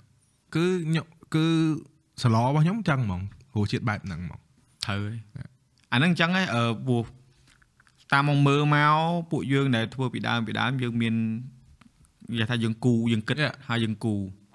[0.56, 1.06] គឺខ្ញុំ
[1.36, 1.46] គឺ
[2.22, 3.22] សឡរបស់ខ្ញុំចឹងហ្មង
[3.52, 4.40] ព្រោះជាតិបែបហ្នឹងហ្មង
[4.86, 5.18] ត្រូវហើយ
[5.92, 7.04] អាហ្នឹងអញ្ចឹងហ៎អឺព្រោះ
[8.14, 8.96] តាមមកមើលមក
[9.32, 11.16] ពួកយើងដែលធ្វើពីដើមពីដើមយើងមាន
[12.32, 13.54] និយាយថាយើងគូយើងគិត Yeah.
[13.68, 14.14] ហើយយើងគូ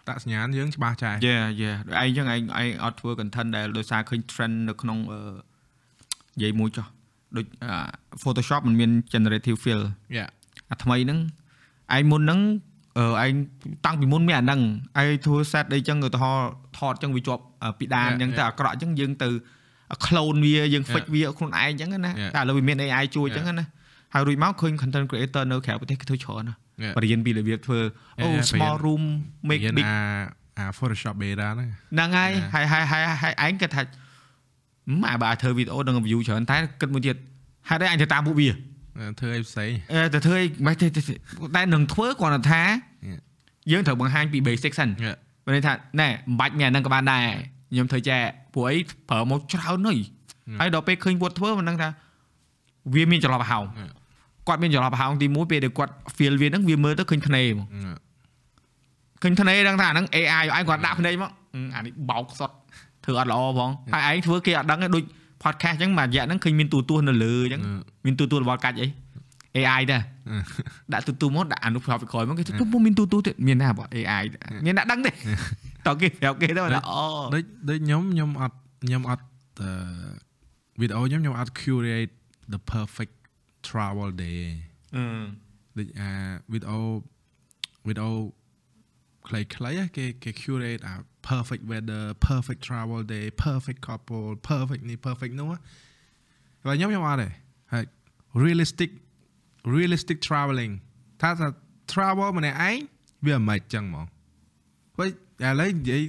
[0.09, 5.21] តាក់សញ្ញាណយើងច្បាស់ចាស់យេយេដូចឯងអញ្ចឹងឯងឯងអត់ធ្វើ content ដែលដោយសារឃើញ trend នៅក្នុងអឺ
[6.35, 6.87] និយាយមួយចុះ
[7.37, 7.75] ដូចអា
[8.23, 9.83] Photoshop มันមាន generative fill
[10.17, 10.27] យ៉ា
[10.71, 11.19] អាថ្មីហ្នឹង
[11.97, 12.41] ឯងមុនហ្នឹង
[12.99, 13.35] អឺឯង
[13.87, 14.61] តាំងពីមុនមានអាហ្នឹង
[15.01, 16.49] ឯងធ្វើ set អីចឹងឧទាហរណ៍
[16.79, 18.39] ថតចឹងវាជាប់អឺពីដាន Yeah, ចឹង yeah.
[18.39, 19.29] តែអាក្រក់ចឹងយើងទៅ
[20.05, 21.15] clone វាយើង fix Yeah.
[21.15, 22.31] វាខ្លួនឯងចឹងណា Yeah.
[22.35, 23.59] តែឥឡូវវាមាន AI ជួយចឹង Yeah.
[23.59, 23.67] ណា
[24.15, 26.95] ហើយរួចមកឃើញ content creator នៅក្រៅប្រទេសគេធ្វើច្រើនណា Yeah.
[26.97, 27.79] បរៀនពីរបៀបធ្វើ
[28.23, 29.03] អូ Yeah, yeah, small បរៀន room
[29.51, 29.97] make មាន big អា
[30.59, 32.53] អា Photoshop beta ហ្នឹងហ្នឹងហើយ Yeah.
[32.55, 37.17] ហើយហើយហើយហើយឯងគិតថាហឹមអាបើធ្វើវីដេអូនឹង view ច្រើនតែគិតមួយទៀត
[37.69, 38.49] ហេតុអីអញទៅតាមពួកវា
[39.21, 41.15] ធ្វើអីផ្សេងអឺទៅធ្វើអីមិនទេទេទេ
[41.57, 42.63] តែនឹងធ្វើគ្រាន់តែថា
[43.11, 43.21] Yeah.
[43.73, 45.17] យើងត្រូវបង្ហាញពី basic សិន Yeah.
[45.45, 47.25] បើន័យថាណែមិនបាច់មានអាហ្នឹងក៏បានដែរ
[47.71, 48.19] ខ្ញុំធ្វើចែ
[48.55, 48.77] ពួកអី
[49.09, 49.97] ប្រើមកច្រើនហី
[50.61, 51.89] ហើយដល់ពេលឃើញគាត់ធ្វើមិនដឹងថា
[52.95, 53.91] វាមានចន្លោះប្រហោង Yeah.
[54.49, 57.97] គាត់មានចន្លោះប្រហោងទី1ពេលដែលគាត់ feel វាហ្នឹងវាមើលទៅឃើញភ្នែកហ្មង Yeah.
[59.23, 62.51] ឃើញភ្នែកដឹងថាអាហ្នឹង AI ឯងគាត់ដាក់ភ្នែកមកអឺអានេះបោកសុត
[63.05, 65.05] ធ្វើអត់ល្អផងហើយឯងធ្វើគេអត់ដឹងទេដូច
[65.43, 67.83] podcast អញ្ចឹងមួយរយៈហ្នឹងឃើញមានទូទួនៅលើអញ្ចឹង Yeah.
[68.05, 68.87] មានទូទួរបស់កាច់អី
[69.57, 70.03] AI ដែរ
[70.33, 70.43] Yeah.
[70.93, 75.11] ដាក់ទូទូមកដាក់អនុប្រវត្តិក្រោយមកគេទៅពុំមានទូទូទៀតមានណាបង AI ដែរមានដាក់ដឹងទេ
[75.87, 77.03] តើគេប្រាប់គេទៅថាអូ
[77.35, 79.25] ដូចដូចខ្ញុំខ្ញុំអត់ខ្ញុំអត់
[79.61, 79.71] អឺ
[80.81, 82.13] វីដេអូខ្ញុំខ្ញុំអត់ curate
[82.53, 83.15] the perfect
[83.69, 84.43] travel day
[84.97, 85.05] អឺ
[85.79, 86.11] ដូចអា
[86.53, 86.79] វីដេអូ
[87.87, 88.11] វីដេអូ
[89.27, 89.45] ខ្លីៗ
[89.79, 90.95] ហ៎គេគេ curate អា
[91.31, 95.59] perfect weather perfect travel day perfect couple perfect នេះ perfect នោះហ៎
[96.65, 97.33] ហើយខ្ញុំខ្ញុំអត់ទេហើយ
[98.43, 98.91] realistic
[99.75, 100.73] realistic traveling
[101.21, 101.47] ថាថា
[101.93, 102.77] travel ម្នាក់ឯង
[103.27, 104.07] វាមិនចឹងហ្មង
[104.97, 105.09] ហើយ
[105.45, 106.03] ឥឡូវនិយាយ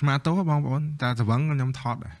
[0.00, 2.16] ស្មាតោះបងប្អូនតាសវឹងខ្ញុំថតដែរ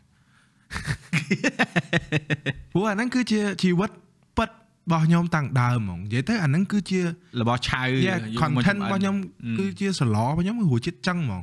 [2.72, 3.90] ព្រោះអាហ្នឹងគឺជាជីវិត
[4.36, 4.54] ពិតរ
[4.90, 7.00] បស់ខ្ញុំតាំងដើមហ្មងនិយាយទៅអាហ្នឹងគឺជា
[7.40, 9.16] របស់ឆៅ Yeah, content របស់ខ្ញុំ
[9.58, 11.42] គឺជាសឡរបស់ខ្ញុំគឺរសជាតិចឹងហ្មង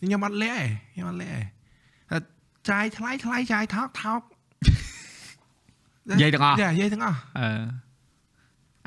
[0.00, 1.40] ខ្ញុំអត់លាក់ទេខ្ញុំអត់លាក់ទេ
[2.10, 2.18] តែ
[2.70, 4.20] ចាយថ្លៃថ្លៃចាយថោកថោក
[6.08, 7.48] និយាយទាំងអស់យ៉ានិយាយទាំងអស់អឺ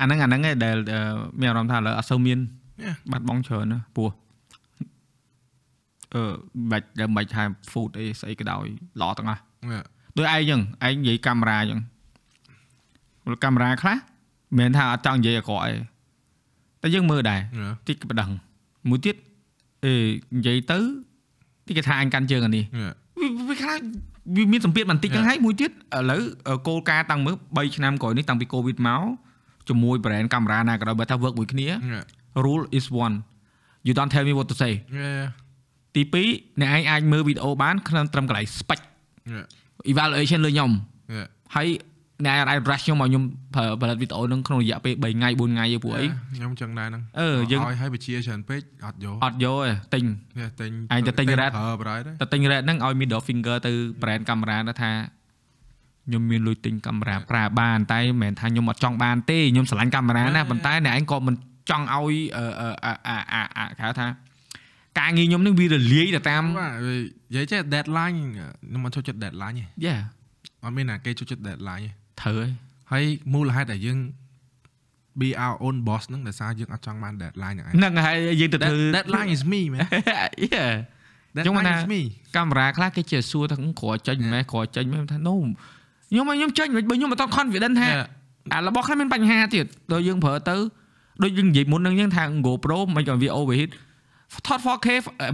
[0.00, 1.00] អាហ្នឹងអាហ្នឹងឯងដែលអឺ
[1.40, 2.40] មានអារម្មណ៍ថាឥឡូវអត់សូវមាន
[2.84, 2.96] Yeah.
[3.12, 4.10] បាត់បង់ច្រើនណាព្រោះ
[6.14, 6.22] អឺ
[6.70, 8.66] បាច់ដែលបាច់ថា food អីស្អីក៏ដោយ
[9.00, 9.42] ល្អទាំងអស់
[9.72, 9.84] Yeah.
[10.16, 11.80] ដូចឯងចឹងឯងនិយាយកាមេរ៉ាចឹង
[13.24, 14.00] ព្រោះកាមេរ៉ាខ្លះមិ
[14.56, 15.76] នមែនថាអត់ចង់និយាយអាក្រក់ឯង
[16.82, 17.72] តែយើងមើលដែរ Yeah.
[17.88, 18.30] តិចក៏ប៉ណ្ដឹង
[18.88, 19.16] មួយទៀត
[19.84, 19.92] អេ
[20.36, 20.78] និយាយទៅ
[21.66, 22.92] ទីគេថាអញកាន់ជើងអានេះ Yeah.
[23.20, 23.76] វាវាខ្លះ
[24.36, 25.74] វាមានសម្ពាធបន្តិចហ្នឹងហើយមួយទៀតឥ
[26.10, 26.22] ឡូវ
[26.68, 29.02] គោលការណ៍តាំងមើល3ឆ្នាំក្រោយនេះតាំងពី Covid មក
[29.68, 32.04] ជាមួយ brand កាមេរ៉ាណាក៏ដោយបើថា work មួយគ្នា Yeah.
[32.46, 33.14] rule is one
[33.86, 35.24] you don't tell me what to say Yeah.
[35.94, 38.80] ទី2អ្នកឯងអាចមើលវីដេអូបានក្នុងត្រឹមកន្លែង spec
[39.34, 39.46] Yeah.
[39.92, 40.70] evaluation លើខ្ញុំ
[41.16, 41.26] Yeah.
[41.54, 41.68] ហើយ
[42.22, 43.22] អ្នកអាច rush ខ្ញុំឲ្យខ្ញុំ
[43.54, 50.04] ប្រើផលិតវីដេអូហ្នឹងក្នុងរយៈពេល3ថ្ងៃ4ថ្ងៃទេព្រោះអីខ្ញុំចឹងដែរហ្នឹងអឺយើងឲ្យឲ្យបជាច្រើនពេកអត់យកអត់យកទេទិញ
[50.40, 53.72] Yeah, ទិញឯងទៅទិញ Red ប្រើប្រហែលដែរតែទិញ red ហ្នឹងឲ្យ middle finger ទៅ
[54.02, 54.90] brand កាមេរ៉ាទៅថា
[56.06, 61.34] ខ្ញុំមានលុយទិញកាមេរ៉ាប្រើបានតែមិនមែនថាខ្ញុំអត់ចង់បានទេខ្ញុំស្រឡាញ់កាមេរ៉ាណាប៉ុន្តែអ្នកឯងក៏មិន
[61.70, 64.06] ចង់ឲ្យអឺអឺអាអាអាអាគេហៅថា
[64.98, 66.96] ការងារខ្ញុំនឹងវារលាយទៅតាមបាទនិ
[67.34, 69.96] យាយចេះ deadline ខ្ញុំមិនចូលចិត្ត deadline ទេយ៉ា
[70.64, 72.50] អត់មានណាគេចូលចិត្ត deadline ទេ ត្រូវហើយ
[72.92, 73.98] ហើយមូលហេតុដែលយើង
[75.20, 79.86] be our own boss ហ្នឹងដោយសារយើងអត់ចង់បាន deadline ហ្នឹងឯងហ្នឹងហើយយើងទៅធ្វើ That- deadline is me man
[80.54, 80.66] យ៉ា
[81.36, 82.00] deadline ថា is me
[82.36, 85.36] កាមេរ៉ាខ្លះគេជាសួរថាក្រោយចេញមិនមែនក្រោយចេញមិនមែនថា no
[86.10, 88.06] ខ្ញុំឲ្យខ្ញុំចេញមិនបើខ្ញុំមិនត confident ថា Yeah.
[88.54, 90.56] អារបស់ខ្លះមានបញ្ហាទៀតដល់យើងប្រើទៅ
[91.22, 93.70] ដូចយើងនិយាយមុនហ្នឹងយើងថា GoPro មិនក៏វា overheat
[94.46, 94.88] ថត 4K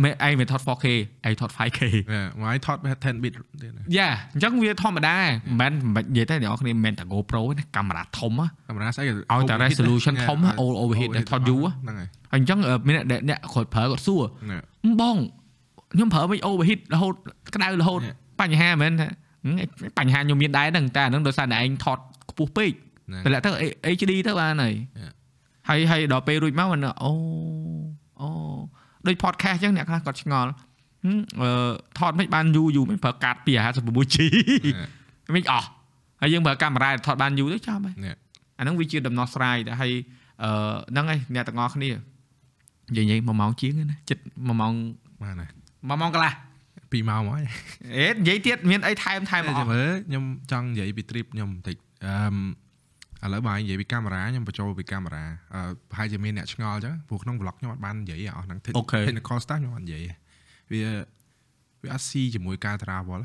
[0.05, 0.87] មិនឯងមិនថត 4K
[1.27, 3.33] ឯងថត 5K យ៉ាមកឲ្យថត 10 bit
[3.63, 5.17] ទៀតណាយ៉ាអញ្ចឹងវាធម្មតា
[5.61, 14.57] មិនមែនមិននិយាយតែអ្នកនរគ្នាមិនមែនតែ GoPro ទេណាកាមេរ៉ាធំហ៎កាមេរ៉ាស្អីក៏ឲ្យតែ resolution ធំហ៎ all overheat ដែលថតយូរហ៎ហ្នឹងហើយហើយអញ្ចឹងអឺមានអ្នកអ្នកគាត់ប្រើគាត់សួរហ្នឹ
[14.91, 15.17] ងបង
[15.93, 17.15] ខ្ញុំប្រើមិន overheat រហូត
[17.55, 18.17] ក្តៅរហូត Yeah.
[18.41, 19.09] បញ្ហាមែនថា
[19.45, 19.55] ហឹម
[19.99, 21.99] បញ្ហាខ្ញុំមានដែរហ្នឹងតែអាហ្នឹងដោយសារតែឯងថត
[22.31, 22.73] ខ្ពស់ពេក
[23.09, 23.51] ហ្នឹងតម្លាក់ទៅ
[23.99, 25.13] HD ទៅបានហើយ Yeah.
[25.69, 27.13] ហើយហើយដល់ពេលរួចមកមិនអូ
[28.21, 28.29] អូ
[29.07, 30.51] ដូច podcast អញ្ចឹងអ្នកខ្លះគាត់ឆ្ងល់
[31.05, 34.17] ហឹមអឺថតមិនបានយូរយូរមិនប្រើកាត 256G
[35.35, 35.69] មិនអស់
[36.21, 38.17] ហើយយើងប្រើកាមេរ៉ាថតបានយូរទៅចាំហើយនេះ
[38.59, 39.93] អាហ្នឹងវាជាដំណោះស្រាយតែហើយ
[40.43, 40.51] អឺ
[40.91, 41.91] ហ្នឹងហើយអ្នកទាំងអស់គ្នា
[42.91, 44.73] និយាយនិយាយ1ម៉ោងជាងណាចិត្ត1ម៉ោង
[45.23, 46.33] បានហើយ1ម៉ោងកន្លះ
[46.71, 47.45] 2ម៉ោងហើយ
[47.97, 52.15] អេនិយាយទៀតមានអីថែមថែមអចាំស់មើលខ្ញុំចង់និយាយពី trip ខ្ញុំបន្តិចអឺ
[53.25, 55.25] ឥឡូវបើនិយាយពីកាមេរ៉ាខ្ញុំបញ្ចូលពីកាមេរ៉ា
[55.55, 55.61] អឺ
[55.91, 60.03] ប្រហែលជាមានអ្នកឆ្ងល់អញ្ចឹងព្រោះក្នុង vlog ខ្ញុំអត់បាននិយាយអស់ហ្នឹង technical stuff ខ្ញុំអត់និយាយ
[60.73, 60.81] វា
[61.83, 63.21] វាអត់ស៊ីជាមួយការ travel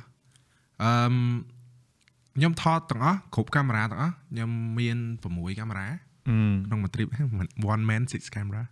[0.84, 0.92] អឺ
[2.38, 4.50] ខ្ញុំថតទាំងអស់គ្រប់កាមេរ៉ាទាំងអស់ខ្ញុំ
[4.80, 4.98] មាន
[5.30, 5.88] 6កាមេរ៉ា
[6.66, 7.10] ក្នុងមួយ trip
[7.74, 8.64] one man six camera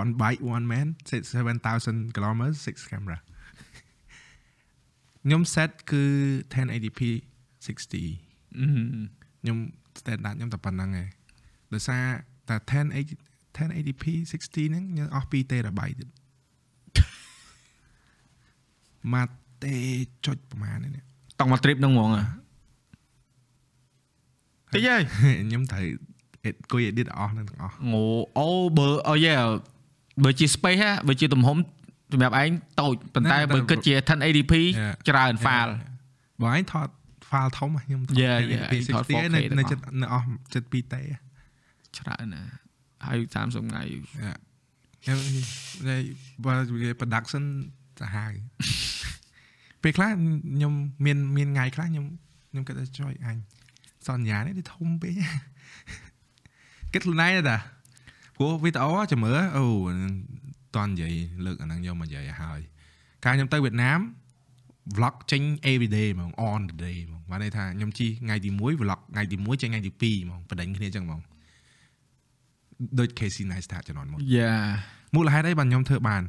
[0.00, 3.18] one bike one man 7000 kilometers six camera
[5.24, 6.04] ខ្ញុំ set គឺ
[6.54, 7.00] 1080p
[7.66, 9.58] 60 ខ្ញុំ
[10.00, 11.08] standard ខ្ញុំតែប៉ុណ្្នឹងឯង
[11.72, 12.02] ដោយសារ
[12.48, 14.04] តែ 1080 1080p
[14.42, 16.08] 60ហ្នឹងខ្ញុំអស់2 terabyte ទៀត
[19.14, 19.28] មក
[19.64, 19.74] ទេ
[20.26, 21.04] ចុចប្រហែលនេះ
[21.38, 22.24] តង់មក trip ហ្នឹងហ្មងហ៎
[24.74, 25.02] តិចហើយ
[25.48, 25.86] ខ្ញុំត្រូវ
[26.48, 28.02] edit គួយ edit អស់ហ្នឹងទាំងអស់អូ
[28.38, 28.48] អូ
[28.78, 29.34] បើអូយេ
[30.24, 31.56] បើជា space ហ៎បើជាទំហំ
[32.12, 32.50] សម្រាប់ឯង
[32.80, 34.54] តូចប៉ុន្តែបើគិតជា 1080p
[35.08, 35.72] ច្រើន file
[36.42, 36.88] បើឯងថត
[37.32, 41.02] file ធំខ្ញុំថត Yeah, yeah, ពីឯងថត60 4K នៅទាំងអស់នៅចិត្តនៅអស់ចិត្ត2តេ
[41.98, 42.50] ច្រើនណាស់
[43.06, 43.82] ហើយ30ថ្ងៃ
[45.02, 45.42] ខ្ញុំនិ
[45.88, 46.02] យាយ
[46.44, 47.44] បើនិយាយ production
[48.00, 48.32] សាហាវ
[49.82, 50.72] ពេលខ្លះខ្ញុំ
[51.04, 52.06] មានមានថ្ងៃខ្លះខ្ញុំ
[52.50, 53.36] ខ្ញុំគិតថាចុយអញ
[54.08, 55.14] សន្យានេះធំពេក
[56.92, 57.58] គិតខ្លួនឯងតា
[58.36, 59.66] ព្រោះវីដេអូចាំមើលអូ
[60.76, 61.14] តន់និយាយ
[61.46, 62.60] លើកអាហ្នឹងយកមកនិយាយឲ្យហើយ
[63.24, 64.00] កាលខ្ញុំទៅវៀតណាម
[64.96, 71.20] vlog ចេញ every day ហ្មង on the day ហ្មង បានន័យថាខ្ញុំជីថ្ងៃទី1 vlog ថ្ងៃទី1ចេញថ្ងៃទី2ហ្មងបដិញគ្នាអញ្ចឹងហ្មង
[72.98, 74.54] ដូច Casey Neistat ជំនាន់មុនយ៉ា
[75.14, 76.22] មូលហេតុអីបានខ្ញុំធ្វើបាន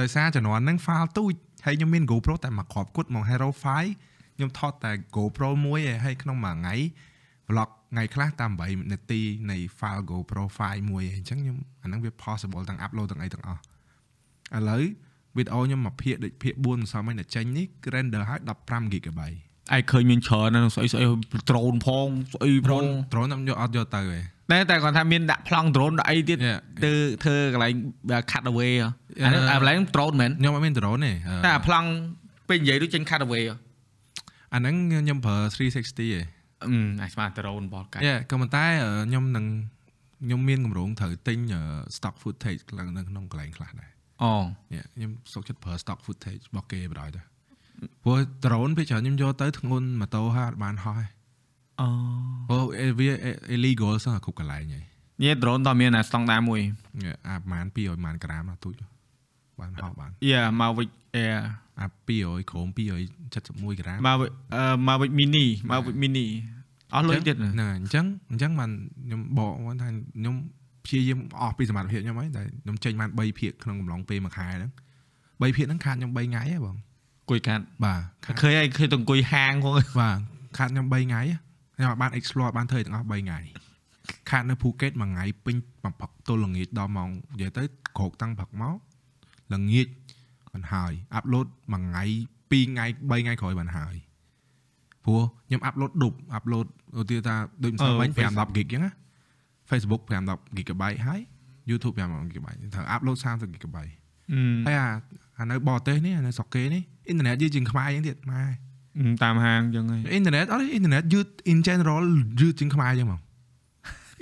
[0.00, 1.32] ដោយសារជំនាន់ហ្នឹង file ទូច
[1.66, 3.48] ហើយខ្ញុំមាន GoPro តែមួយគ្រាប់គត់មក Hero
[3.94, 6.74] 5ខ្ញុំថតតែ GoPro មួយឯងហើយក្នុងមួយថ្ងៃ
[7.48, 9.20] vlog ថ្ងៃខ្លះតាម8នាទី
[9.50, 13.60] នៃ file GoPro 5មួយឯងអញ្ចឹងខ្ញុំអាហ្នឹងវា possible ទាំង upload ទាំងអីទាំងអស់
[14.56, 14.84] ឥឡូវ
[15.36, 19.20] វីដេអូខ្ញុំមួយភាគដូចភាគ4មិនសមឯងតែចេញនេះ render ឲ្យ15 GB
[19.74, 21.04] ឯងឃើញមានច្រើនណាស់ស្អីស្អី
[21.50, 24.06] drone ផងស្អីផង drone drone ខ្ញុំយកអត់យកទៅឯង
[24.50, 26.58] តែតែគាត់ថាមានដាក់ប្លង់ drone ដាក់អីទៀត Yeah.
[26.84, 26.90] ទៅ
[27.24, 27.72] ធ្វើកន្លែង
[28.32, 28.88] cut away ហ៎
[29.22, 29.50] អានេះ Yeah.
[29.50, 31.88] អាកន្លែង drone មែនខ្ញុំអត់មាន drone ទេអឺតែអាប្លង់
[32.48, 33.56] ពេលនិយាយទៅចេញ cut away ហ៎
[34.54, 36.26] អាហ្នឹងខ្ញុំប្រើ360ឯង
[36.64, 39.46] អឺអាស្មា drone បលកាច់យ៉ាក៏ប៉ុន្តែអឺខ្ញុំនឹង
[40.24, 41.62] ខ្ញុំមានកម្រងត្រូវទិញអឺ
[41.96, 43.90] stock footage ឡើងនៅក្នុងកន្លែងខ្លះដែរ
[44.22, 44.32] អូ
[44.74, 47.22] យ៉ាខ្ញុំសុកចិត្តប្រើ stock footage របស់គេបណ្ដោយទៅ
[48.04, 51.06] ព្រោះ drone ពេលច្រើនខ្ញុំយកទៅធ្ងន់ម៉ូតូហើយអត់បានហោះទេ
[51.80, 51.88] អូ
[52.80, 53.10] អូវា
[53.54, 54.84] illegal សោះគ្រប់កន្លែងហើយ
[55.22, 56.60] ញ៉េ drone តើមានអាស្តង់ដារមួយ
[57.28, 58.74] អាប្រហែល200ម៉ានក្រាមណាទូច
[59.60, 60.90] បានហោះបាន Yeah Mavic
[61.24, 61.38] Air
[61.80, 61.86] អា
[62.18, 62.68] 200ក្រោម
[63.24, 66.26] 271ក្រាម Mavic អឺ Mavic Mini Mavic Mini
[66.94, 68.70] អស់លុយទៀតណាហ្នឹងហើយអញ្ចឹងអញ្ចឹងបាន
[69.06, 70.34] ខ្ញុំបកគាត់ថាខ្ញុំ
[70.84, 74.70] ព្យាយាមអស់ពីសមត្ថភាពខ្ញុំហើយតែខ្ញុំចេញបាន3ភាគក្នុងកំឡុងពេលមួយខែហ្នឹង
[75.12, 76.76] 3ភាគហ្នឹងខាតខ្ញុំ3ថ្ងៃហ៎បង
[77.22, 80.18] អង្គុយកាត់បាទខាតឃើញហើយឃើញទៅអង្គុយហាងផងបាទ
[80.56, 81.36] ខាតខ្ញុំ3ថ្ងៃហ៎
[81.76, 83.38] ខ្ញុំអាចបាន explore បានធ្វើទាំងអស់3ថ្ងៃ
[84.30, 87.64] ខាតនៅភូកេតមួយថ្ងៃពេញបំផឹកទល់ល្ងាចដល់ម៉ោងនិយាយទៅ
[87.98, 88.76] ក្រោកតាំងផឹកមក
[89.54, 89.86] ល្ងាច
[90.52, 92.04] បានហើយអាប់ឡូតមួយថ្ងៃ
[92.50, 93.94] 2ថ្ងៃ3ថ្ងៃក្រោយបានហើយ
[95.04, 96.66] ព្រោះខ្ញុំអាប់ឡូតឌុបអាប់ឡូត
[97.00, 97.34] ឧទាហរណ៍ថា
[97.64, 98.92] ដូចម្សិលមិញ5 10 gig អញ្ចឹងណា
[99.70, 101.20] Facebook 5 10 GB ហើយ
[101.70, 103.76] YouTube 5 GB ត្រូវអាប់ឡូត30 GB
[104.66, 104.88] ហើយអា
[105.38, 108.42] អានៅបរទេសនេះអានៅស្រុកគេនេះ អ៊ីនធឺណិតយឺតជាងខ្មែរអញ្ចឹងទៀតម៉ែ
[109.22, 112.04] តាមហាងអញ្ចឹងហើយអ៊ីនធឺណិតអត់អ៊ីនធឺណិតយឺត in general
[112.40, 113.20] យឺតជាងខ្មែរអញ្ចឹងហ្មង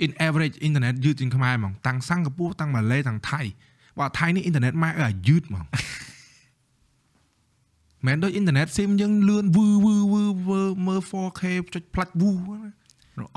[0.05, 3.41] in average អ៊ីនធឺណិតយឺតជាងខ្មែរហ្មងតាំងសិង្ហបុរីតាំងម៉ាឡេតាំងថៃ
[3.99, 5.65] បើថៃនេះអ៊ីនធឺណិតម៉ែឲ្យអាយឺតហ្មង
[8.05, 11.41] មែនដូចអ៊ីនធឺណិតស៊ីមយើងលឿនវឺវឺវឺវឺមើល 4K
[11.73, 12.31] ចុចផ្លាច់វូ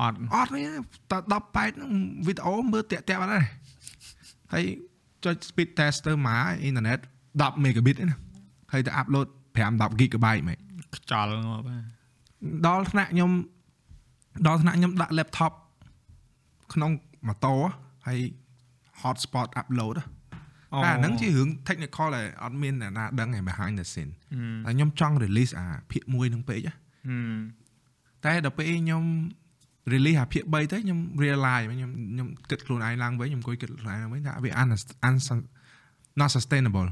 [0.01, 0.67] អត់អត់នេះ
[1.11, 1.13] ត
[1.45, 1.91] 18ហ្នឹង
[2.27, 3.45] វីដេអូមើលតាក់តាក់បាត់ហើយ
[4.53, 4.65] ហើយ
[5.25, 6.99] ចុច speed tester មកអ៊ីនធឺណិត
[7.35, 8.17] 10 megabit ឯណា
[8.75, 9.27] ហើយទៅ upload
[9.57, 10.59] 5 10 gigabyte មែន
[10.97, 11.83] ខ្ចល់ងាប់ហើយ
[12.67, 13.31] ដល់ថ្នាក់ខ្ញុំ
[14.47, 15.53] ដល់ថ្នាក់ខ្ញុំដាក់ laptop
[16.75, 16.91] ក្នុង
[17.29, 17.55] ម៉ូតូ
[18.07, 18.19] ហើយ
[19.03, 19.97] hotspot upload
[20.85, 24.13] តែអាហ្នឹងជារឿង technical ដែលអត់មានអ្នកណាដឹងឯ behind the scene
[24.65, 26.61] តែខ្ញុំចង់ release អាភាគ1នឹងពេក
[28.25, 29.05] តែដល់ពេលខ្ញុំ
[29.93, 34.69] release អាភាគ3ទៅខ្ញុំ realize ខ្ញុំខ្ញុំគិតខ្លួនឯងឡើងវិញខ្ញុំអង្គុយគិតខ្លួនឯងឡើងវិញថាវា un
[36.21, 36.89] not sustainable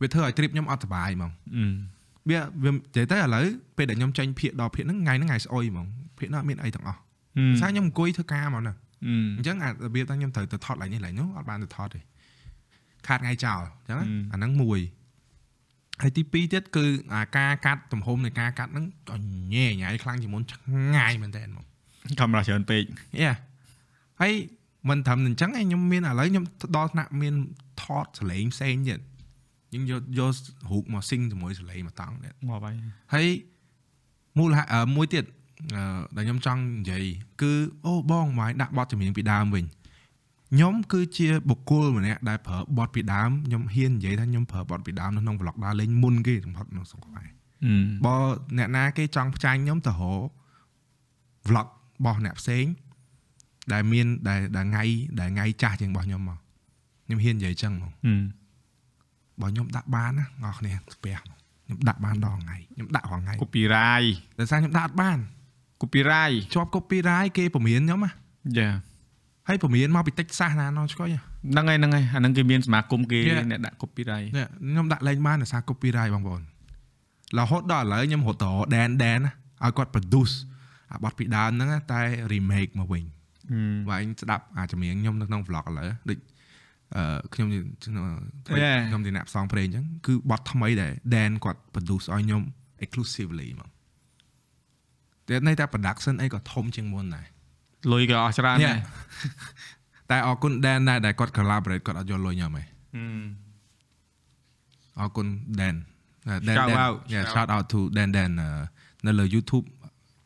[0.00, 1.30] វាធ្វើឲ្យ trip ខ្ញុំអត់សុបាយហ្មង
[2.30, 3.44] វាវានិយាយទៅឥឡូវ
[3.76, 5.86] ពេលដែលខ្ញុំចេញភាគដល់ភាគហ្នឹងថ្ងៃហ្នឹងថ្ងៃស្អុយហ្មង
[6.18, 6.98] ភាគនោះអត់មានអីទាំងអស់
[7.52, 8.74] ភាសាខ្ញុំអង្គុយធ្វើការមកណា
[9.36, 12.00] អញ្ចឹងអារបៀបថាខ្ញុំត្រូវទៅថតឡើងនេះឡើងនោះអត់បានទៅថតទេ
[13.06, 13.98] ខាតថ្ងៃចោលអញ្ចឹង
[14.32, 14.80] អាហ្នឹងមួយ
[16.02, 18.86] ហើយទី2ទៀតគឺអាការកាត់ទំហំនៃការកាត់ហ្នឹង
[19.54, 21.64] ញ៉ែញ៉ៃខ្លាំងជាងមុនឆ្ងាយមែនតើហ្មង
[22.20, 22.82] កាមេរ៉ាច្រើនពេក
[23.22, 23.32] យ៉ា
[24.20, 24.32] ហើយ
[24.88, 26.44] មិនត្រឹមតែអញ្ចឹងឯងខ្ញុំមានឥឡូវខ្ញុំ
[26.76, 27.34] ដល់ថ្នាក់មាន
[27.82, 29.00] ថតសលេងផ្សេងទៀត
[29.76, 30.32] យើងយកយក
[30.70, 32.74] រូបមកស៊ីងជាមួយសលេងមកតង់ទៀតងាប់ហើយ
[33.14, 33.26] ហើយ
[34.38, 35.24] មូលហេតុអឺមួយទៀត
[35.74, 35.82] អឺ
[36.16, 37.04] ដែលខ្ញុំចង់និយាយ
[37.42, 37.52] គឺ
[37.86, 39.64] អូបងមកឲ្យដាក់បទចម្រៀងពីដើមវិញ
[40.52, 47.28] ខ្ញុំគឺជាបុគ្គលម្នាក់ដែលប្រើបទពីដើមខ្ញុំហ៊ាននិយាយថាខ្ញុំប្រើបទពីដើមនៅក្នុង vlog ដើរលេងមុនគេបំផុតនៅសង្គមខ្មែរ
[48.06, 48.16] បើ
[48.58, 50.28] អ្នកណាគេចង់ផ្ចាញ់ខ្ញុំទៅរក
[51.48, 52.64] vlog របស់អ្នកផ្សេង
[53.72, 54.84] ដែលមានដែលដែលថ្ងៃ
[55.20, 56.38] ដែលថ្ងៃចាស់ជាងរបស់ខ្ញុំមក
[57.04, 57.92] ខ្ញុំហ៊ាននិយាយចឹងមក
[59.40, 65.18] បើខ្ញុំដាក់បានណាបងប្អូនស្ពះខ្ញុំដាក់បានដល់ថ្ងៃខ្ញុំដាក់រាល់ថ្ងៃ copyright ដោយសារខ្ញុំដាក់អត់បាន
[65.82, 68.10] copyright ជាប់ copyright គេពមៀនខ្ញុំណា
[68.58, 68.70] យ៉ា
[69.48, 76.42] ហើយពមៀនមកពីតិចសាសណាណោឆ្កុយហ្នឹងហើយហ្នឹងហើយអាហ្នឹងគេមានសមាគមគេអ្នកដាក់ copyright នេះខ្ញុំដាក់លេងបានដោយសារ copyright បងប្អូន
[77.38, 79.18] រហូតដល់ឥឡូវខ្ញុំរត់ទៅដែនដែន
[79.64, 80.34] ឲ្យគាត់ produce
[80.92, 82.00] អាបទពីដើមហ្នឹងតែ
[82.32, 83.04] remake មកវិញ
[83.90, 86.18] បើឯងស្ដាប់អាចចម្រៀងខ្ញុំនៅក្នុង vlog ឥឡូវដូច
[86.94, 87.02] អឺ
[87.34, 92.42] ខ្ញុំខ្ញុំទីអ្នកផ្សងព្រេងអញ្ចឹងគឺបទថ្មីដែល Dan គាត់ produce ឲ្យខ្ញុំ
[92.84, 93.68] exclusively មក
[95.28, 97.26] តែនៅតែ production អីក៏ធំជាងមុនដែរ
[97.92, 98.78] លុយក៏អស់ច្រើនដែរ
[100.10, 102.62] តែអរគុណ Dan ដែរដែលគាត់ collaborate គាត់អត់យកលុយខ្ញុំទេ
[105.00, 105.26] អរគុណ
[105.60, 105.76] Dan
[106.48, 106.56] Dan
[107.12, 108.30] yeah shout out to Dan Dan
[109.06, 109.66] នៅលើ YouTube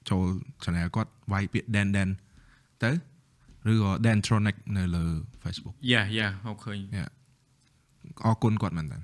[0.09, 0.25] ចូល
[0.63, 2.09] channel គាត់វាយពាក្យ Dan Dan
[2.83, 2.91] ទៅ
[3.71, 5.05] ឬក៏ Dantronic នៅលើ
[5.45, 6.79] Facebook យ៉ាយ៉ាហៅឃើញ
[8.27, 8.99] អរគុណគាត់មែនតើ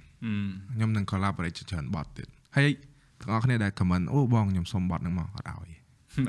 [0.75, 2.69] ខ្ញុំនឹង collaborate ច្រើនបទទៀតហើយ
[3.21, 5.71] ទាំងអស់គ្នាដែល comment អូបងខ្ញុំសុំបទហ្នឹងមកអត់ឲ្យ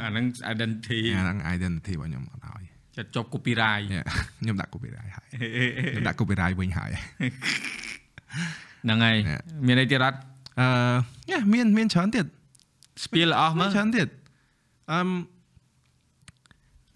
[0.04, 2.64] អាហ្នឹង identity អាហ្នឹង identity របស់ខ្ញុំអត់ឲ្យ
[2.98, 3.86] ចាត់ចប់ copyright
[4.42, 5.28] ខ្ញុំដាក់ copyright ហើយ
[5.92, 6.92] ខ្ញុំដាក់ copyright វិញហើយ
[8.84, 9.18] ហ្នឹងហើយ
[9.68, 10.18] មានអីទៀតអត់
[10.60, 10.68] អឺ
[11.32, 12.26] យ៉ាមានមានច្រើនទៀត
[13.04, 14.08] spill អស់មើលច្រើនទៀត
[14.92, 15.00] អឺ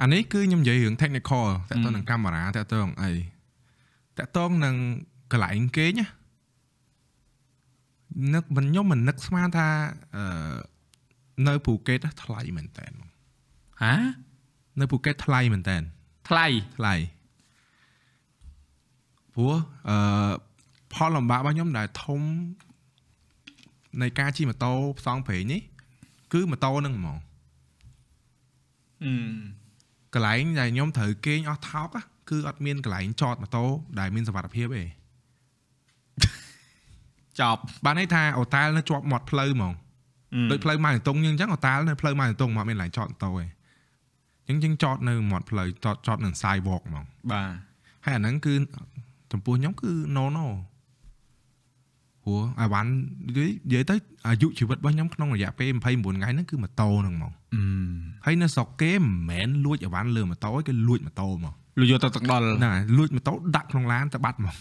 [0.01, 3.11] អានេះគឺខ្ញុំនិយាយរឿង technical តើតើនឹងកាមេរ៉ាតើតើនឹងអី
[4.17, 4.75] តើតើនឹង
[5.31, 6.07] កន្លែងគេងណា
[8.33, 9.67] នឹកមិនខ្ញុំមិននឹកស្មានថា
[10.15, 10.55] អឺ
[11.47, 12.87] នៅពូកេតថ្លៃមែនតើ
[13.83, 13.93] ហា
[14.79, 15.77] នៅពូកេតថ្លៃមែនតើ
[16.29, 16.45] ថ្លៃ
[16.77, 16.93] ថ្លៃ
[19.33, 19.53] ព្រោះ
[19.89, 20.31] អឺ
[20.93, 22.21] ផលលំបាករបស់ខ្ញុំដែលធំ
[24.01, 25.61] នៃការជិះម៉ូតូផ្សងព្រេងនេះ
[26.33, 27.17] គឺម៉ូតូហ្នឹងហ្មង
[29.03, 29.13] អឺ
[30.13, 31.87] កន្លែងដែលខ្ញុំត្រូវគេងអស់ថោក
[32.29, 33.63] គឺអត់មានកន្លែងចតម៉ូតូ
[33.99, 34.83] ដែលមានសុវត្ថិភាពទេ
[37.39, 39.73] ចប់បានន័យថាអូតែលនៅជាប់មាត់ផ្លូវហ្មង
[40.51, 43.47] ដូចផ្លូវម៉ៅតុងយើងអញ្ចឹងអតាលនៅផ្លូវម៉ៅតុងមកមានកន្លែងចតម៉ូតូឯង
[44.49, 47.49] អញ្ចឹងយើងចតនៅមាត់ផ្លូវចតចតនៅ sidewalk ហ្មងបាទ
[48.05, 48.53] ហើយអាហ្នឹងគឺ
[49.31, 50.45] ចំពោះខ្ញុំគឺ no no
[52.23, 52.89] ព្រោះអាវ៉ាន់
[53.27, 53.31] និ
[53.73, 53.95] យាយទៅ
[54.27, 55.83] អាយុជីវិតរបស់ខ្ញុំក្នុងរយៈពេល29
[56.17, 57.40] ថ្ងៃហ្នឹងគឺម៉ូតូហ្នឹងហ្មងអឺ
[58.25, 64.55] ហើយនៅស្រុកគេមិនមែនលួចអាវ៉ាន់លើម៉ូតូទេគេលួចម៉ូតូហ្មងលុយយកទៅទឹកដល់ហ្នឹងហើយលួចម៉ូតូដាក់ក្នុងឡានទៅបាត់ហ្មង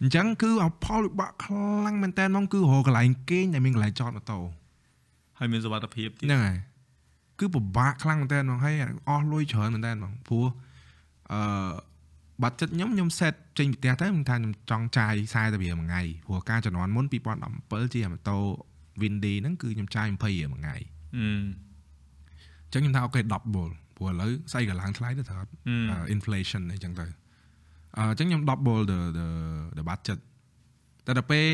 [0.00, 4.38] អញ្ចឹងគឺអផលវិបាកខ្លាំងមែនតើហ្មងគឺរកកន្លែងគេងដែលមានកន្លែងចតម៉ូតូ
[5.38, 6.58] ហើយមានសុវត្ថិភាពទៀតហ្នឹងហើយ
[7.38, 8.74] គឺពិបាកខ្លាំងមែនតើហ្មងហើយ
[9.08, 10.46] អស់លុយច្រើនមែនតើហ្មងព្រោះ
[11.32, 11.40] អឺ
[12.42, 18.38] បាត់ចិត្តខ្ញុំខ្ញុំ set ចេញពីផ្ទះទៅខ្ញុំថាខ្ញុំចង់ចាយ40ទៅរៀលមួយថ្ងៃព្រោះការជំនាន់មុន2017ជាម៉ូតូ
[19.02, 20.76] Windy ហ្នឹងគឺខ្ញុំចាយ20រៀលមួយថ្ងៃ
[21.16, 21.26] អឺ
[22.64, 27.06] អញ្ចឹងខ្ញុំថាអូខេ10ព្រោះឥឡូវស្អីក៏ឡើងថ្លៃដែរត្រូវអត់អឺ uh, inflation អីចឹងទៅ
[27.96, 29.26] អឺអញ្ចឹងខ្ញុំ double the the
[29.78, 30.18] the budget
[31.06, 31.46] តែដល់ពេល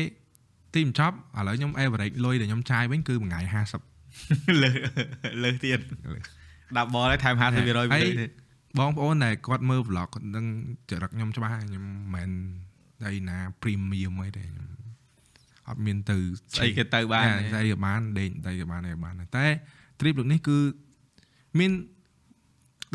[0.73, 3.41] ទីបញ្ចប់ឥឡូវខ្ញុំ average លុយដែលខ្ញុំចាយវិញគឺមួយថ្ងៃ
[4.01, 4.71] 50លើ
[5.43, 5.79] លើទៀត
[6.13, 6.19] លើ
[6.77, 8.31] ដាក់បលឲ្យថែម50%ហើយទៅទៀត
[8.79, 10.45] បងប្អូនដែលគាត់មើល vlog គាត់នឹង
[10.89, 12.29] ចរិតខ្ញុំច្បាស់ហើយខ្ញុំមិនមែន
[13.05, 14.67] អីណា premium អីទេខ្ញុំ
[15.69, 16.17] អត់មានទៅ
[16.55, 19.45] ស្អីគេទៅបានចាស្អីក៏បានដេកស្អីក៏បានអីក៏បានដែរតែ
[19.99, 20.57] trip លោកនេះគឺ
[21.59, 21.71] មាន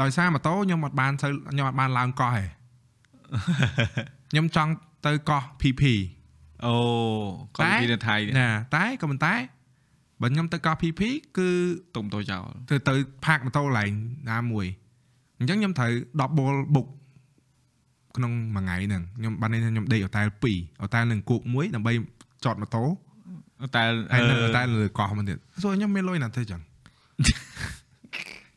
[0.00, 2.44] ដោយសារម៉ូតូខ្ញុំអត់បានទៅខ្ញុំអត់បានឡើងកោះទេ
[4.30, 4.72] ខ្ញុំចង់
[5.06, 5.82] ទៅកោះ PP
[6.66, 6.74] អូ
[7.56, 9.34] គាត់ពីនៅថៃទៀតណាតែក៏ប៉ុន្តែ
[10.20, 11.00] បើខ្ញុំទៅកោះ PP
[11.38, 11.48] គឺ
[11.96, 12.94] ទុំតូចោលទៅទៅ
[13.24, 13.90] ផាកម៉ូតូកន្លែង
[14.30, 14.66] ណាមួយ
[15.38, 16.88] អញ្ចឹងខ្ញុំត្រូវ double book
[18.16, 21.92] ក្នុងមួយថ្ងៃហ្នឹងខ្ញុំបានន័យថាខ្ញុំដេកអូតែល2អូតែលនឹងគោកមួយដើម្បី
[22.44, 22.82] ចតម៉ូតូ
[23.76, 26.60] តែហើយនៅអូតែលលើកោះមួយទៀតសួរខ្ញុំមានលុយណាស់ទេចឹង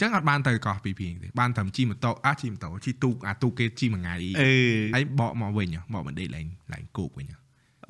[0.02, 4.52] ចឹងអត់បានទៅកោះ PP ទេបានតែជិះម៉ូតូអាជិះម៉ូតូជិះទូកអាទូកគេជិះមួយថ្ងៃអឺ
[4.96, 7.38] ហើយបកមកវិញហ៎បកមកដេកឡើងឡើងគោកវិញហ៎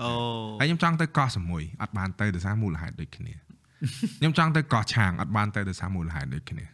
[0.01, 0.11] អូ
[0.59, 3.33] ហើយខ្ញុំចង់ទៅកោះសមុយអត់បានទៅដោយសារមូលហេតុដូចគ្នា
[4.19, 6.65] ខ្ញុំចង់ទៅកោះឆាងអត់បានទៅដោយសារមូលហេតុដូចគ្នា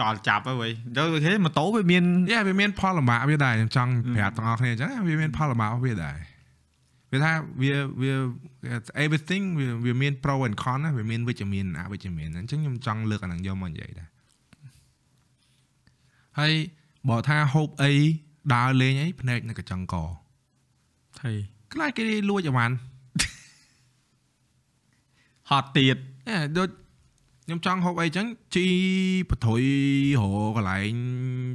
[0.00, 6.16] ចោលចាប់ហើយវ៉ៃទៅគេម៉ូតូវាមានយ៉ាវាមានផលលំបាកវាដែរខ្ញុំចង់ប្រាប់ទាំងអស់គ្នាអញ្ចឹងវាមានផលលំបាករបស់វាដែរ
[7.14, 7.32] វាថា
[7.62, 7.72] វា
[8.02, 8.12] វា
[9.04, 14.08] everything វាវាមាន pro and con ណាវាមានវិជ្ជមានអវិជ្ជមានអញ្ចឹងខ្ញុំចង់លើកអាហ្នឹងយកមកនិយាយដែរ
[16.38, 16.52] ហើយ
[17.08, 17.92] បើថាហូបអី
[18.54, 19.94] ដើរលេងអីភ្នែកនៅកញ្ចឹងក
[21.20, 21.30] ថៃ
[21.72, 22.74] ខ្លាចគេលួចអីវ៉ាន់
[25.50, 25.96] ហត់ទៀត
[26.28, 26.68] អេដូច
[27.44, 28.66] ខ្ញុំចង់ហូបអីចឹងជី
[29.30, 29.62] បត្រុយ
[30.18, 30.24] រ
[30.56, 30.94] កន្លែង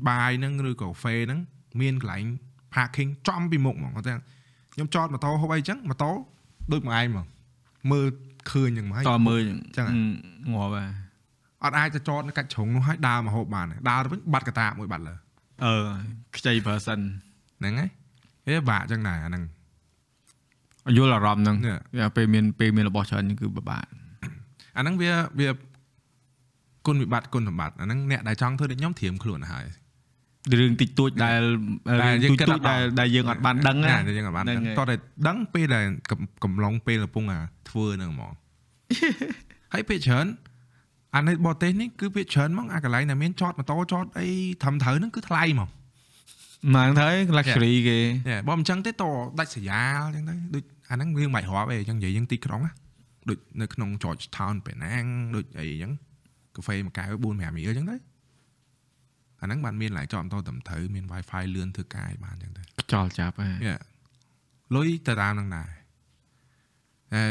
[0.07, 1.39] បាយហ្នឹងឬក៏កាហ្វេហ្នឹង
[1.81, 2.25] មានកន្លែង
[2.73, 4.15] parking ចំពីមុខហ្មងគាត់ថា
[4.79, 6.11] ខ្ញុំចតម៉ូតូហូបអីចឹងម៉ូតូ
[6.71, 7.25] ដូចមួយឯងហ្មង
[7.91, 8.07] មើល
[8.51, 9.41] ឃើញចឹងមកហើយតមើល
[9.75, 9.93] ចឹងហ៎
[10.53, 10.85] ងាប់ហ่ะ
[11.63, 15.13] អត់អាចទៅចតនៅកាច់ជ្រុងនោះហើយដើរមកហូបបានទេដើរទៅវិញបាត់កតាមួយបាត់លើ
[15.65, 15.75] អឺ
[16.37, 16.99] ខ្ចី person
[17.59, 17.89] ហ្នឹងហើយ
[18.47, 19.43] ហេបាក់ចឹងដែរអាហ្នឹង
[20.97, 23.85] យល់អារម្មណ៍ហ្នឹងនេះវាពេលមានពេលមានរបស់ច្រើនគឺពិបាក
[24.77, 25.49] អាហ្នឹងវាវា
[26.85, 29.65] គុណវិបត្តិគុណសម្បត្តិអាហ្នឹងអ្នកដែលចង់ធ្វើដូចខ្ញុំត្រៀមខ្លួនហើយ
[30.59, 31.41] រឿងតិចតួចដែល
[32.03, 34.95] ដែលយើងតិចគិតតួអចត់ដល់ដែលដែលយើងអត់បានដឹងណាណាយើងអត់បានហ្នឹងដឹងហើយតោះតែ
[35.27, 37.39] ដឹងពេលដែលកំកំឡុងពេលកំពុងអា
[37.69, 38.33] ធ្វើហ្នឹងហ្មង
[39.73, 40.27] ហើយពេលច្រើន
[41.15, 44.27] អានៅបរទេសនេះគឺពេលច្រើនហ្មងអាកន្លែងដែលមានចតម៉ូតូចតអី
[44.61, 45.69] ត្រឹមត្រូវហ្នឹងគឺថ្លៃហ្មង
[46.75, 47.99] ម៉ាងទៅ luxury គេ
[48.29, 49.03] ណែបើមិនអញ្ចឹងទេត
[49.39, 52.73] ដាច់ស្រយាលអញ្ចឹងទៅដូចអាហ្នឹងវាមិនបាច់រាប់ទេអញ្ចឹងនិយាយយើងទីក្រុងណា
[53.29, 55.03] ដូចនៅក្នុង George Town ពេលណាង
[55.35, 55.91] ដូចអីអញ្ចឹង
[56.55, 57.95] កាហ្វេមួយកែវ4 5រៀលអញ្ចឹងទៅ
[59.41, 62.63] អាហ្នឹងបានមានឡើងចតម៉ូតូត្រឹមត្រូវមាន Wi-Fi លឿនធ្វើការឲ្យបានអញ្ចឹងទៅ
[62.93, 63.79] ចោលចាប់ហ่ะ Yeah.
[64.75, 65.69] លុយទៅតាមនឹងដែរ
[67.13, 67.23] អឺ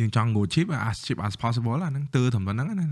[0.00, 2.86] យើងចង់ go cheap as cheap as possible អាហ្នឹងទើត្រឹមប៉ុណ្្នឹងណា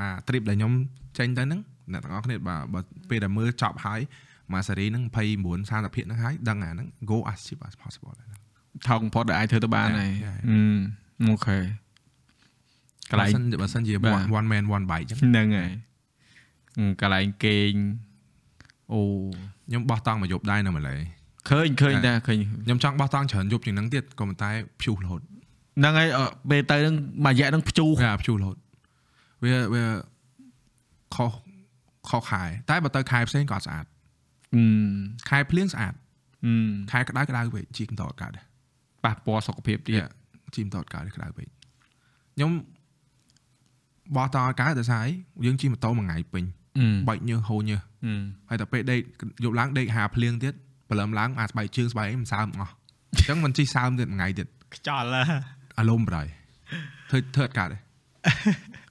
[0.00, 0.72] អា trip ដែលខ្ញុំ
[1.18, 1.60] ចេញទៅហ្នឹង
[1.92, 2.80] អ្នកទាំងអស់គ្នាបើបើ
[3.10, 4.00] ពេលដែលមើលចប់ហើយ
[4.52, 5.14] មួយសេរីហ្នឹង29
[5.70, 8.40] 30ភាគហ្នឹងហើយដឹងអាហ្នឹង go as cheap as possible ហ្នឹង
[8.86, 10.48] ថោកបំផុតដែលអាចធ្វើទៅបានហើយ Yeah, yeah.
[10.50, 11.58] អឺអូខេ
[13.10, 15.70] កន្លែងបើសិនបើសិនជាបាទ one one man one bike អញ្ចឹងហ្នឹងហើយ
[17.00, 17.72] កន្លែងគេង
[18.92, 19.00] អូ
[19.68, 20.96] ខ្ញុំបោះតង់មកយប់ដែរនៅម៉ាឡេ
[21.50, 24.50] ឃើញឃើញតែឃើញខ្ញុំចង់បោះតង់ច្រើនយប់ជាងហ្នឹងទៀតក៏ប៉ុន្តែ
[24.80, 25.22] ព្យុះរហូត
[25.78, 26.94] ហ្នឹងហើយអឺពេលទៅហ្នឹង
[27.24, 28.56] មួយរយៈហ្នឹងភ្ជូរវាព្យុះរហូត
[29.44, 29.84] វាវា
[31.14, 31.30] ខុស
[32.08, 33.84] ខុសខែតែបើទៅខែផ្សេងក៏អត់ស្អាត
[34.54, 34.62] អឺ
[35.30, 35.94] ខែភ្លៀងស្អាត
[36.46, 36.52] អឺ
[36.90, 38.46] ខែក្តៅក្តៅពេកជីកតអត់កើតដែរ
[39.04, 40.02] ប៉ះពាល់សុខភាពទៀត
[40.54, 41.48] ជីមតអត់កើតទេក្តៅពេក
[42.34, 42.50] ខ្ញុំ
[44.16, 45.12] បោះតអត់កើតដោយសារអី
[45.46, 46.61] យើងជិះម៉ូតូមួយថ្ងៃពេញអឺ
[47.08, 48.14] បែកញើសហូរញើសអឺ
[48.48, 49.00] ហើយតែពេលដេក
[49.44, 50.54] យប់ឡើងដេកហាភ្លៀងទៀត
[50.88, 52.72] ព្រលឹមឡើងអាស្បែកជើងស្បែកអីមិនសើមអស់
[53.12, 55.40] អញ្ចឹងមិនជិះសើមទៀតមួយថ្ងៃទៀតខ្ចល់ហ่ะ
[55.78, 56.22] អារម្មណ៍ប្រៃ
[57.10, 57.78] ធ្វើធ្វើអត់កើតទេ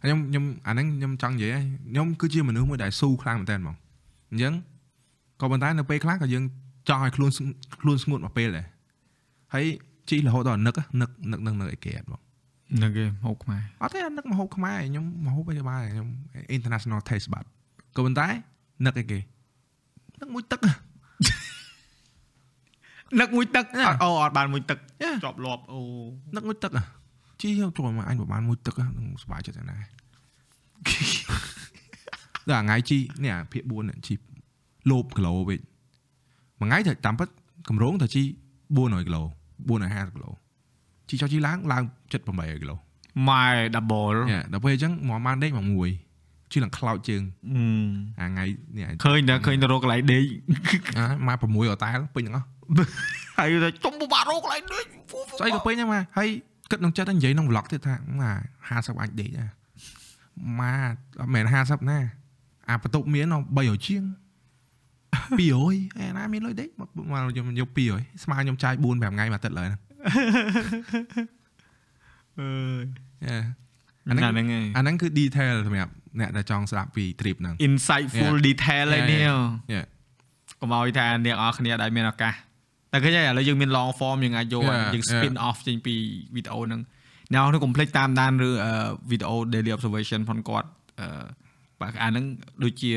[0.02, 3.76] ហើយខ្ញុំខ្ញុំអាហ្នឹងខ្ញុំចង់និយាយហើយខ្ញុំគឺជាមនុស្សមួយដែលស៊ូខ្លាំងមែនតើហ្មង
[4.32, 4.54] អញ្ចឹង
[5.42, 6.44] ក៏ប៉ុន្តែនៅពេលខ្លះក៏យើង
[6.90, 7.46] ចង់ឲ្យខ្លួនស្ង
[7.82, 8.68] ខ្លួនស្ងួតមួយពេលដែរ
[9.54, 9.66] ហើយ
[10.10, 12.22] ជីរហូតដល់នឹកហ៎នឹកនឹកនឹកនឹកអីគេអត់បង
[12.78, 16.08] ហ្នឹងគេហូបខ្មែរអត់ទេអានឹកមហូបខ្មែរខ្ញុំមហូបអីបានខ្ញុំ
[16.56, 17.46] international taste bud
[17.96, 18.28] ក៏ប៉ុន្តែ
[18.86, 19.20] នឹកអីគេ
[20.20, 20.74] នឹកមួយទឹកហ៎
[23.20, 25.18] នឹកមួយទឹកអត់អូអត់បានមួយទឹក Yeah.
[25.24, 25.80] ជាប់លាប់អូ
[26.36, 26.84] នឹកមួយទឹកហ៎
[27.42, 29.84] ជីចូលមកអញប្រហែលមួយទឹកហ៎នឹងសុបាយចិត្តណាស់
[32.50, 34.14] ដល់ថ្ងៃជីនេះអាភាគ4នេះជី
[34.90, 35.60] លោបគីឡូវិញ
[36.60, 37.30] មួយថ្ងៃទៅតាមពិត
[37.70, 38.24] កម្រងទៅជី
[38.66, 39.24] 400គីឡូ
[39.70, 40.32] 450គីឡូ
[41.10, 42.76] ជីចុះជីឡើងឡើង78គីឡូ
[43.28, 43.44] ម៉ែ
[43.76, 45.90] double ញ៉ាដល់ពេលអញ្ចឹងមកបានដេកមកមួយ
[46.52, 47.64] ជីឡើងខ្លោចជើងអឺ
[48.20, 48.46] អាថ្ងៃ
[48.78, 50.24] នេះឃើញតែឃើញតែរកកន្លែងដេក
[50.98, 52.48] អាមក6អតាលពេញទាំងអស់
[53.40, 54.86] ហើយតែចុំពិបាករកកន្លែងដេក
[55.40, 56.30] ស្អីក៏ពេញដែរមកហើយ
[56.72, 58.32] គិតក្នុងចិត្តតែនិយាយក្នុង vlog ទៀតថាម៉ា
[58.70, 59.46] 50អាចដេកណា
[60.60, 60.74] ម៉ា
[61.22, 62.00] អត់មែន50ណា
[62.70, 63.26] អាបន្ទប់មាន
[63.58, 64.04] 300ជាង
[65.22, 69.82] 200អេណាមានលុយដេកមកមកខ្ញុំយក200ស្មើខ្ញុំចាយ4 5ថ្ងៃមួយអាទិត្យឡើយហ្នឹង
[72.40, 72.86] អើយ
[73.30, 73.44] Yeah.
[74.08, 78.46] អាហ្នឹងហ្នឹងឯងអាហ្នឹងគឺ detail សម្រាប់ អ្នកដែលចង់ស្ដាប់ពី trip ហ្នឹង insightful Yeah.
[78.48, 79.20] detail ឯ Yeah, នេះ
[79.76, 79.86] Yeah.
[80.62, 82.34] កុំឲ្យថាអ្នកនរគ្នាដែលមានឱកាស
[82.92, 85.96] តែឃើញហើយឥឡូវយើងមាន long form យើងអាចយក Yeah, យើង spin off ចេញពី
[86.36, 86.82] វីដេអូហ្នឹង
[87.34, 88.50] អ្នកនរគ្នាកុំភ្លេចតាមដានឬ
[89.12, 90.68] វីដេអូ daily observation ផងគាត់
[91.00, 91.08] អឺ
[91.82, 92.26] បាទអាហ្នឹង
[92.64, 92.92] ដូចជា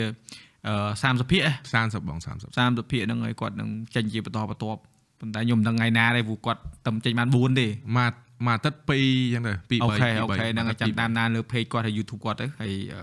[0.69, 1.43] អឺ30ភាគ
[1.74, 2.24] 30បង30
[2.59, 4.81] 30ភាគហ្នឹងហើយគាត់នឹងចេញជាបន្តបន្ទាប់
[5.20, 7.66] ប៉ុន្តែខ្ញុំមិនដឹងថ្ងៃណាទេព្រោះគាត់តែចេញបាន4ទេ
[7.99, 8.12] មក
[8.47, 13.01] មកអាទិត្យ2អញ្ចឹងទៅ2 3អូខេអូខេហ្នឹងហើយចាំតាមដានលើ page គាត់ហើយ YouTube គាត់ទៅហើយអឺ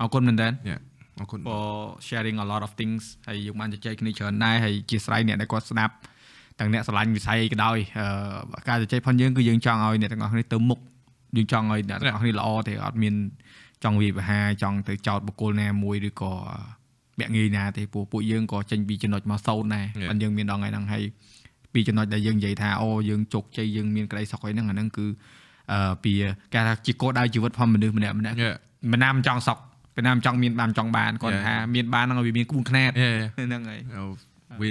[0.00, 0.80] អរគុណមែនតើ Yeah.
[1.20, 1.64] អរគុណ for
[2.08, 5.94] sharing a lot of things ហើយយើងបានជជែកគ្នាច្រើនដែរហើយជាស្រ័យអ្នកដែលគាត់ស្ដាប់
[6.58, 10.78] ទាំងអ្នកស្រឡាញ់វិស័យអីក៏ដោយអឺការជជែកផងយើងគឺយើងចង់ឲ្យអ្នកទាំងអស់គ្នាទៅមុខ
[11.36, 13.14] យើងចង់ឲ្យអ្នកទាំងអស់គ្នាល្អទេអត់មាន
[13.84, 16.32] ចង់វាយប្រហារចង់ទៅចោតបុគ្គលណាមួយឬក៏
[17.18, 20.08] មាក់ងាយណាទេព្រោះពួកយើងក៏ចេញពីចំណុចមកសូន្យដែរ Yeah.
[20.10, 21.04] ប៉ុន្តែយើងមានដល់ថ្ងៃហ្នឹងហើយ
[21.74, 25.06] ពីចំណុចដែលយើងនិយាយថាអូយើងជោគជ័យយើងមានក្តីសុខអីហ្នឹងអាហ្នឹងគឺ
[25.72, 26.12] អឺពី
[26.52, 28.56] គេថាជាគោលដៅជីវិតផងមនុស្សម្នាក់ម្នាក់ Yeah.
[28.92, 29.58] មិនណាមិនចង់សុខ
[29.94, 31.44] ពេលណាមិនចង់មានបានចង់បានគាត់ Yeah.
[31.46, 33.20] ថាមានបានហ្នឹងឲ្យវាមានក្បួនខ្នាត Yeah.
[33.36, 34.04] ហ្នឹងហើយអូ
[34.60, 34.70] វា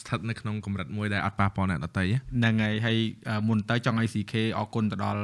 [0.00, 2.96] ស្ថិតនៅក្នុងកម្រិតមួយដែលអត់ប៉ះពាល់អ្នកដទៃហ៎ហ្នឹងហើយហើយ
[3.28, 5.20] អឺមុនទៅចង់ឲ្យ CK អរគុណទៅដល់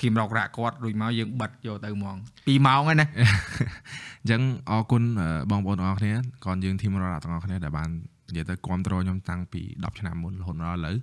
[0.00, 2.16] ធីមរករ៉ាក់គាត់រួចមកយើងបិទយកទៅហ្មង
[2.46, 6.12] 2ម៉ោងហើយណាអញ្ចឹងអរគុណអឺបងប្អូនទាំងអស់គ្នា
[6.44, 7.90] គាត់យើងធីមរ៉ាទាំងអស់គ្នាដែលបាន
[8.28, 10.96] និយាយទៅគ្រប់គ្រងខ្ញុំតាំងពី10ឆ្នាំមុនរហូតដល់ឥឡូវ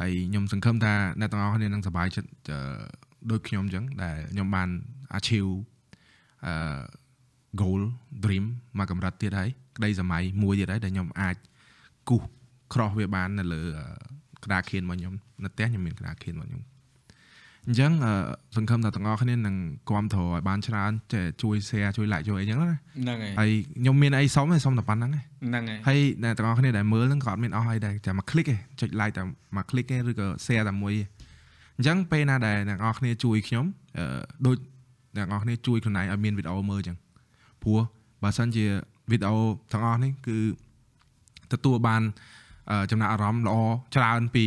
[0.00, 2.60] ហើយខ្ញុំសង្ឃឹមថាអ្នកទាំងអស់គ្នានឹងសប្បាយចិត្តអឺ
[3.30, 4.68] ដូចខ្ញុំអញ្ចឹងដែលខ្ញុំបាន
[5.18, 5.50] achieve
[6.46, 6.54] អឺ
[7.60, 7.82] goal
[8.24, 8.44] dream
[8.78, 11.36] មកកម្រិតទៀតហើយក្តីសម័យមួយទៀតហើយដែលខ្ញុំអាច
[12.08, 12.22] គូស
[12.72, 13.84] cross វាបាននៅលើអឺ
[14.44, 16.62] ក្តារខៀនរបស់ខ្ញុំនៅផ្ទះខ្ញុំមានក្តារខៀនរបស់ខ្ញុំ
[17.66, 18.12] អញ្ចឹងអឺ
[18.56, 19.56] សង្ឃឹមថាទាំងអស់គ្នានឹង
[19.88, 29.22] គ្រប់គ្រងឲ្យបានច្រើនចេះជួយ share ជួយ like ជួយអីចឹងណាហ្នឹងហើយហើយខ្ញុំមានអីសុំទេសុំតែប៉ុណ្្នឹងឯងហ្នឹងហើយហើយអ្នកទាំងអស់គ្នាដែលមើលហ្នឹងក៏អត់មានអស់អីដែរតែមួយ click ឯងចុច like តែ
[29.56, 31.06] មួយ click ឯងឬក៏ share តែមួយឯង
[31.76, 33.64] អញ្ចឹងពេលណាដែលអ្នកទាំងអស់គ្នាជួយខ្ញុំ
[33.98, 34.04] អឺ
[34.46, 34.56] ដូច
[35.16, 36.96] អ្នកទាំងអស់គ្នាជួយខ្លួនឯងឲ្យមានវីដេអូមើលអញ្ចឹង
[37.62, 37.80] ព្រោះ
[38.22, 38.66] បើសិនជា
[39.10, 39.36] វីដេអូ
[39.72, 40.38] ទាំងអស់នេះគឺ
[41.52, 42.02] ទទួលបាន
[42.70, 43.56] អឺចំណាក់អារម្មណ៍ល្អ
[43.94, 44.46] ច្រើនពី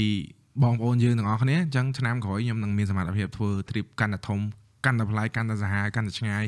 [0.63, 4.39] បងប្អូនយើងទាំងអស់គ្នាអញ្ចឹងឆ្នាំក្រោយខ្ញុំនឹងមានសមត្ថភាពធ្វើ trip កាន់តែធំ
[4.85, 6.43] កាន់តែប្លែកកាន់តែសាហាវកាន់តែឆ្ងាយ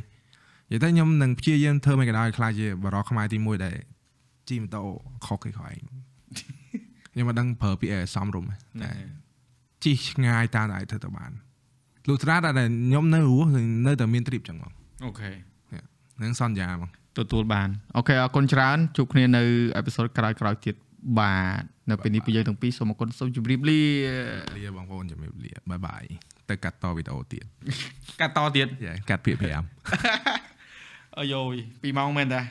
[0.71, 3.77] និយាយទៅខ្ញុំនឹងព្យាយាមធ្វើមិនក៏ដោយខ្លាចជាបរិយខ្មែរទី1ដែល
[4.49, 4.83] ជិះម៉ូតូ
[5.25, 5.75] ខុសគេខឯង
[7.11, 8.97] ខ្ញុំមិនដឹងប្រើពាក្យអីឲ្យសមរម្យទេហ្នឹងហើយ
[9.83, 11.31] ជិះឆ្ងាយតាមតែអាចធ្វើទៅបាន
[12.07, 14.73] លុះត្រាតែខ្ញុំនៅរស់គឺនៅតែមាន trip ចឹងហ្មង
[15.05, 15.31] អូខេ
[16.17, 19.43] ហ្នឹងសន្យាហ្មងទទួលបានអូខេអរគុណច្រើនជួបគ្នានៅ
[19.77, 20.75] អេពីសូតក្រោយៗទៀត
[21.19, 23.81] បាទនៅពេលនេះពីយើងទាំងពីរសូមអរគុណសូមជម្រាបលា
[24.57, 26.03] លាបងប្អូនជំរាបលាបាយបាយ
[26.49, 27.45] ទៅកាត់តវីដេអូទៀត
[28.21, 29.45] កាត់តទៀតយ៉ាកាត់ភាគ5
[31.17, 32.41] អាយយ2ម៉ោងមែនតា